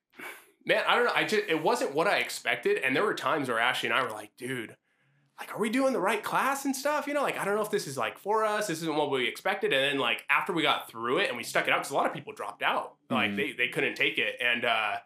man, 0.67 0.83
I 0.87 0.97
don't 0.97 1.07
know. 1.07 1.12
I 1.15 1.25
just 1.25 1.45
it 1.49 1.62
wasn't 1.62 1.95
what 1.95 2.07
I 2.07 2.19
expected, 2.19 2.79
and 2.79 2.95
there 2.95 3.05
were 3.05 3.15
times 3.15 3.49
where 3.49 3.59
Ashley 3.59 3.88
and 3.88 3.99
I 3.99 4.03
were 4.03 4.11
like, 4.11 4.31
"Dude." 4.37 4.77
Like, 5.41 5.55
are 5.57 5.59
we 5.59 5.71
doing 5.71 5.93
the 5.93 5.99
right 5.99 6.23
class 6.23 6.67
and 6.67 6.77
stuff? 6.77 7.09
You 7.09 7.15
know, 7.15 7.23
like, 7.23 7.37
I 7.37 7.45
don't 7.45 7.57
know 7.57 7.62
if 7.62 7.71
this 7.71 7.88
is 7.88 7.97
like 7.97 8.17
for 8.17 8.45
us. 8.45 8.69
This 8.69 8.81
isn't 8.83 8.95
what 8.95 9.11
we 9.11 9.27
expected. 9.27 9.73
And 9.73 9.83
then, 9.83 9.99
like, 9.99 10.25
after 10.31 10.53
we 10.53 10.62
got 10.62 10.88
through 10.88 11.19
it 11.19 11.29
and 11.31 11.37
we 11.37 11.43
stuck 11.43 11.67
it 11.67 11.73
out, 11.73 11.79
because 11.79 11.91
a 11.91 11.95
lot 11.95 12.07
of 12.07 12.12
people 12.12 12.33
dropped 12.33 12.62
out. 12.62 12.95
Like, 13.11 13.31
Mhm. 13.33 13.37
they, 13.37 13.53
they 13.53 13.69
couldn't 13.69 13.97
take 13.97 14.19
it. 14.19 14.37
And 14.41 14.65
uh, 14.65 14.97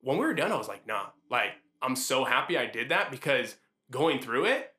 when 0.00 0.18
we 0.18 0.24
were 0.26 0.34
done, 0.34 0.50
I 0.50 0.56
was 0.56 0.66
like, 0.66 0.84
nah, 0.88 1.04
like, 1.30 1.50
I'm 1.80 1.94
so 1.94 2.24
happy 2.24 2.58
I 2.58 2.66
did 2.66 2.88
that 2.88 3.12
because 3.12 3.54
going 3.88 4.20
through 4.20 4.46
it, 4.46 4.72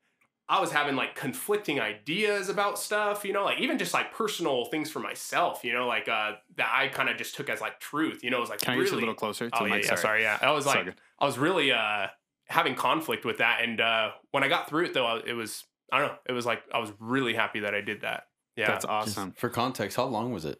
I 0.51 0.59
was 0.59 0.71
having 0.71 0.95
like 0.95 1.13
conflicting 1.13 1.79
ideas 1.79 2.49
about 2.49 2.79
stuff, 2.79 3.23
you 3.23 3.33
know, 3.33 3.45
like 3.45 3.59
even 3.59 3.77
just 3.77 3.93
like 3.93 4.11
personal 4.11 4.65
things 4.65 4.89
for 4.89 4.99
myself, 4.99 5.63
you 5.63 5.71
know, 5.73 5.85
like 5.87 6.09
uh 6.09 6.33
that 6.57 6.71
I 6.73 6.87
kind 6.87 7.07
of 7.07 7.17
just 7.17 7.35
took 7.35 7.49
as 7.49 7.61
like 7.61 7.79
truth, 7.79 8.23
you 8.23 8.31
know, 8.31 8.37
it 8.37 8.41
was 8.41 8.49
like 8.49 8.61
Can 8.61 8.71
I 8.71 8.77
really 8.77 8.85
use 8.85 8.93
a 8.93 8.95
little 8.95 9.13
closer 9.13 9.49
to 9.49 9.55
Oh 9.55 9.63
the 9.63 9.69
yeah, 9.69 9.75
mic? 9.75 9.85
yeah, 9.85 9.95
sorry, 9.95 10.23
yeah. 10.23 10.39
I 10.41 10.51
was 10.51 10.65
like 10.65 10.85
good. 10.85 10.95
I 11.19 11.25
was 11.25 11.37
really 11.37 11.71
uh 11.71 12.07
having 12.47 12.73
conflict 12.73 13.25
with 13.25 13.37
that 13.37 13.61
and 13.61 13.79
uh 13.79 14.09
when 14.31 14.43
I 14.43 14.47
got 14.47 14.67
through 14.67 14.85
it 14.85 14.93
though, 14.95 15.21
it 15.23 15.33
was 15.33 15.65
I 15.91 15.99
don't 15.99 16.07
know, 16.07 16.17
it 16.27 16.33
was 16.33 16.47
like 16.47 16.63
I 16.73 16.79
was 16.79 16.91
really 16.99 17.35
happy 17.35 17.59
that 17.59 17.75
I 17.75 17.81
did 17.81 18.01
that. 18.01 18.23
Yeah. 18.55 18.67
That's 18.67 18.85
Just 18.85 19.17
awesome. 19.17 19.31
for 19.33 19.49
context, 19.49 19.97
how 19.97 20.05
long 20.05 20.33
was 20.33 20.45
it? 20.45 20.59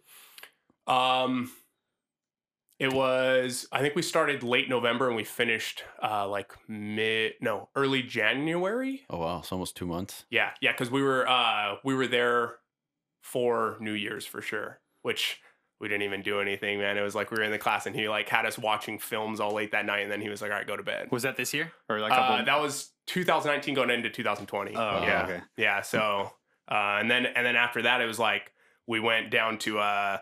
Um, 0.88 1.52
it 2.80 2.94
was. 2.94 3.68
I 3.72 3.82
think 3.82 3.96
we 3.96 4.02
started 4.02 4.42
late 4.42 4.70
November 4.70 5.08
and 5.08 5.15
we 5.15 5.24
finished 5.24 5.84
uh 6.02 6.28
like 6.28 6.54
mid 6.68 7.34
no 7.42 7.70
early 7.76 8.02
January. 8.02 9.04
Oh 9.10 9.20
wow, 9.20 9.39
it's 9.39 9.52
almost 9.52 9.76
two 9.76 9.86
months. 9.86 10.26
Yeah, 10.30 10.52
yeah, 10.62 10.72
because 10.72 10.89
we 10.89 11.04
were 11.04 11.28
uh 11.28 11.76
we 11.84 11.94
were 11.94 12.08
there 12.08 12.56
for 13.22 13.78
New 13.80 13.94
Year's 13.94 14.26
for 14.26 14.42
sure, 14.42 14.80
which 15.02 15.39
we 15.80 15.88
didn't 15.88 16.04
even 16.04 16.22
do 16.22 16.42
anything, 16.42 16.80
man. 16.80 16.98
It 16.98 17.02
was 17.02 17.15
like 17.15 17.32
we 17.32 17.38
were 17.38 17.44
in 17.44 17.52
the 17.52 17.58
class 17.58 17.86
and 17.86 17.96
he 17.96 18.10
like 18.10 18.28
had 18.28 18.46
us 18.46 18.58
watching 18.58 19.00
films 19.00 19.39
all 19.39 19.54
late 19.54 19.72
that 19.72 19.86
night, 19.86 20.00
and 20.02 20.12
then 20.12 20.22
he 20.22 20.30
was 20.30 20.42
like, 20.42 20.52
"All 20.52 20.58
right, 20.58 20.68
go 20.68 20.76
to 20.76 20.84
bed." 20.84 21.10
Was 21.12 21.24
that 21.24 21.38
this 21.38 21.54
year 21.54 21.72
or 21.89 22.00
like 22.00 22.12
a 22.12 22.15
couple? 22.15 22.36
Uh, 22.36 22.44
that 22.44 22.62
was 22.62 22.92
2019 23.08 23.76
going 23.76 23.89
into 23.89 24.10
2020. 24.10 24.76
Oh, 24.76 24.82
okay, 24.82 25.06
yeah, 25.06 25.24
okay. 25.24 25.42
yeah. 25.58 25.82
So, 25.82 26.32
uh, 26.70 26.98
and 27.00 27.10
then 27.10 27.26
and 27.26 27.46
then 27.46 27.56
after 27.56 27.84
that, 27.84 28.02
it 28.02 28.06
was 28.06 28.20
like 28.20 28.52
we 28.88 29.00
went 29.00 29.32
down 29.32 29.58
to 29.60 29.80
uh, 29.80 30.18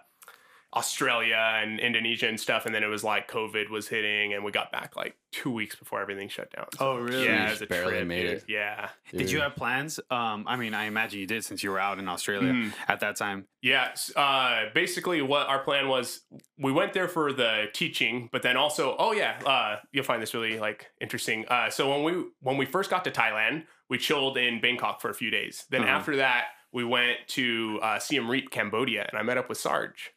Australia 0.75 1.60
and 1.62 1.80
Indonesia 1.80 2.27
and 2.27 2.39
stuff, 2.39 2.65
and 2.65 2.75
then 2.75 2.84
it 2.84 2.88
was 2.88 3.03
like 3.03 3.30
COVID 3.32 3.69
was 3.69 3.88
hitting, 3.88 4.34
and 4.34 4.43
we 4.43 4.51
got 4.51 4.71
back 4.71 4.95
like 4.95 5.15
two 5.32 5.49
weeks 5.51 5.75
before 5.75 6.01
everything 6.01 6.27
shut 6.30 6.51
down. 6.51 6.65
So, 6.77 6.91
oh, 6.91 6.97
really? 6.97 7.25
yeah, 7.25 7.47
it 7.47 7.51
was 7.51 7.62
a 7.62 7.67
barely 7.67 7.93
trip, 7.93 8.08
made 8.08 8.21
dude. 8.23 8.32
it. 8.32 8.43
Yeah, 8.47 8.89
Did 9.12 9.32
you 9.32 9.39
have 9.41 9.56
plans? 9.56 9.99
Um, 10.12 10.43
I 10.47 10.56
mean, 10.58 10.73
I 10.73 10.86
imagine 10.86 11.19
you 11.19 11.25
did 11.27 11.43
since 11.45 11.63
you 11.63 11.71
were 11.71 11.80
out 11.80 11.99
in 11.99 12.08
Australia 12.08 12.51
Mhm. 12.53 12.73
at 12.88 12.99
that 12.99 13.15
time. 13.15 13.47
Yeah. 13.62 13.93
Uh, 14.15 14.65
basically, 14.73 15.21
what 15.21 15.47
our 15.47 15.60
plan 15.60 15.88
was, 15.88 16.21
we 16.58 16.71
went 16.71 16.93
there 16.93 17.08
for 17.08 17.32
the 17.34 17.65
teaching, 17.73 18.30
but 18.32 18.41
then 18.41 18.58
also, 18.58 18.95
oh 18.99 19.13
yeah, 19.13 19.39
uh, 19.45 19.77
you'll 19.91 20.03
find 20.03 20.21
this 20.21 20.34
really 20.34 20.60
like 20.60 20.88
interesting. 21.01 21.45
Uh, 21.47 21.69
so 21.69 21.89
when 21.89 22.03
we 22.03 22.23
when 22.41 22.58
we 22.58 22.65
first 22.65 22.89
got 22.89 23.03
to 23.06 23.12
Thailand, 23.12 23.65
we 23.89 23.97
chilled 23.97 24.38
in 24.38 24.60
Bangkok 24.62 25.01
for 25.01 25.10
a 25.10 25.13
few 25.15 25.32
days. 25.32 25.65
Then 25.69 25.82
Uh-huh. 25.84 25.91
after 25.91 26.15
that, 26.17 26.47
we 26.73 26.84
went 26.84 27.19
to 27.30 27.80
uh, 27.82 27.99
Siem 27.99 28.30
Reap, 28.30 28.51
Cambodia, 28.51 29.08
and 29.10 29.17
I 29.17 29.23
met 29.23 29.38
up 29.38 29.47
with 29.49 29.58
Sarge. 29.58 30.12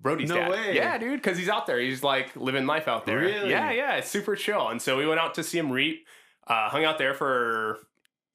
Brody's 0.00 0.28
No 0.28 0.36
dad. 0.36 0.50
way. 0.50 0.74
Yeah, 0.76 0.96
dude, 0.98 1.20
because 1.20 1.36
he's 1.38 1.48
out 1.48 1.66
there. 1.66 1.78
He's 1.80 2.02
like 2.02 2.34
living 2.36 2.66
life 2.66 2.86
out 2.88 3.04
there. 3.06 3.18
Really? 3.18 3.50
Yeah, 3.50 3.70
yeah. 3.72 3.96
It's 3.96 4.08
super 4.08 4.36
chill. 4.36 4.68
And 4.68 4.80
so 4.80 4.96
we 4.96 5.06
went 5.06 5.20
out 5.20 5.34
to 5.34 5.42
Siem 5.42 5.70
Reap, 5.72 6.06
uh, 6.46 6.68
hung 6.68 6.84
out 6.84 6.98
there 6.98 7.14
for 7.14 7.78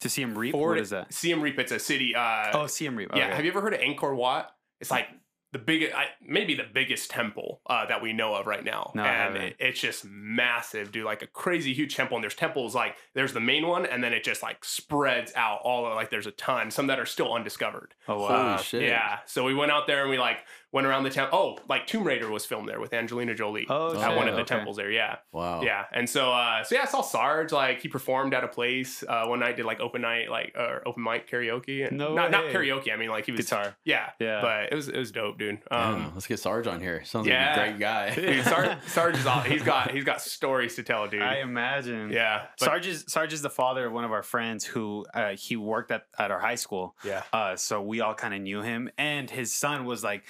To 0.00 0.08
see 0.10 0.22
him 0.22 0.36
reap? 0.36 0.52
four. 0.52 0.70
What 0.70 0.78
is 0.78 0.90
that? 0.90 1.12
Siem 1.12 1.40
Reap. 1.40 1.58
It's 1.58 1.72
a 1.72 1.78
city. 1.78 2.14
Uh, 2.14 2.50
Oh, 2.52 2.66
him 2.66 2.96
Reap. 2.96 3.10
yeah. 3.14 3.26
Okay. 3.28 3.36
Have 3.36 3.44
you 3.44 3.50
ever 3.50 3.60
heard 3.62 3.74
of 3.74 3.80
Angkor 3.80 4.14
Wat? 4.14 4.50
It's 4.80 4.90
like 4.90 5.08
the 5.52 5.58
biggest, 5.60 5.92
maybe 6.20 6.56
the 6.56 6.66
biggest 6.70 7.10
temple 7.12 7.60
uh, 7.66 7.86
that 7.86 8.02
we 8.02 8.12
know 8.12 8.34
of 8.34 8.46
right 8.48 8.64
now. 8.64 8.90
No, 8.94 9.04
I 9.04 9.06
and 9.06 9.16
haven't. 9.16 9.42
it, 9.42 9.56
it's 9.60 9.80
just 9.80 10.04
massive, 10.04 10.90
dude. 10.90 11.04
Like 11.04 11.22
a 11.22 11.28
crazy 11.28 11.72
huge 11.72 11.94
temple. 11.94 12.16
And 12.16 12.24
there's 12.24 12.34
temples 12.34 12.74
like 12.74 12.96
there's 13.14 13.32
the 13.32 13.40
main 13.40 13.66
one, 13.68 13.86
and 13.86 14.02
then 14.02 14.12
it 14.12 14.24
just 14.24 14.42
like 14.42 14.64
spreads 14.64 15.32
out 15.36 15.60
all 15.62 15.84
like 15.94 16.10
there's 16.10 16.26
a 16.26 16.32
ton. 16.32 16.72
Some 16.72 16.88
that 16.88 16.98
are 16.98 17.06
still 17.06 17.32
undiscovered. 17.32 17.94
Oh 18.08 18.18
Holy 18.18 18.32
wow. 18.32 18.56
shit. 18.56 18.82
Yeah. 18.82 19.20
So 19.26 19.44
we 19.44 19.54
went 19.54 19.70
out 19.70 19.86
there 19.86 20.00
and 20.02 20.10
we 20.10 20.18
like 20.18 20.38
went 20.74 20.86
around 20.86 21.04
the 21.04 21.10
temple. 21.10 21.38
Oh, 21.38 21.58
like 21.68 21.86
Tomb 21.86 22.04
Raider 22.04 22.28
was 22.30 22.44
filmed 22.44 22.68
there 22.68 22.80
with 22.80 22.92
Angelina 22.92 23.34
Jolie 23.34 23.66
Oh, 23.70 23.94
at 23.98 24.08
shit. 24.08 24.16
one 24.16 24.28
of 24.28 24.34
the 24.34 24.42
okay. 24.42 24.56
temples 24.56 24.76
there. 24.76 24.90
Yeah. 24.90 25.16
Wow. 25.32 25.62
Yeah, 25.62 25.84
and 25.92 26.10
so 26.10 26.32
uh, 26.32 26.62
so 26.64 26.74
yeah, 26.74 26.82
I 26.82 26.86
saw 26.86 27.00
Sarge 27.00 27.52
like 27.52 27.80
he 27.80 27.88
performed 27.88 28.34
at 28.34 28.44
a 28.44 28.48
place 28.48 29.02
uh, 29.08 29.24
one 29.26 29.40
night, 29.40 29.56
did 29.56 29.64
like 29.64 29.80
open 29.80 30.02
night, 30.02 30.28
like 30.30 30.52
or 30.56 30.82
open 30.86 31.02
mic 31.02 31.30
karaoke, 31.30 31.86
and 31.88 31.96
No 31.96 32.14
not 32.14 32.30
not 32.30 32.44
karaoke. 32.46 32.92
I 32.92 32.96
mean, 32.96 33.08
like 33.08 33.24
he 33.24 33.32
was 33.32 33.40
Guitar. 33.42 33.76
Yeah, 33.84 34.10
Yeah. 34.18 34.40
but 34.42 34.72
it 34.72 34.74
was 34.74 34.88
it 34.88 34.98
was 34.98 35.12
dope, 35.12 35.38
dude. 35.38 35.60
Yeah, 35.70 35.88
Um, 35.90 36.10
let's 36.14 36.26
get 36.26 36.40
Sarge 36.40 36.66
on 36.66 36.80
here. 36.80 37.04
Sounds 37.04 37.26
yeah. 37.26 37.50
like 37.56 37.66
a 37.66 37.68
great 37.70 37.80
guy. 37.80 38.14
dude, 38.14 38.44
Sarge, 38.44 38.76
Sarge 38.88 39.16
is 39.16 39.26
all, 39.26 39.40
he's 39.40 39.62
got 39.62 39.92
he's 39.92 40.04
got 40.04 40.20
stories 40.20 40.74
to 40.76 40.82
tell, 40.82 41.06
dude. 41.06 41.22
I 41.22 41.36
imagine. 41.36 42.10
yeah, 42.10 42.46
but- 42.58 42.64
Sarge 42.66 42.86
is 42.88 43.04
Sarge 43.06 43.32
is 43.32 43.42
the 43.42 43.50
father 43.50 43.86
of 43.86 43.92
one 43.92 44.04
of 44.04 44.10
our 44.12 44.22
friends 44.24 44.64
who 44.64 45.06
uh, 45.14 45.30
he 45.36 45.56
worked 45.56 45.90
at, 45.92 46.06
at 46.18 46.30
our 46.32 46.40
high 46.40 46.54
school. 46.56 46.96
yeah, 47.04 47.22
Uh, 47.32 47.54
so 47.56 47.80
we 47.80 48.00
all 48.00 48.14
kind 48.14 48.34
of 48.34 48.40
knew 48.40 48.60
him, 48.62 48.90
and 48.98 49.30
his 49.30 49.54
son 49.54 49.84
was 49.84 50.02
like 50.02 50.24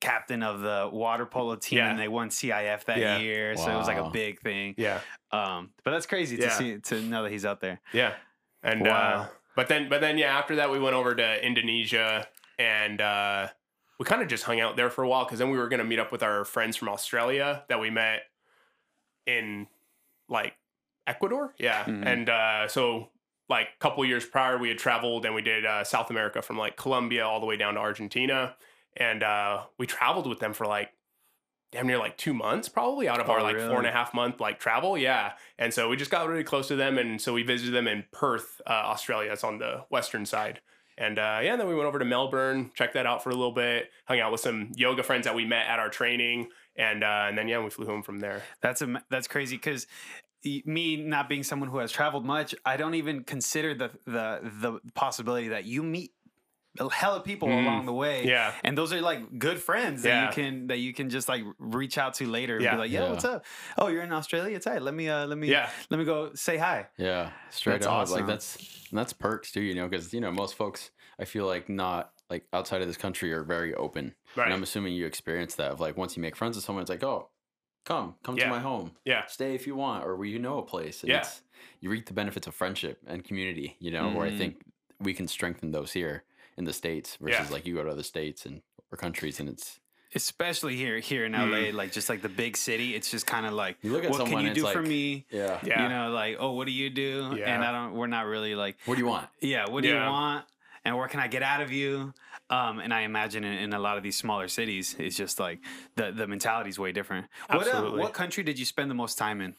captain 0.00 0.42
of 0.42 0.60
the 0.60 0.88
water 0.92 1.26
polo 1.26 1.56
team, 1.56 1.78
Yeah. 1.78 1.90
and 1.90 1.98
they 1.98 2.08
won 2.08 2.28
CIF 2.30 2.84
that 2.86 2.98
Yeah. 2.98 3.18
year. 3.18 3.56
So 3.56 3.70
it 3.70 3.76
was 3.76 3.86
like 3.86 3.98
a 3.98 4.10
big 4.10 4.40
thing. 4.40 4.74
yeah, 4.76 5.00
Um, 5.30 5.70
but 5.84 5.90
that's 5.92 6.06
crazy 6.06 6.36
to 6.36 6.42
Yeah. 6.44 6.48
see 6.50 6.78
to 6.78 7.00
know 7.02 7.22
that 7.22 7.32
he's 7.32 7.44
out 7.46 7.60
there. 7.60 7.80
yeah, 7.92 8.14
and 8.62 8.86
uh, 8.86 9.26
but 9.56 9.68
then 9.68 9.88
but 9.88 10.00
then 10.00 10.18
yeah, 10.18 10.36
after 10.38 10.56
that 10.56 10.70
we 10.70 10.78
went 10.78 10.94
over 10.94 11.14
to 11.14 11.44
Indonesia 11.46 12.26
and. 12.58 13.00
uh 13.00 13.48
we 13.98 14.04
kind 14.06 14.22
of 14.22 14.26
just 14.26 14.42
hung 14.42 14.58
out 14.60 14.74
there 14.74 14.90
for 14.90 15.04
a 15.04 15.08
while 15.08 15.24
because 15.24 15.38
then 15.38 15.48
we 15.50 15.56
were 15.58 15.68
going 15.68 15.78
to 15.78 15.84
meet 15.84 16.00
up 16.00 16.10
with 16.10 16.24
our 16.24 16.44
friends 16.44 16.76
from 16.76 16.88
Australia 16.88 17.62
that 17.68 17.78
we 17.78 17.88
met 17.88 18.22
in 19.26 19.68
like 20.28 20.54
Ecuador. 21.06 21.54
Yeah. 21.58 21.84
Mhm. 21.84 22.04
And 22.06 22.28
uh, 22.28 22.66
so, 22.66 23.10
like, 23.48 23.68
a 23.68 23.78
couple 23.78 24.04
years 24.04 24.24
prior, 24.26 24.58
we 24.58 24.68
had 24.70 24.78
traveled 24.78 25.24
and 25.24 25.36
we 25.36 25.42
did 25.42 25.64
uh, 25.64 25.84
South 25.84 26.10
America 26.10 26.42
from 26.42 26.58
like 26.58 26.76
Colombia 26.76 27.24
all 27.24 27.38
the 27.38 27.46
way 27.46 27.56
down 27.56 27.74
to 27.74 27.80
Argentina. 27.80 28.56
And 28.96 29.22
uh, 29.22 29.62
we 29.78 29.86
traveled 29.86 30.26
with 30.26 30.38
them 30.40 30.52
for 30.52 30.66
like 30.66 30.90
damn 31.72 31.86
near 31.86 31.98
like 31.98 32.18
two 32.18 32.34
months, 32.34 32.68
probably 32.68 33.08
out 33.08 33.18
of 33.20 33.28
Oh, 33.28 33.32
our 33.32 33.42
like 33.42 33.56
really? 33.56 33.68
four 33.68 33.78
and 33.78 33.86
a 33.86 33.92
half 33.92 34.12
month 34.12 34.40
like 34.40 34.58
travel. 34.60 34.98
Yeah. 34.98 35.32
And 35.58 35.72
so 35.72 35.88
we 35.88 35.96
just 35.96 36.10
got 36.10 36.28
really 36.28 36.44
close 36.44 36.68
to 36.68 36.76
them. 36.76 36.98
And 36.98 37.20
so 37.20 37.32
we 37.32 37.42
visited 37.42 37.72
them 37.72 37.88
in 37.88 38.04
Perth, 38.12 38.60
uh, 38.66 38.70
Australia. 38.70 39.32
It's 39.32 39.42
on 39.44 39.58
the 39.58 39.84
western 39.88 40.26
side. 40.26 40.60
And 40.98 41.18
uh, 41.18 41.40
yeah, 41.42 41.56
then 41.56 41.66
we 41.68 41.74
went 41.74 41.86
over 41.86 41.98
to 41.98 42.04
Melbourne, 42.04 42.70
checked 42.74 42.92
that 42.94 43.06
out 43.06 43.22
for 43.24 43.30
a 43.30 43.34
little 43.34 43.54
bit, 43.54 43.88
hung 44.04 44.20
out 44.20 44.30
with 44.30 44.42
some 44.42 44.72
yoga 44.76 45.02
friends 45.02 45.24
that 45.24 45.34
we 45.34 45.46
met 45.46 45.66
at 45.66 45.78
our 45.78 45.88
training, 45.88 46.50
and 46.76 47.02
uh, 47.02 47.24
and 47.28 47.38
then 47.38 47.48
yeah, 47.48 47.64
we 47.64 47.70
flew 47.70 47.86
home 47.86 48.02
from 48.02 48.20
there. 48.20 48.42
That's 48.60 48.82
a 48.82 49.02
that's 49.10 49.26
crazy 49.26 49.56
because 49.56 49.86
me 50.44 50.96
not 50.96 51.30
being 51.30 51.44
someone 51.44 51.70
who 51.70 51.78
has 51.78 51.90
traveled 51.90 52.26
much, 52.26 52.54
I 52.66 52.76
don't 52.76 52.94
even 52.94 53.24
consider 53.24 53.74
the 53.74 53.90
the 54.04 54.40
the 54.42 54.80
possibility 54.94 55.48
that 55.48 55.64
you 55.64 55.82
meet 55.82 56.12
a 56.80 56.88
hell 56.90 57.14
of 57.14 57.24
people 57.24 57.48
Mm. 57.48 57.62
along 57.64 57.86
the 57.86 57.92
way. 57.92 58.26
Yeah, 58.26 58.54
And 58.64 58.76
those 58.78 58.92
are 58.92 59.00
like 59.00 59.38
good 59.38 59.60
friends 59.60 60.02
that 60.02 60.22
you 60.28 60.34
can 60.42 60.66
that 60.68 60.78
you 60.78 60.94
can 60.94 61.10
just 61.10 61.28
like 61.28 61.42
reach 61.58 61.98
out 61.98 62.14
to 62.14 62.26
later 62.26 62.54
and 62.56 62.64
Yeah. 62.64 62.72
be 62.72 62.78
like, 62.78 62.90
yo, 62.90 63.04
Yeah. 63.04 63.10
what's 63.10 63.24
up? 63.24 63.44
Oh, 63.76 63.88
you're 63.88 64.02
in 64.02 64.12
Australia? 64.12 64.56
It's 64.56 64.66
all 64.66 64.72
right. 64.72 64.82
Let 64.82 64.94
me 64.94 65.08
uh 65.08 65.26
let 65.26 65.36
me 65.38 65.48
yeah, 65.48 65.68
let 65.90 65.98
me 65.98 66.04
go 66.04 66.32
say 66.34 66.56
hi. 66.56 66.88
Yeah, 66.96 67.30
straight 67.50 67.74
That's 67.74 67.86
up. 67.86 67.92
awesome. 67.92 68.16
Like 68.18 68.26
that's 68.26 68.88
that's 68.90 69.12
perks 69.12 69.52
too, 69.52 69.60
you 69.60 69.74
know, 69.74 69.86
because 69.88 70.12
you 70.14 70.20
know 70.20 70.32
most 70.32 70.54
folks 70.54 70.90
I 71.18 71.24
feel 71.26 71.46
like 71.46 71.68
not 71.68 72.12
like 72.30 72.46
outside 72.54 72.80
of 72.80 72.86
this 72.88 72.96
country 72.96 73.32
are 73.32 73.44
very 73.44 73.74
open, 73.74 74.14
right. 74.36 74.44
and 74.46 74.54
I'm 74.54 74.62
assuming 74.62 74.94
you 74.94 75.04
experience 75.04 75.54
that 75.56 75.70
of 75.72 75.80
like 75.80 75.96
once 75.98 76.16
you 76.16 76.22
make 76.22 76.34
friends 76.36 76.56
with 76.56 76.64
someone, 76.64 76.80
it's 76.82 76.90
like 76.90 77.04
oh, 77.04 77.28
come 77.84 78.14
come 78.22 78.36
Yeah. 78.38 78.44
to 78.44 78.50
my 78.50 78.60
home, 78.60 78.92
Yeah. 79.04 79.26
stay 79.26 79.54
if 79.54 79.66
you 79.66 79.74
want, 79.76 80.04
or 80.06 80.16
where 80.16 80.26
you 80.26 80.38
know 80.38 80.56
a 80.58 80.62
place. 80.62 81.02
And 81.02 81.10
Yeah. 81.10 81.18
it's, 81.18 81.42
you 81.80 81.90
reap 81.90 82.06
the 82.06 82.14
benefits 82.14 82.46
of 82.46 82.54
friendship 82.54 83.00
and 83.06 83.22
community, 83.22 83.76
you 83.80 83.90
know, 83.90 84.10
where 84.14 84.26
I 84.26 84.30
Mhm. 84.30 84.38
think 84.38 84.62
we 84.98 85.12
can 85.12 85.28
strengthen 85.28 85.72
those 85.72 85.92
here 85.92 86.24
in 86.56 86.64
the 86.64 86.72
states 86.72 87.16
versus 87.20 87.46
Yeah. 87.48 87.52
like 87.52 87.66
you 87.66 87.74
go 87.74 87.82
to 87.84 87.90
other 87.90 88.02
states 88.02 88.46
and 88.46 88.62
or 88.90 88.96
countries 88.98 89.40
and 89.40 89.48
it's 89.48 89.78
Especially 90.14 90.76
here 90.76 90.98
here 90.98 91.24
in 91.24 91.32
LA, 91.32 91.70
like 91.72 91.90
just 91.90 92.10
like 92.10 92.20
the 92.20 92.28
big 92.28 92.54
city. 92.58 92.94
It's 92.94 93.10
just 93.10 93.26
kind 93.26 93.46
of 93.46 93.54
like 93.54 93.78
you 93.80 93.90
look 93.92 94.04
at 94.04 94.10
what 94.10 94.18
someone 94.18 94.44
can 94.44 94.54
you 94.54 94.54
do 94.62 94.66
it's 94.66 94.72
for 94.74 94.82
me? 94.82 95.24
yeah, 95.30 95.58
Yeah. 95.64 95.84
You 95.84 95.88
know, 95.88 96.10
like, 96.10 96.36
oh, 96.38 96.52
what 96.52 96.66
do 96.66 96.72
you 96.72 96.90
do? 96.90 97.32
And 97.42 97.64
I 97.64 97.72
don't 97.72 97.94
we're 97.94 98.08
not 98.08 98.26
really 98.26 98.54
like 98.54 98.76
what 98.84 98.96
do 98.96 99.00
you 99.00 99.06
want? 99.06 99.28
Yeah, 99.40 99.70
what 99.70 99.82
do 99.82 99.88
you 99.88 99.94
want? 99.96 100.44
And 100.84 100.98
where 100.98 101.08
can 101.08 101.20
I 101.20 101.28
get 101.28 101.42
out 101.42 101.62
of 101.62 101.72
you? 101.72 102.12
Um, 102.50 102.80
and 102.80 102.92
I 102.92 103.02
imagine 103.02 103.42
in, 103.44 103.54
in 103.54 103.72
a 103.72 103.78
lot 103.78 103.96
of 103.96 104.02
these 104.02 104.18
smaller 104.18 104.48
cities, 104.48 104.94
it's 104.98 105.16
just 105.16 105.40
like 105.40 105.60
the 105.96 106.12
the 106.12 106.26
mentality 106.26 106.68
is 106.68 106.78
way 106.78 106.92
different. 106.92 107.28
What 107.48 107.66
uh, 107.68 107.90
what 107.92 108.12
country 108.12 108.42
did 108.42 108.58
you 108.58 108.66
spend 108.66 108.90
the 108.90 108.94
most 108.94 109.16
time 109.16 109.40
in? 109.40 109.54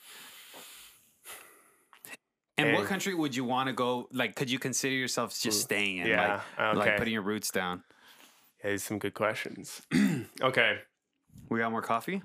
And 2.68 2.78
what 2.78 2.86
country 2.88 3.14
would 3.14 3.36
you 3.36 3.44
want 3.44 3.68
to 3.68 3.74
go? 3.74 4.08
Like, 4.12 4.36
could 4.36 4.50
you 4.50 4.60
consider 4.60 4.96
yourself 4.96 5.38
just 5.40 5.62
staying 5.62 5.98
in? 5.98 6.08
Yeah. 6.08 6.42
Like, 6.58 6.76
like 6.76 6.98
putting 6.98 7.14
your 7.14 7.22
roots 7.24 7.52
down. 7.52 7.84
Yeah, 8.64 8.72
these 8.72 8.84
are 8.84 8.86
some 8.86 9.00
good 9.00 9.14
questions. 9.14 9.82
okay. 10.42 10.80
We 11.50 11.60
got 11.60 11.72
more 11.72 11.82
coffee? 11.82 12.22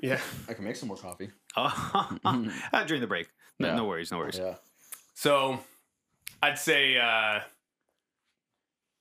Yeah. 0.00 0.20
I 0.48 0.54
can 0.54 0.64
make 0.64 0.76
some 0.76 0.88
more 0.88 0.96
coffee. 0.96 1.30
Oh, 1.56 2.16
uh, 2.72 2.84
during 2.84 3.00
the 3.00 3.06
break. 3.06 3.28
No, 3.58 3.68
Yeah. 3.68 3.76
no 3.76 3.84
worries, 3.84 4.10
no 4.10 4.18
worries. 4.18 4.38
Yeah, 4.38 4.54
So 5.14 5.60
I'd 6.42 6.58
say 6.58 6.96
uh, 6.98 7.40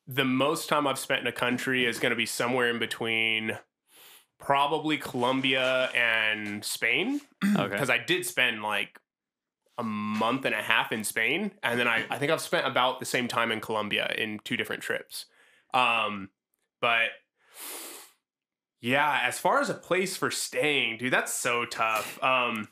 the 0.07 0.25
most 0.25 0.69
time 0.69 0.85
I've 0.87 0.99
spent 0.99 1.21
in 1.21 1.27
a 1.27 1.31
country 1.31 1.85
is 1.85 1.99
going 1.99 2.11
to 2.11 2.15
be 2.15 2.25
somewhere 2.25 2.69
in 2.69 2.79
between 2.79 3.57
probably 4.39 4.97
Colombia 4.97 5.89
and 5.95 6.63
Spain. 6.63 7.21
Okay. 7.57 7.69
Because 7.69 7.89
I 7.89 7.97
did 7.97 8.25
spend 8.25 8.61
like 8.61 8.99
a 9.81 9.83
month 9.83 10.45
and 10.45 10.55
a 10.55 10.61
half 10.61 10.91
in 10.91 11.03
Spain. 11.03 11.51
And 11.63 11.79
then 11.79 11.87
I, 11.87 12.05
I 12.09 12.17
think 12.17 12.31
I've 12.31 12.39
spent 12.41 12.65
about 12.67 12.99
the 12.99 13.05
same 13.05 13.27
time 13.27 13.51
in 13.51 13.59
Colombia 13.59 14.13
in 14.17 14.39
two 14.43 14.55
different 14.55 14.81
trips. 14.83 15.25
Um, 15.73 16.29
but 16.79 17.09
yeah, 18.81 19.19
as 19.23 19.37
far 19.39 19.59
as 19.61 19.69
a 19.69 19.73
place 19.75 20.15
for 20.17 20.31
staying, 20.31 20.97
dude, 20.97 21.13
that's 21.13 21.33
so 21.33 21.65
tough. 21.65 22.21
Um, 22.23 22.67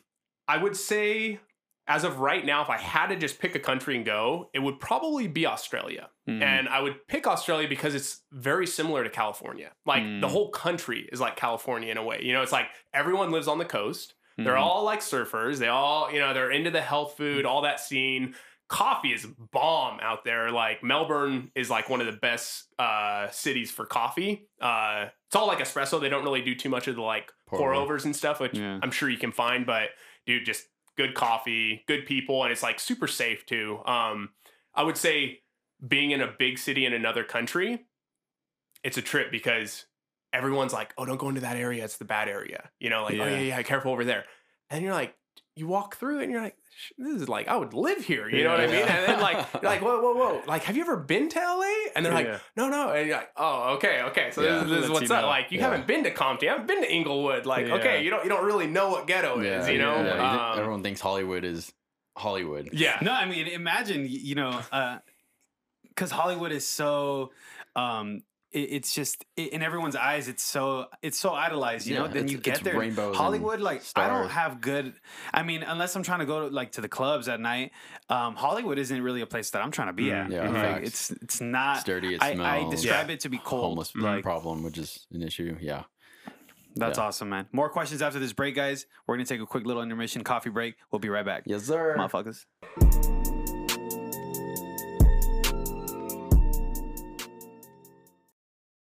I 0.48 0.58
would 0.58 0.76
say, 0.76 1.40
as 1.88 2.04
of 2.04 2.20
right 2.20 2.46
now, 2.46 2.62
if 2.62 2.70
I 2.70 2.78
had 2.78 3.08
to 3.08 3.16
just 3.16 3.40
pick 3.40 3.56
a 3.56 3.60
country 3.60 3.96
and 3.96 4.06
go, 4.06 4.50
it 4.54 4.60
would 4.60 4.80
probably 4.80 5.28
be 5.28 5.46
Australia. 5.46 6.10
Mm. 6.28 6.42
And 6.44 6.70
I 6.70 6.82
would 6.82 7.08
pick 7.08 7.28
Australia 7.28 7.68
because 7.68 7.94
it's 7.96 8.22
very 8.32 8.66
similar 8.68 9.04
to 9.04 9.10
California. 9.10 9.72
Like 9.86 10.04
the 10.04 10.28
Mm. 10.28 10.32
whole 10.32 10.50
country 10.50 11.08
is 11.12 11.20
like 11.20 11.36
California 11.36 11.92
in 11.92 11.98
a 11.98 12.04
way. 12.04 12.22
You 12.24 12.34
know, 12.34 12.42
it's 12.42 12.52
like 12.52 12.68
everyone 12.94 13.32
lives 13.32 13.48
on 13.48 13.58
the 13.58 13.66
coast. 13.66 14.14
They're 14.44 14.54
Mhm. 14.56 14.62
all 14.62 14.84
like 14.84 15.00
surfers. 15.00 15.58
They 15.60 15.68
all, 15.68 16.12
you 16.12 16.20
know, 16.20 16.34
they're 16.34 16.52
into 16.52 16.72
the 16.72 16.82
health 16.82 17.18
food, 17.18 17.46
all 17.46 17.62
that 17.62 17.80
scene. 17.80 18.36
Coffee 18.68 19.14
is 19.14 19.26
bomb 19.52 20.00
out 20.00 20.24
there. 20.24 20.52
Like 20.52 20.84
Melbourne 20.84 21.52
is 21.56 21.70
like 21.72 21.90
one 21.90 22.02
of 22.02 22.06
the 22.08 22.20
best 22.20 22.68
uh, 22.78 23.30
cities 23.32 23.72
for 23.72 23.86
coffee. 23.86 24.48
Uh, 24.62 25.08
it's 25.28 25.36
all 25.36 25.48
like 25.48 25.60
espresso. 25.60 26.00
They 26.00 26.10
don't 26.10 26.24
really 26.24 26.42
do 26.44 26.54
too 26.56 26.70
much 26.70 26.88
of 26.88 26.96
the 26.96 27.02
like 27.02 27.32
Pour 27.48 27.58
pour 27.60 27.74
overs 27.74 28.06
and 28.06 28.16
stuff, 28.16 28.40
which 28.40 28.56
Yeah. 28.58 28.80
I'm 28.84 28.92
sure 28.92 29.10
you 29.10 29.18
can 29.18 29.32
find. 29.32 29.66
But 29.66 29.90
dude, 30.28 30.46
just 30.46 30.68
good 30.98 31.16
coffee, 31.16 31.84
good 31.88 32.06
people, 32.06 32.44
and 32.44 32.52
it's 32.52 32.62
like 32.62 32.80
super 32.80 33.08
safe 33.08 33.46
too. 33.46 33.82
Um, 33.86 34.34
I 34.76 34.84
would 34.84 34.98
say 34.98 35.42
being 35.88 36.12
in 36.12 36.22
a 36.22 36.28
big 36.38 36.58
city 36.60 36.86
in 36.86 36.94
another 36.94 37.24
country, 37.24 37.86
it's 38.84 38.98
a 38.98 39.02
trip 39.02 39.32
because 39.32 39.86
everyone's 40.34 40.74
like, 40.74 40.94
"Oh, 40.98 41.06
don't 41.06 41.18
go 41.20 41.30
into 41.30 41.42
that 41.42 41.58
area; 41.58 41.84
it's 41.84 41.98
the 41.98 42.06
bad 42.06 42.28
area." 42.30 42.70
You 42.80 42.90
know, 42.90 43.04
like, 43.04 43.14
"Oh 43.16 43.26
Yeah. 43.26 43.30
yeah, 43.32 43.40
yeah, 43.58 43.62
careful 43.64 43.92
over 43.92 44.06
there." 44.06 44.26
And 44.70 44.84
you're 44.84 44.94
like, 44.94 45.16
you 45.56 45.68
walk 45.68 45.96
through 45.98 46.20
it 46.20 46.24
and 46.24 46.32
you're 46.32 46.42
like, 46.42 46.56
"This 46.98 47.22
is 47.22 47.28
like 47.30 47.48
I 47.48 47.58
would 47.58 47.74
live 47.74 47.98
here." 48.06 48.30
You 48.30 48.44
know 48.44 48.52
what 48.52 48.62
I 48.62 48.68
mean? 48.68 48.76
Yeah. 48.78 48.96
And 48.98 49.06
then 49.14 49.20
like, 49.22 49.46
you're 49.54 49.64
like, 49.72 49.82
"Whoa, 49.82 50.00
whoa, 50.02 50.14
whoa!" 50.14 50.42
Like, 50.48 50.64
have 50.64 50.76
you 50.78 50.84
ever 50.84 50.98
been 50.98 51.28
to 51.30 51.40
LA? 51.40 51.90
And 51.96 52.06
they're 52.06 52.14
like, 52.14 52.28
Yeah. 52.28 52.40
"No, 52.56 52.70
no." 52.70 52.90
And 52.92 53.08
you're 53.08 53.18
like, 53.18 53.32
"Oh, 53.36 53.74
okay, 53.76 54.02
okay." 54.04 54.32
So 54.32 54.42
Yeah. 54.42 54.60
this, 54.60 54.64
is- 54.64 54.70
this 54.70 54.86
is 54.86 54.90
what's 54.92 55.12
up. 55.12 55.22
know. 55.24 55.28
Like, 55.28 55.52
you 55.52 55.58
Yeah. 55.60 55.66
haven't 55.70 55.88
been 55.88 56.04
to 56.06 56.12
Compton, 56.12 56.46
you 56.46 56.52
haven't 56.52 56.68
been 56.68 56.82
to 56.82 56.92
Inglewood. 56.92 57.46
Like, 57.46 57.68
Yeah. 57.68 57.76
okay, 57.76 58.04
you 58.04 58.10
don't 58.10 58.24
you 58.24 58.30
don't 58.30 58.46
really 58.46 58.68
know 58.68 58.90
what 58.90 59.08
ghetto 59.08 59.40
is. 59.40 59.68
You 59.68 59.80
know? 59.80 59.96
yeah, 59.96 60.16
you 60.34 60.40
Um, 60.40 60.60
everyone 60.60 60.84
thinks 60.84 61.02
Hollywood 61.02 61.44
is 61.44 61.74
Hollywood. 62.18 62.70
yeah. 62.74 63.00
No, 63.02 63.12
I 63.12 63.26
mean, 63.26 63.48
imagine 63.48 64.06
you 64.10 64.36
know, 64.36 64.62
because 65.88 66.12
Hollywood 66.12 66.52
is 66.52 66.66
so. 66.68 67.32
Um, 67.76 68.08
it, 68.18 68.24
it's 68.52 68.94
just 68.96 69.26
i 69.38 69.42
in 69.44 69.62
everyone's 69.62 69.96
eyes. 69.96 70.28
It's 70.28 70.44
so 70.44 70.86
it's 71.02 71.20
so 71.20 71.34
idolized, 71.34 71.88
you 71.88 71.96
know. 71.96 72.08
Then 72.08 72.28
you 72.28 72.38
get 72.38 72.64
there, 72.64 72.78
rainbows 72.78 73.16
Hollywood. 73.16 73.60
Like 73.62 73.84
I 73.96 74.08
don't 74.08 74.30
have 74.30 74.62
good. 74.62 74.94
I 75.34 75.44
mean, 75.44 75.64
unless 75.64 75.96
I'm 75.96 76.04
trying 76.04 76.20
to 76.20 76.26
go 76.26 76.48
to, 76.50 76.56
like 76.56 76.72
to 76.74 76.82
the 76.82 76.90
clubs 76.90 77.28
at 77.28 77.40
night. 77.40 77.72
Um, 78.10 78.36
Hollywood 78.36 78.80
isn't 78.80 79.02
really 79.02 79.22
a 79.22 79.28
place 79.28 79.52
that 79.52 79.62
I'm 79.62 79.72
trying 79.72 79.88
to 79.90 79.94
be 79.94 80.06
Mm, 80.06 80.26
at. 80.26 80.32
yeah, 80.32 80.50
Like, 80.74 80.84
it's 80.84 81.12
it's 81.12 81.42
not. 81.42 81.78
It's 81.78 81.86
dirty. 81.86 82.16
It 82.16 82.24
I, 82.24 82.34
smells. 82.34 82.48
I 82.68 82.76
describe 82.76 83.10
it 83.12 83.20
to 83.22 83.30
be 83.30 83.38
cold. 83.38 83.64
homeless 83.64 83.96
Like 83.96 84.24
problem, 84.24 84.64
which 84.64 84.78
is 84.78 85.06
an 85.14 85.22
issue. 85.22 85.56
Yeah. 85.62 85.84
that's 86.76 86.98
Yeah. 86.98 87.06
awesome, 87.06 87.30
man. 87.30 87.48
More 87.52 87.70
questions 87.70 88.02
after 88.02 88.20
this 88.20 88.34
break, 88.34 88.56
guys. 88.56 88.86
We're 89.06 89.16
gonna 89.16 89.26
take 89.26 89.42
a 89.42 89.46
quick 89.46 89.66
little 89.66 89.84
intermission 89.84 90.24
coffee 90.24 90.50
break. 90.50 90.76
We'll 90.92 91.00
be 91.00 91.10
right 91.10 91.26
back, 91.26 91.44
Yes, 91.46 91.64
sir. 91.66 91.96
motherfuckers. 92.00 92.46